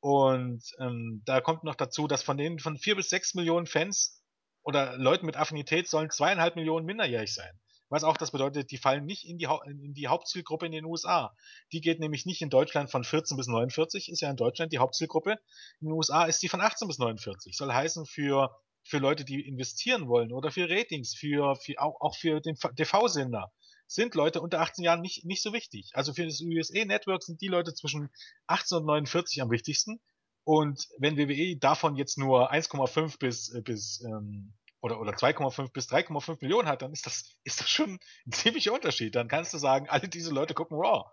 [0.00, 4.22] Und ähm, da kommt noch dazu, dass von den von vier bis sechs Millionen Fans
[4.62, 7.58] oder Leuten mit Affinität sollen zweieinhalb Millionen minderjährig sein.
[7.88, 11.34] Was auch das bedeutet, die fallen nicht in die, in die Hauptzielgruppe in den USA.
[11.72, 14.78] Die geht nämlich nicht in Deutschland von 14 bis 49, ist ja in Deutschland die
[14.78, 15.38] Hauptzielgruppe.
[15.80, 17.56] In den USA ist die von 18 bis 49.
[17.56, 22.16] Soll heißen, für, für Leute, die investieren wollen oder für Ratings, für, für auch, auch
[22.16, 23.52] für den TV-Sender,
[23.86, 25.90] sind Leute unter 18 Jahren nicht, nicht so wichtig.
[25.94, 28.10] Also für das USA-Network sind die Leute zwischen
[28.46, 29.98] 18 und 49 am wichtigsten.
[30.44, 36.38] Und wenn WWE davon jetzt nur 1,5 bis, bis ähm, oder, oder 2,5 bis 3,5
[36.40, 39.14] Millionen hat, dann ist das, ist das schon ein ziemlicher Unterschied.
[39.14, 41.04] Dann kannst du sagen, alle diese Leute gucken Raw.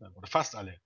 [0.00, 0.80] Oder fast alle.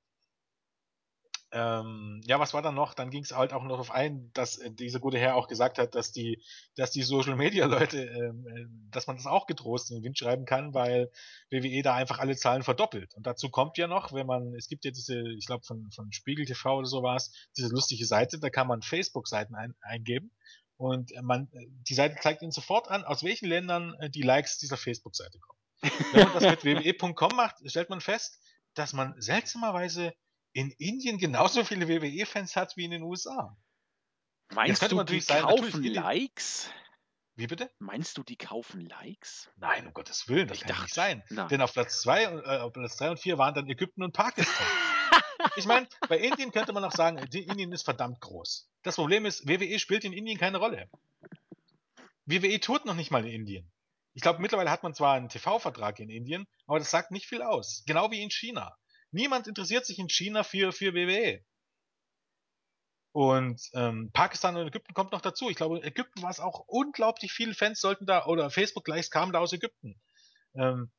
[1.51, 2.93] Ähm, ja, was war dann noch?
[2.93, 5.79] Dann ging es halt auch noch auf ein, dass äh, dieser gute Herr auch gesagt
[5.79, 6.43] hat, dass die,
[6.77, 10.19] dass die Social Media Leute, ähm, äh, dass man das auch getrost in den Wind
[10.19, 11.11] schreiben kann, weil
[11.51, 13.15] WWE da einfach alle Zahlen verdoppelt.
[13.15, 16.13] Und dazu kommt ja noch, wenn man, es gibt ja diese, ich glaube von, von
[16.13, 20.31] Spiegel TV oder sowas, diese lustige Seite, da kann man Facebook-Seiten ein, eingeben
[20.79, 24.59] und man, äh, die Seite zeigt Ihnen sofort an, aus welchen Ländern äh, die Likes
[24.59, 25.59] dieser Facebook-Seite kommen.
[26.13, 28.41] Wenn man das mit wwe.com macht, stellt man fest,
[28.75, 30.15] dass man seltsamerweise
[30.53, 33.57] in Indien genauso viele WWE-Fans hat wie in den USA.
[34.55, 36.71] Meinst du, die sein, kaufen Likes?
[37.35, 37.71] Wie bitte?
[37.79, 39.51] Meinst du, die kaufen Likes?
[39.57, 41.25] Nein, um Gottes Willen, das ich kann dachte, nicht sein.
[41.29, 41.47] Na.
[41.49, 44.67] Denn auf Platz 2 äh, auf Platz 3 und 4 waren dann Ägypten und Pakistan.
[45.59, 48.71] ich meine, bei Indien könnte man auch sagen, Indien ist verdammt groß.
[48.83, 50.89] Das Problem ist, WWE spielt in Indien keine Rolle.
[52.27, 53.73] WWE tut noch nicht mal in Indien.
[54.15, 57.43] Ich glaube, mittlerweile hat man zwar einen TV-Vertrag in Indien, aber das sagt nicht viel
[57.43, 57.83] aus.
[57.87, 58.77] Genau wie in China.
[59.11, 61.45] Niemand interessiert sich in China für, für WWE.
[63.13, 65.49] Und ähm, Pakistan und Ägypten kommt noch dazu.
[65.49, 69.41] Ich glaube, Ägypten war es auch unglaublich viele Fans sollten da, oder Facebook-Likes kamen da
[69.41, 70.01] aus Ägypten.
[70.55, 70.93] Ähm,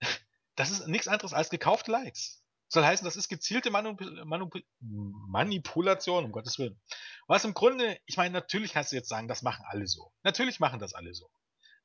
[0.56, 2.42] das ist nichts anderes als gekaufte Likes.
[2.68, 6.80] Soll heißen, das ist gezielte Manip Manip Manipulation, um Gottes Willen.
[7.28, 10.12] Was im Grunde, ich meine, natürlich kannst du jetzt sagen, das machen alle so.
[10.22, 11.30] Natürlich machen das alle so.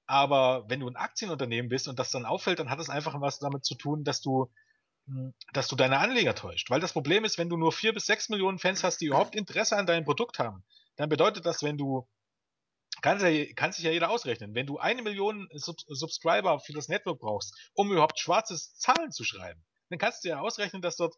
[0.07, 3.39] Aber wenn du ein Aktienunternehmen bist und das dann auffällt, dann hat es einfach was
[3.39, 4.51] damit zu tun, dass du,
[5.07, 6.69] hm, dass du deine Anleger täuscht.
[6.69, 9.35] Weil das Problem ist, wenn du nur vier bis sechs Millionen Fans hast, die überhaupt
[9.35, 10.63] Interesse an deinem Produkt haben,
[10.95, 12.07] dann bedeutet das, wenn du
[13.01, 13.19] kann,
[13.55, 14.53] kann sich ja jeder ausrechnen.
[14.53, 19.23] Wenn du eine Million Sub Subscriber für das Network brauchst, um überhaupt schwarzes Zahlen zu
[19.23, 21.15] schreiben, dann kannst du ja ausrechnen, dass dort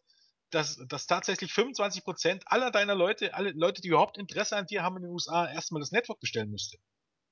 [0.50, 4.96] dass, dass tatsächlich 25% aller deiner Leute, alle Leute, die überhaupt Interesse an dir haben
[4.96, 6.78] in den USA, erstmal das Network bestellen müsste.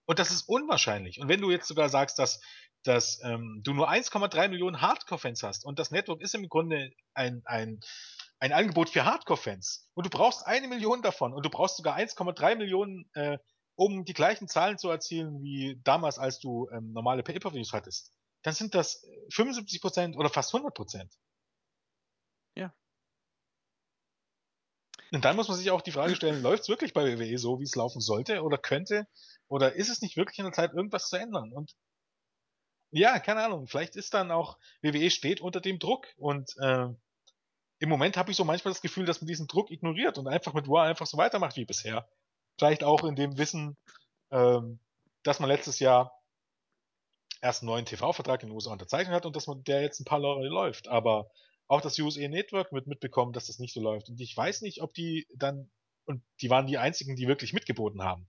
[0.06, 1.20] Und das ist unwahrscheinlich.
[1.20, 2.40] Und wenn du jetzt sogar sagst, dass,
[2.82, 7.42] dass ähm, du nur 1,3 Millionen Hardcore-Fans hast und das Network ist im Grunde ein,
[7.44, 7.78] ein,
[8.40, 12.56] ein Angebot für Hardcore-Fans und du brauchst eine Million davon und du brauchst sogar 1,3
[12.56, 13.38] Millionen, äh,
[13.76, 18.12] um die gleichen Zahlen zu erzielen wie damals, als du ähm, normale Pay-Per-Views hattest,
[18.42, 20.96] dann sind das 75% oder fast 100%.
[20.98, 21.04] Ja.
[25.12, 27.60] Und dann muss man sich auch die Frage stellen, läuft es wirklich bei WWE so,
[27.60, 29.06] wie es laufen sollte oder könnte?
[29.46, 31.52] Oder ist es nicht wirklich in der Zeit, irgendwas zu ändern?
[31.52, 31.72] Und
[32.90, 36.88] ja, keine Ahnung, vielleicht ist dann auch, WWE steht unter dem Druck und äh,
[37.78, 40.54] im Moment habe ich so manchmal das Gefühl, dass man diesen Druck ignoriert und einfach
[40.54, 42.08] mit War einfach so weitermacht wie bisher.
[42.56, 43.76] Vielleicht auch in dem Wissen,
[44.30, 44.78] ähm,
[45.24, 46.22] dass man letztes Jahr
[47.42, 50.04] erst einen neuen TV-Vertrag in den USA unterzeichnet hat und dass man der jetzt ein
[50.04, 50.88] paar Jahre läuft.
[50.88, 51.30] Aber
[51.68, 54.08] auch das USA Network wird mitbekommen, dass das nicht so läuft.
[54.08, 55.70] Und ich weiß nicht, ob die dann,
[56.04, 58.28] und die waren die einzigen, die wirklich mitgeboten haben.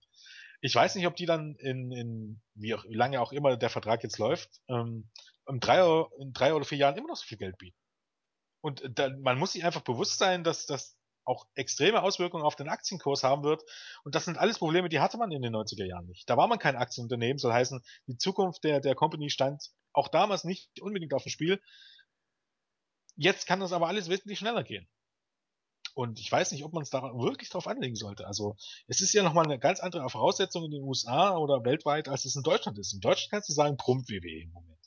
[0.62, 3.70] Ich weiß nicht, ob die dann in, in wie, auch, wie lange auch immer der
[3.70, 5.10] Vertrag jetzt läuft, ähm,
[5.48, 7.78] in, drei, in drei oder vier Jahren immer noch so viel Geld bieten.
[8.62, 12.70] Und da, man muss sich einfach bewusst sein, dass, dass auch extreme Auswirkungen auf den
[12.70, 13.64] Aktienkurs haben wird.
[14.04, 16.30] Und das sind alles Probleme, die hatte man in den 90er Jahren nicht.
[16.30, 19.62] Da war man kein Aktienunternehmen, soll heißen, die Zukunft der, der Company stand
[19.94, 21.62] auch damals nicht unbedingt auf dem Spiel.
[23.16, 24.88] Jetzt kann das aber alles wesentlich schneller gehen.
[25.96, 28.26] Und ich weiß nicht, ob man es da wirklich drauf anlegen sollte.
[28.26, 28.56] Also
[28.88, 32.36] es ist ja nochmal eine ganz andere Voraussetzung in den USA oder weltweit, als es
[32.36, 32.94] in Deutschland ist.
[32.94, 34.80] In Deutschland kannst du sagen, prompt WWE im Moment.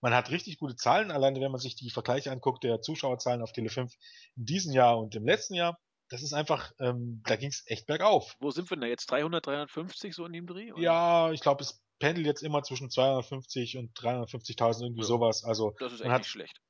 [0.00, 3.52] Man hat richtig gute Zahlen, alleine wenn man sich die Vergleiche anguckt, der Zuschauerzahlen auf
[3.52, 3.92] Tele5
[4.36, 5.78] in diesem Jahr und im letzten Jahr.
[6.08, 8.36] Das ist einfach, ähm, da ging es echt bergauf.
[8.38, 9.10] Wo sind wir denn da jetzt?
[9.10, 10.72] 300, 350 so in dem Dreh?
[10.72, 10.80] Oder?
[10.80, 15.06] Ja, ich glaube, es pendelt jetzt immer zwischen 250 und 350.000, irgendwie ja.
[15.06, 15.42] sowas.
[15.44, 16.60] Also, das ist echt hat, nicht schlecht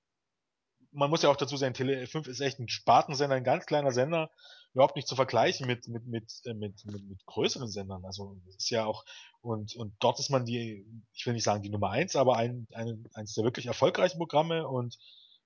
[0.96, 3.92] man muss ja auch dazu sagen, Tele 5 ist echt ein Spartensender, ein ganz kleiner
[3.92, 4.30] Sender,
[4.72, 8.04] überhaupt nicht zu vergleichen mit, mit, mit, äh, mit, mit, mit größeren Sendern.
[8.04, 9.04] Also ist ja auch,
[9.42, 12.66] und, und dort ist man die, ich will nicht sagen die Nummer eins, aber ein,
[12.72, 14.98] ein, eines der wirklich erfolgreichen Programme und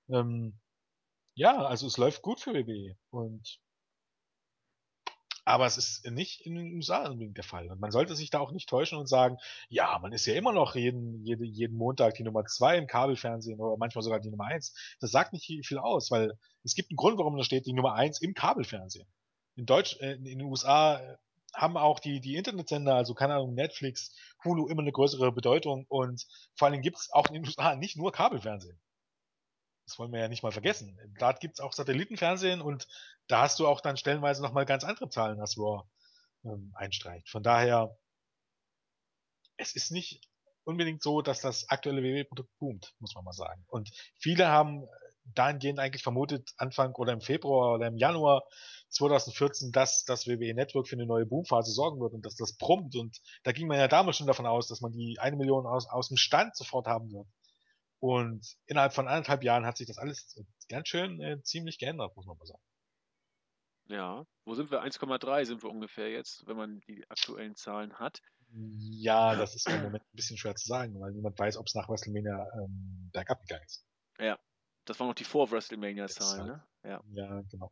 [0.09, 0.57] ähm,
[1.35, 2.95] ja, also es läuft gut für WWE.
[3.09, 3.59] Und
[5.43, 7.69] aber es ist nicht in den USA unbedingt der Fall.
[7.71, 9.37] Und man sollte sich da auch nicht täuschen und sagen,
[9.69, 13.59] ja, man ist ja immer noch jeden, jede, jeden Montag die Nummer zwei im Kabelfernsehen
[13.59, 14.73] oder manchmal sogar die Nummer eins.
[14.99, 17.93] Das sagt nicht viel aus, weil es gibt einen Grund, warum da steht die Nummer
[17.95, 19.07] eins im Kabelfernsehen.
[19.55, 21.17] In Deutsch, äh, in den USA äh,
[21.53, 26.25] haben auch die, die Internetsender, also keine Ahnung, Netflix, Hulu immer eine größere Bedeutung und
[26.55, 28.79] vor allen Dingen gibt es auch in den USA nicht nur Kabelfernsehen.
[29.85, 30.97] Das wollen wir ja nicht mal vergessen.
[31.19, 32.87] Da gibt's auch Satellitenfernsehen und
[33.27, 35.83] da hast du auch dann stellenweise nochmal ganz andere Zahlen, als Raw
[36.43, 37.29] ähm, einstreicht.
[37.29, 37.97] Von daher,
[39.57, 40.21] es ist nicht
[40.63, 43.63] unbedingt so, dass das aktuelle WWE-Produkt boomt, muss man mal sagen.
[43.67, 44.87] Und viele haben
[45.25, 48.43] dahingehend eigentlich vermutet, Anfang oder im Februar oder im Januar
[48.89, 52.95] 2014, dass das WWE Network für eine neue Boomphase sorgen wird und dass das brummt.
[52.95, 55.87] Und da ging man ja damals schon davon aus, dass man die eine Million aus,
[55.87, 57.27] aus dem Stand sofort haben wird.
[58.01, 60.35] Und innerhalb von anderthalb Jahren hat sich das alles
[60.69, 62.63] ganz schön äh, ziemlich geändert, muss man mal sagen.
[63.85, 64.83] Ja, wo sind wir?
[64.83, 68.19] 1,3 sind wir ungefähr jetzt, wenn man die aktuellen Zahlen hat.
[68.53, 71.75] Ja, das ist im Moment ein bisschen schwer zu sagen, weil niemand weiß, ob es
[71.75, 73.85] nach WrestleMania ähm, bergab gegangen ist.
[74.19, 74.39] Ja,
[74.85, 76.67] das waren noch die Vor-WrestleMania-Zahlen, ne?
[76.83, 77.03] Ja.
[77.11, 77.71] ja, genau.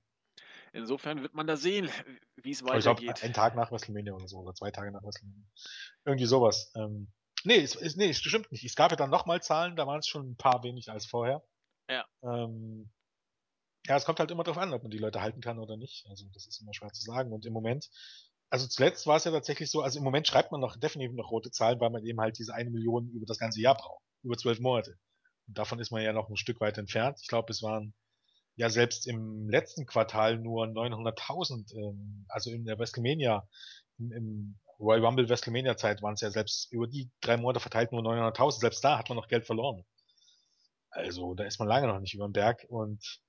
[0.74, 1.90] Insofern wird man da sehen,
[2.36, 3.00] wie es weitergeht.
[3.00, 5.48] Ich glaube, einen Tag nach WrestleMania oder so, oder zwei Tage nach WrestleMania.
[6.06, 6.72] Irgendwie sowas.
[6.76, 7.12] Ähm,
[7.44, 8.64] nee, es, es, nee, es stimmt nicht.
[8.64, 11.44] Es gab ja dann nochmal Zahlen, da waren es schon ein paar weniger als vorher.
[11.90, 12.06] Ja.
[12.24, 12.92] Ähm,
[13.86, 16.06] ja, es kommt halt immer darauf an, ob man die Leute halten kann oder nicht.
[16.10, 17.32] Also das ist immer schwer zu sagen.
[17.32, 17.90] Und im Moment,
[18.50, 21.32] also zuletzt war es ja tatsächlich so, also im Moment schreibt man noch definitiv noch
[21.32, 24.38] rote Zahlen, weil man eben halt diese eine Million über das ganze Jahr braucht, über
[24.38, 24.98] zwölf Monate.
[25.48, 27.20] Und davon ist man ja noch ein Stück weit entfernt.
[27.22, 27.94] Ich glaube, es waren
[28.56, 33.48] ja selbst im letzten Quartal nur 900.000, ähm, also in der WrestleMania,
[33.98, 37.92] im, im Royal Rumble WrestleMania Zeit waren es ja selbst über die drei Monate verteilt
[37.92, 38.60] nur 900.000.
[38.60, 39.86] Selbst da hat man noch Geld verloren.
[40.90, 43.22] Also da ist man lange noch nicht über den Berg und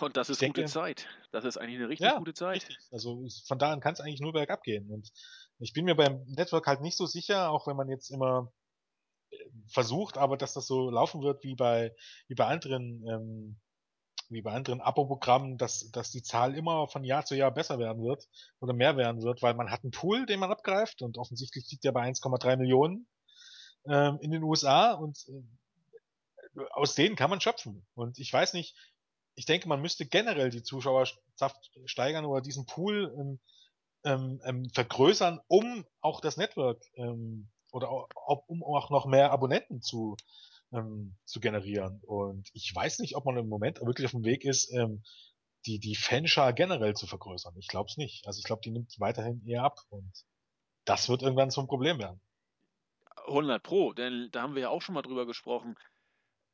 [0.00, 1.06] und das ist denke, gute Zeit.
[1.32, 2.56] Das ist eigentlich eine richtig ja, gute Zeit.
[2.56, 2.78] Richtig.
[2.90, 4.90] Also von da an kann es eigentlich nur bergab gehen.
[4.90, 5.10] Und
[5.58, 8.52] ich bin mir beim Network halt nicht so sicher, auch wenn man jetzt immer
[9.30, 9.36] äh,
[9.68, 11.94] versucht, aber dass das so laufen wird wie bei
[12.28, 13.60] wie bei anderen ähm,
[14.28, 18.04] wie bei anderen Abo-Programmen, dass, dass die Zahl immer von Jahr zu Jahr besser werden
[18.04, 18.28] wird
[18.60, 21.84] oder mehr werden wird, weil man hat einen Pool, den man abgreift und offensichtlich liegt
[21.84, 23.06] der bei 1,3 Millionen
[23.86, 27.86] ähm, in den USA und äh, aus denen kann man schöpfen.
[27.94, 28.76] Und ich weiß nicht,
[29.34, 33.38] ich denke, man müsste generell die Zuschauerschaft steigern oder diesen Pool ähm,
[34.04, 38.08] ähm, ähm, vergrößern, um auch das Network ähm, oder auch,
[38.46, 40.16] um auch noch mehr Abonnenten zu,
[40.72, 42.00] ähm, zu generieren.
[42.06, 45.02] Und ich weiß nicht, ob man im Moment wirklich auf dem Weg ist, ähm,
[45.66, 47.54] die, die Fanschar generell zu vergrößern.
[47.58, 48.26] Ich glaube es nicht.
[48.26, 50.12] Also ich glaube, die nimmt weiterhin eher ab und
[50.84, 52.20] das wird irgendwann zum Problem werden.
[53.26, 55.76] 100 Pro, denn da haben wir ja auch schon mal drüber gesprochen.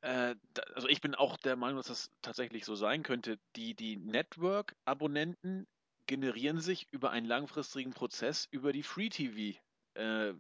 [0.01, 0.35] Äh,
[0.75, 3.39] also ich bin auch der Meinung, dass das tatsächlich so sein könnte.
[3.57, 5.67] Die, die Network-Abonnenten
[6.07, 9.55] generieren sich über einen langfristigen Prozess über die Free-TV-Kunden
[9.95, 10.35] äh,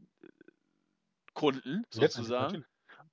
[1.90, 2.64] sozusagen.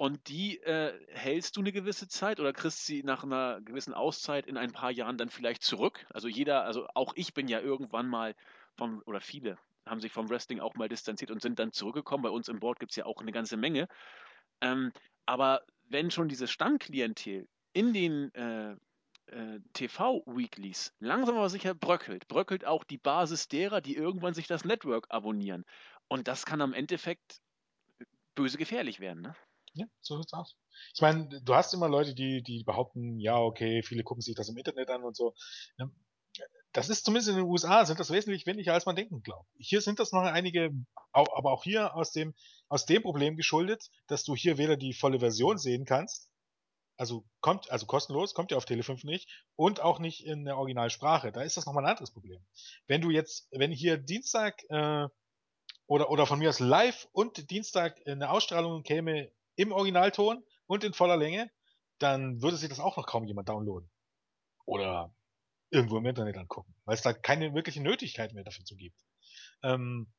[0.02, 4.48] Und die äh, hältst du eine gewisse Zeit oder kriegst sie nach einer gewissen Auszeit
[4.48, 6.07] in ein paar Jahren dann vielleicht zurück?
[6.10, 8.34] Also jeder, also auch ich bin ja irgendwann mal
[8.76, 12.23] vom, oder viele haben sich vom Wrestling auch mal distanziert und sind dann zurückgekommen.
[12.23, 13.88] Bei uns im Board gibt es ja auch eine ganze Menge.
[14.61, 14.91] Ähm,
[15.28, 18.72] aber wenn schon dieses Stammklientel in den äh,
[19.28, 24.65] äh, TV-Weeklies langsam aber sicher bröckelt, bröckelt auch die Basis derer, die irgendwann sich das
[24.65, 25.64] Network abonnieren.
[26.07, 27.40] Und das kann am Endeffekt
[28.34, 29.36] böse gefährlich werden, ne?
[29.73, 30.57] Ja, so sieht's aus.
[30.93, 34.49] Ich meine, du hast immer Leute, die, die behaupten, ja, okay, viele gucken sich das
[34.49, 35.34] im Internet an und so.
[35.80, 35.95] Ähm,
[36.73, 39.49] das ist zumindest in den USA sind das wesentlich weniger, als man denken glaubt.
[39.57, 40.72] Hier sind das noch einige,
[41.11, 42.34] aber auch hier aus dem,
[42.69, 46.30] aus dem Problem geschuldet, dass du hier weder die volle Version sehen kannst,
[46.98, 51.31] Also kommt, also kostenlos, kommt ja auf Tele5 nicht und auch nicht in der Originalsprache.
[51.31, 52.45] Da ist das nochmal ein anderes Problem.
[52.88, 55.07] Wenn du jetzt, wenn hier Dienstag äh,
[55.88, 59.31] oder, oder von mir aus live und Dienstag eine Ausstrahlung käme
[59.62, 61.52] im Originalton und in voller Länge,
[62.00, 63.90] dann würde sich das auch noch kaum jemand downloaden.
[64.66, 65.14] Oder
[65.70, 69.00] irgendwo im Internet angucken, weil es da keine wirkliche Nötigkeit mehr dafür zu gibt.
[69.64, 70.12] Ähm,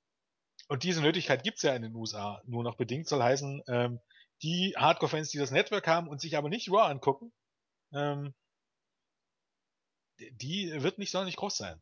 [0.68, 4.00] und diese Nötigkeit gibt's ja in den USA nur noch bedingt, soll heißen, ähm,
[4.42, 7.32] die Hardcore-Fans, die das Network haben und sich aber nicht Raw angucken,
[7.92, 8.34] ähm,
[10.18, 11.80] die wird nicht sonderlich groß sein.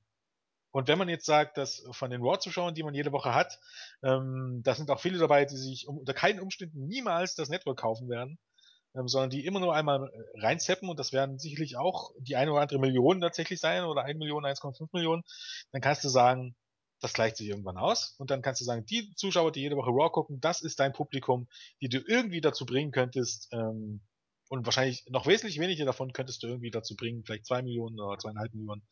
[0.73, 3.59] Und wenn man jetzt sagt, dass von den Raw-Zuschauern, die man jede Woche hat,
[4.03, 8.09] ähm, da sind auch viele dabei, die sich unter keinen Umständen niemals das Network kaufen
[8.09, 8.39] werden,
[8.95, 12.53] ähm, sondern die immer nur einmal äh, reinzeppen und das werden sicherlich auch die eine
[12.53, 15.23] oder andere Million tatsächlich sein oder 1 Million, 1,5 Millionen,
[15.73, 16.55] dann kannst du sagen,
[17.01, 18.15] das gleicht sich irgendwann aus.
[18.19, 20.93] Und dann kannst du sagen, die Zuschauer, die jede Woche Raw gucken, das ist dein
[20.93, 21.49] Publikum,
[21.81, 24.03] die du irgendwie dazu bringen könntest, ähm,
[24.51, 28.19] und wahrscheinlich noch wesentlich weniger davon könntest du irgendwie dazu bringen, vielleicht zwei Millionen oder
[28.19, 28.83] zweieinhalb Millionen,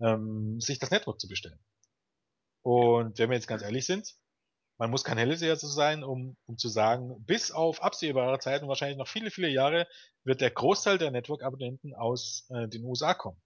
[0.00, 1.58] ähm, sich das Network zu bestellen.
[2.62, 4.14] Und wenn wir jetzt ganz ehrlich sind,
[4.78, 8.98] man muss kein Hellseher sein, um, um zu sagen, bis auf absehbare Zeit und wahrscheinlich
[8.98, 9.88] noch viele, viele Jahre
[10.24, 13.40] wird der Großteil der Network-Abonnenten aus äh, den USA kommen.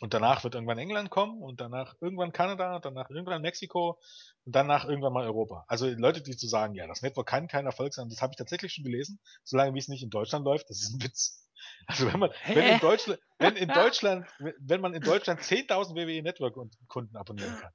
[0.00, 4.00] Und danach wird irgendwann England kommen und danach irgendwann Kanada, danach irgendwann Mexiko
[4.46, 5.66] und danach irgendwann mal Europa.
[5.68, 8.38] Also Leute, die zu sagen, ja, das Network kann kein Erfolg sein, das habe ich
[8.38, 11.46] tatsächlich schon gelesen, solange wie es nicht in Deutschland läuft, das ist ein Witz.
[11.86, 16.22] Also wenn man, wenn in Deutschland, wenn in Deutschland, wenn man in Deutschland 10.000 WWE
[16.22, 16.56] Network
[16.88, 17.72] Kunden abonnieren kann,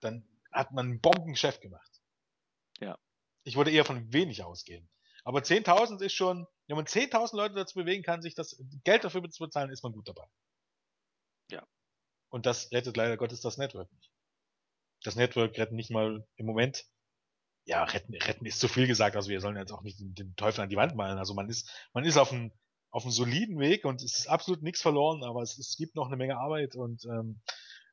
[0.00, 2.00] dann hat man ein Bombengeschäft gemacht.
[2.80, 2.98] Ja.
[3.44, 4.88] Ich würde eher von wenig ausgehen.
[5.24, 9.28] Aber 10.000 ist schon, wenn man 10.000 Leute dazu bewegen kann, sich das Geld dafür
[9.30, 10.24] zu bezahlen, ist man gut dabei.
[11.50, 11.66] Ja.
[12.30, 14.10] Und das rettet leider Gottes das Network nicht.
[15.02, 16.84] Das Network retten nicht mal im Moment.
[17.64, 20.34] Ja, retten, retten ist zu viel gesagt, also wir sollen jetzt auch nicht den, den
[20.36, 21.18] Teufel an die Wand malen.
[21.18, 22.52] Also man ist, man ist auf einem,
[22.90, 26.06] auf einem soliden Weg und es ist absolut nichts verloren, aber es, es gibt noch
[26.06, 27.40] eine Menge Arbeit und ähm,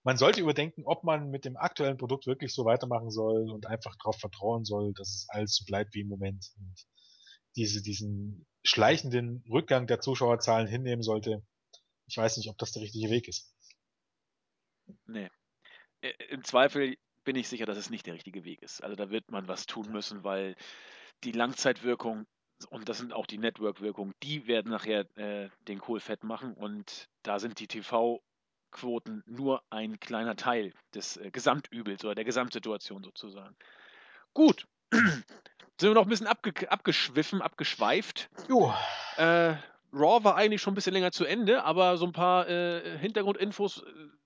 [0.04, 3.96] man sollte überdenken, ob man mit dem aktuellen Produkt wirklich so weitermachen soll und einfach
[3.98, 6.76] darauf vertrauen soll, dass es alles so bleibt wie im Moment und
[7.56, 11.44] diese, diesen schleichenden Rückgang der Zuschauerzahlen hinnehmen sollte.
[12.08, 13.52] Ich weiß nicht, ob das der richtige Weg ist.
[15.08, 15.30] Nee.
[16.30, 18.84] Im Zweifel bin ich sicher, dass es nicht der richtige Weg ist.
[18.84, 20.56] Also da wird man was tun müssen, weil
[21.24, 22.28] die Langzeitwirkung
[22.70, 27.08] und das sind auch die Network-Wirkungen, die werden nachher äh, den Kohl fett machen und
[27.24, 28.22] da sind die TV
[28.72, 33.56] Quoten nur ein kleiner Teil des äh, Gesamtübels oder der Gesamtsituation sozusagen.
[34.34, 34.68] Gut.
[34.92, 38.30] Sind wir noch ein bisschen abge abgeschwiffen, abgeschweift.
[38.48, 38.74] Jo.
[39.18, 39.56] Äh,
[39.94, 43.84] Raw war eigentlich schon ein bisschen länger zu Ende, aber so ein paar äh, Hintergrundinfos
[43.84, 43.84] äh,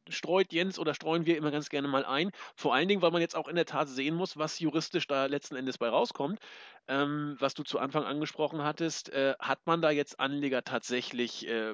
[0.09, 2.31] streut Jens oder streuen wir immer ganz gerne mal ein.
[2.55, 5.25] Vor allen Dingen, weil man jetzt auch in der Tat sehen muss, was juristisch da
[5.25, 6.39] letzten Endes bei rauskommt.
[6.87, 11.73] Ähm, was du zu Anfang angesprochen hattest, äh, hat man da jetzt Anleger tatsächlich äh,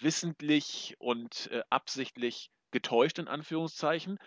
[0.00, 4.18] wissentlich und äh, absichtlich getäuscht, in Anführungszeichen?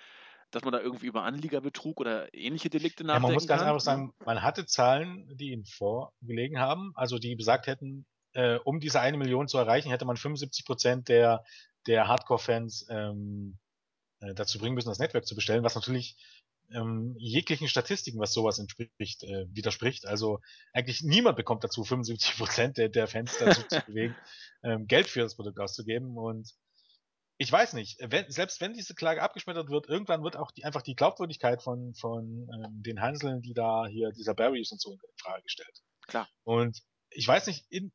[0.51, 3.69] dass man da irgendwie über Anliegerbetrug oder ähnliche Delikte nachdenken ja, man muss ganz kann.
[3.69, 8.79] einfach sagen, man hatte Zahlen, die ihm vorgelegen haben, also die besagt hätten, äh, um
[8.79, 11.43] diese eine Million zu erreichen, hätte man 75 Prozent der,
[11.87, 13.57] der Hardcore-Fans ähm,
[14.19, 16.17] äh, dazu bringen müssen, das Netzwerk zu bestellen, was natürlich
[16.71, 20.05] ähm, jeglichen Statistiken, was sowas entspricht, äh, widerspricht.
[20.05, 20.39] Also
[20.73, 24.15] eigentlich niemand bekommt dazu 75 Prozent der, der Fans dazu zu bewegen,
[24.63, 26.17] ähm, Geld für das Produkt auszugeben.
[26.17, 26.51] Und
[27.37, 30.81] ich weiß nicht, wenn, selbst wenn diese Klage abgeschmettert wird, irgendwann wird auch die, einfach
[30.81, 34.99] die Glaubwürdigkeit von, von ähm, den Hanseln, die da hier, dieser Barrys und so in
[35.17, 35.83] Frage gestellt.
[36.07, 36.27] Klar.
[36.43, 36.81] Und
[37.11, 37.91] ich weiß nicht, in,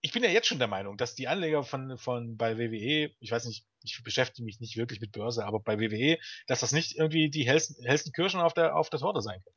[0.00, 3.30] ich bin ja jetzt schon der Meinung, dass die Anleger von, von bei WWE, ich
[3.30, 6.96] weiß nicht, ich beschäftige mich nicht wirklich mit Börse, aber bei WWE, dass das nicht
[6.96, 9.56] irgendwie die hellsten, hellsten Kirschen auf der, auf der Torte sein können.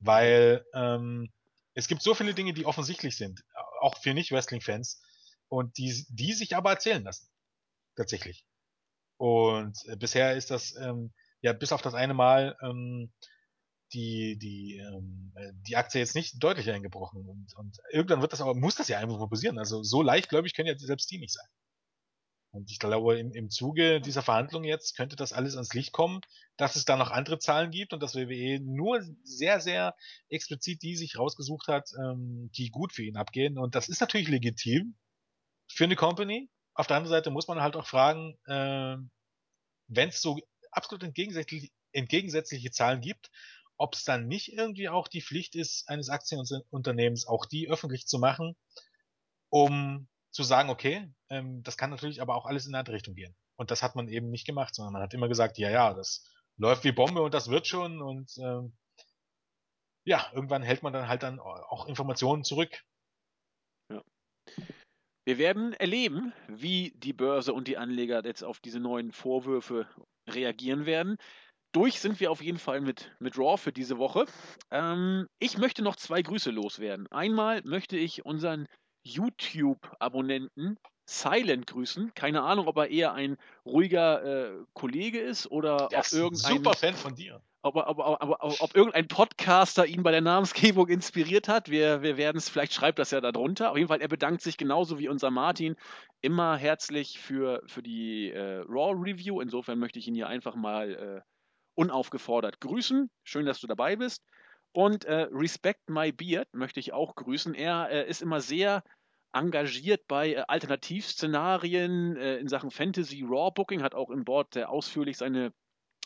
[0.00, 1.32] Weil ähm,
[1.74, 3.42] es gibt so viele Dinge, die offensichtlich sind,
[3.80, 5.02] auch für Nicht-Wrestling-Fans,
[5.48, 7.28] und die, die sich aber erzählen lassen.
[7.96, 8.44] Tatsächlich.
[9.16, 13.12] Und äh, bisher ist das, ähm, ja, bis auf das eine Mal, ähm,
[13.92, 17.26] die, die, ähm, äh, die Aktie jetzt nicht deutlich eingebrochen.
[17.26, 19.58] Und, und irgendwann wird das aber, muss das ja einfach passieren.
[19.58, 21.46] Also so leicht, glaube ich, können ja selbst die nicht sein.
[22.50, 26.20] Und ich glaube, im, im Zuge dieser Verhandlungen jetzt könnte das alles ans Licht kommen,
[26.56, 29.94] dass es da noch andere Zahlen gibt und dass WWE nur sehr, sehr
[30.28, 33.58] explizit die sich rausgesucht hat, ähm, die gut für ihn abgehen.
[33.58, 34.96] Und das ist natürlich legitim
[35.70, 36.48] für eine Company.
[36.74, 38.96] Auf der anderen Seite muss man halt auch fragen, äh,
[39.88, 40.38] wenn es so
[40.70, 43.30] absolut entgegensätzliche, entgegensätzliche Zahlen gibt,
[43.78, 48.18] ob es dann nicht irgendwie auch die Pflicht ist, eines Aktienunternehmens auch die öffentlich zu
[48.18, 48.56] machen,
[49.50, 53.14] um zu sagen, okay, ähm, das kann natürlich aber auch alles in eine andere Richtung
[53.14, 53.34] gehen.
[53.56, 56.28] Und das hat man eben nicht gemacht, sondern man hat immer gesagt, ja, ja, das
[56.58, 58.76] läuft wie Bombe und das wird schon und ähm,
[60.04, 62.82] ja, irgendwann hält man dann halt dann auch Informationen zurück.
[65.24, 69.86] Wir werden erleben, wie die Börse und die Anleger jetzt auf diese neuen Vorwürfe
[70.26, 71.18] reagieren werden.
[71.78, 74.24] Durch sind wir auf jeden Fall mit, mit Raw für diese Woche.
[74.72, 77.06] Ähm, ich möchte noch zwei Grüße loswerden.
[77.12, 78.66] Einmal möchte ich unseren
[79.04, 80.76] YouTube-Abonnenten
[81.08, 82.14] Silent grüßen.
[82.16, 86.56] Keine Ahnung, ob er eher ein ruhiger äh, Kollege ist oder Der ob ist irgendein
[86.56, 87.40] super Fan von dir.
[87.62, 91.70] ob, ob, ob, ob, ob irgendein Podcaster ihn bei der Namensgebung inspiriert hat.
[91.70, 93.70] Wir, wir werden es, vielleicht schreibt das ja da drunter.
[93.70, 95.76] Auf jeden Fall, er bedankt sich genauso wie unser Martin
[96.22, 99.40] immer herzlich für, für die äh, Raw Review.
[99.40, 101.37] Insofern möchte ich ihn hier einfach mal äh,
[101.78, 103.08] unaufgefordert grüßen.
[103.22, 104.24] Schön, dass du dabei bist.
[104.72, 107.54] Und äh, Respect My Beard möchte ich auch grüßen.
[107.54, 108.82] Er äh, ist immer sehr
[109.32, 114.70] engagiert bei äh, Alternativszenarien äh, in Sachen Fantasy Raw Booking, hat auch im Board sehr
[114.70, 115.52] ausführlich seine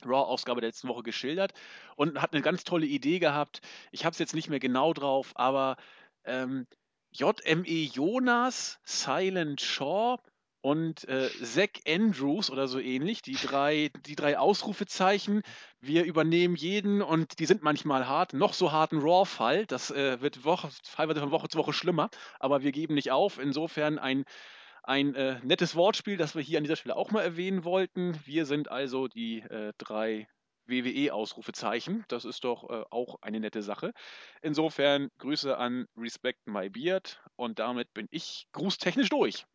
[0.05, 1.53] Raw-Ausgabe der letzten Woche geschildert
[1.97, 3.61] und hat eine ganz tolle Idee gehabt.
[3.93, 5.77] Ich habe es jetzt nicht mehr genau drauf, aber
[6.25, 6.67] ähm,
[7.13, 10.19] JME Jonas, Silent Shaw
[10.63, 15.43] und äh, Zach Andrews oder so ähnlich, die drei, die drei Ausrufezeichen.
[15.81, 19.67] Wir übernehmen jeden und die sind manchmal hart, noch so harten Raw-Fall.
[19.67, 22.09] Das äh, wird Woche, teilweise von Woche zu Woche schlimmer,
[22.39, 23.39] aber wir geben nicht auf.
[23.39, 24.25] Insofern ein
[24.85, 28.19] ein äh, nettes Wortspiel, das wir hier an dieser Stelle auch mal erwähnen wollten.
[28.25, 30.27] Wir sind also die äh, drei
[30.67, 32.05] WWE-Ausrufezeichen.
[32.09, 33.93] Das ist doch äh, auch eine nette Sache.
[34.41, 39.47] Insofern Grüße an Respect My Beard und damit bin ich grußtechnisch durch.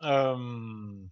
[0.00, 1.10] Ähm,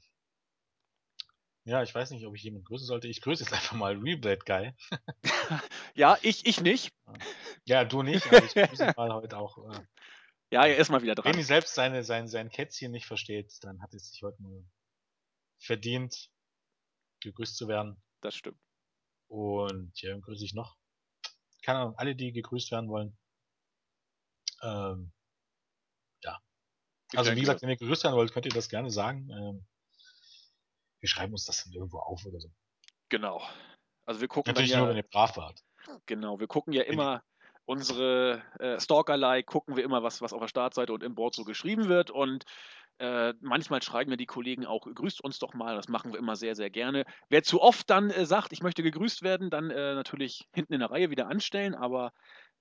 [1.67, 3.09] ja, ich weiß nicht, ob ich jemanden grüßen sollte.
[3.09, 4.75] Ich grüße jetzt einfach mal Reblade Guy.
[5.95, 6.93] ja, ich, ich nicht.
[7.65, 9.57] Ja, du nicht, aber ich grüße mal heute auch.
[9.71, 9.81] Äh,
[10.51, 11.33] ja, er ist mal wieder dran.
[11.33, 14.63] Wenn ihr selbst seine, sein, sein Kätzchen nicht versteht, dann hat es sich heute mal
[15.59, 16.31] verdient,
[17.21, 17.97] gegrüßt zu werden.
[18.21, 18.61] Das stimmt.
[19.29, 20.77] Und ja, grüße ich noch.
[21.63, 23.17] Keine Ahnung, alle, die gegrüßt werden wollen.
[24.63, 25.14] Ähm.
[25.14, 25.14] Ich
[27.17, 29.29] also wie gesagt, wenn ihr gegrüßt werden wollt, könnt ihr das gerne sagen.
[29.31, 29.67] Ähm,
[31.01, 32.49] wir schreiben uns das dann irgendwo auf oder so.
[33.09, 33.43] Genau.
[34.07, 35.61] Also wir gucken Natürlich ja, nur, wenn ihr brav wart.
[36.07, 37.23] Genau, wir gucken ja immer
[37.67, 41.45] unsere äh, Stalker-like, gucken wir immer, was, was auf der Startseite und im Board so
[41.45, 42.11] geschrieben wird.
[42.11, 42.45] Und
[42.99, 46.37] äh, manchmal schreiben mir die Kollegen auch, grüßt uns doch mal, das machen wir immer
[46.37, 47.05] sehr, sehr gerne.
[47.29, 50.81] Wer zu oft dann äh, sagt, ich möchte gegrüßt werden, dann äh, natürlich hinten in
[50.81, 52.13] der Reihe wieder anstellen, aber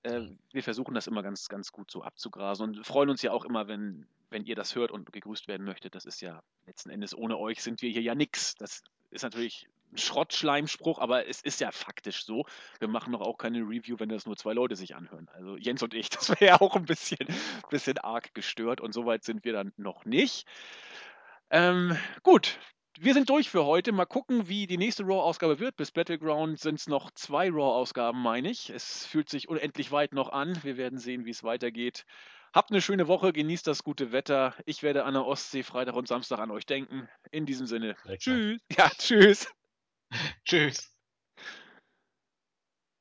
[0.04, 3.44] äh, wir versuchen das immer ganz, ganz gut so abzugrasen und freuen uns ja auch
[3.44, 5.94] immer, wenn, wenn ihr das hört und gegrüßt werden möchtet.
[5.94, 8.54] Das ist ja letzten Endes ohne euch sind wir hier ja nix.
[8.54, 12.44] Das ist natürlich ein Schrottschleimspruch, aber es ist ja faktisch so.
[12.78, 15.28] Wir machen doch auch keine Review, wenn das nur zwei Leute sich anhören.
[15.32, 17.26] Also Jens und ich, das wäre ja auch ein bisschen,
[17.70, 20.46] bisschen arg gestört und soweit sind wir dann noch nicht.
[21.50, 22.58] Ähm, gut,
[23.00, 23.92] wir sind durch für heute.
[23.92, 25.76] Mal gucken, wie die nächste Raw-Ausgabe wird.
[25.76, 28.70] Bis Battleground sind es noch zwei Raw-Ausgaben, meine ich.
[28.70, 30.58] Es fühlt sich unendlich weit noch an.
[30.62, 32.04] Wir werden sehen, wie es weitergeht.
[32.52, 34.54] Habt eine schöne Woche, genießt das gute Wetter.
[34.64, 37.08] Ich werde an der Ostsee Freitag und Samstag an euch denken.
[37.32, 38.60] In diesem Sinne, Direkt tschüss.
[38.76, 39.52] Ja, tschüss.
[40.44, 40.93] Tschüss.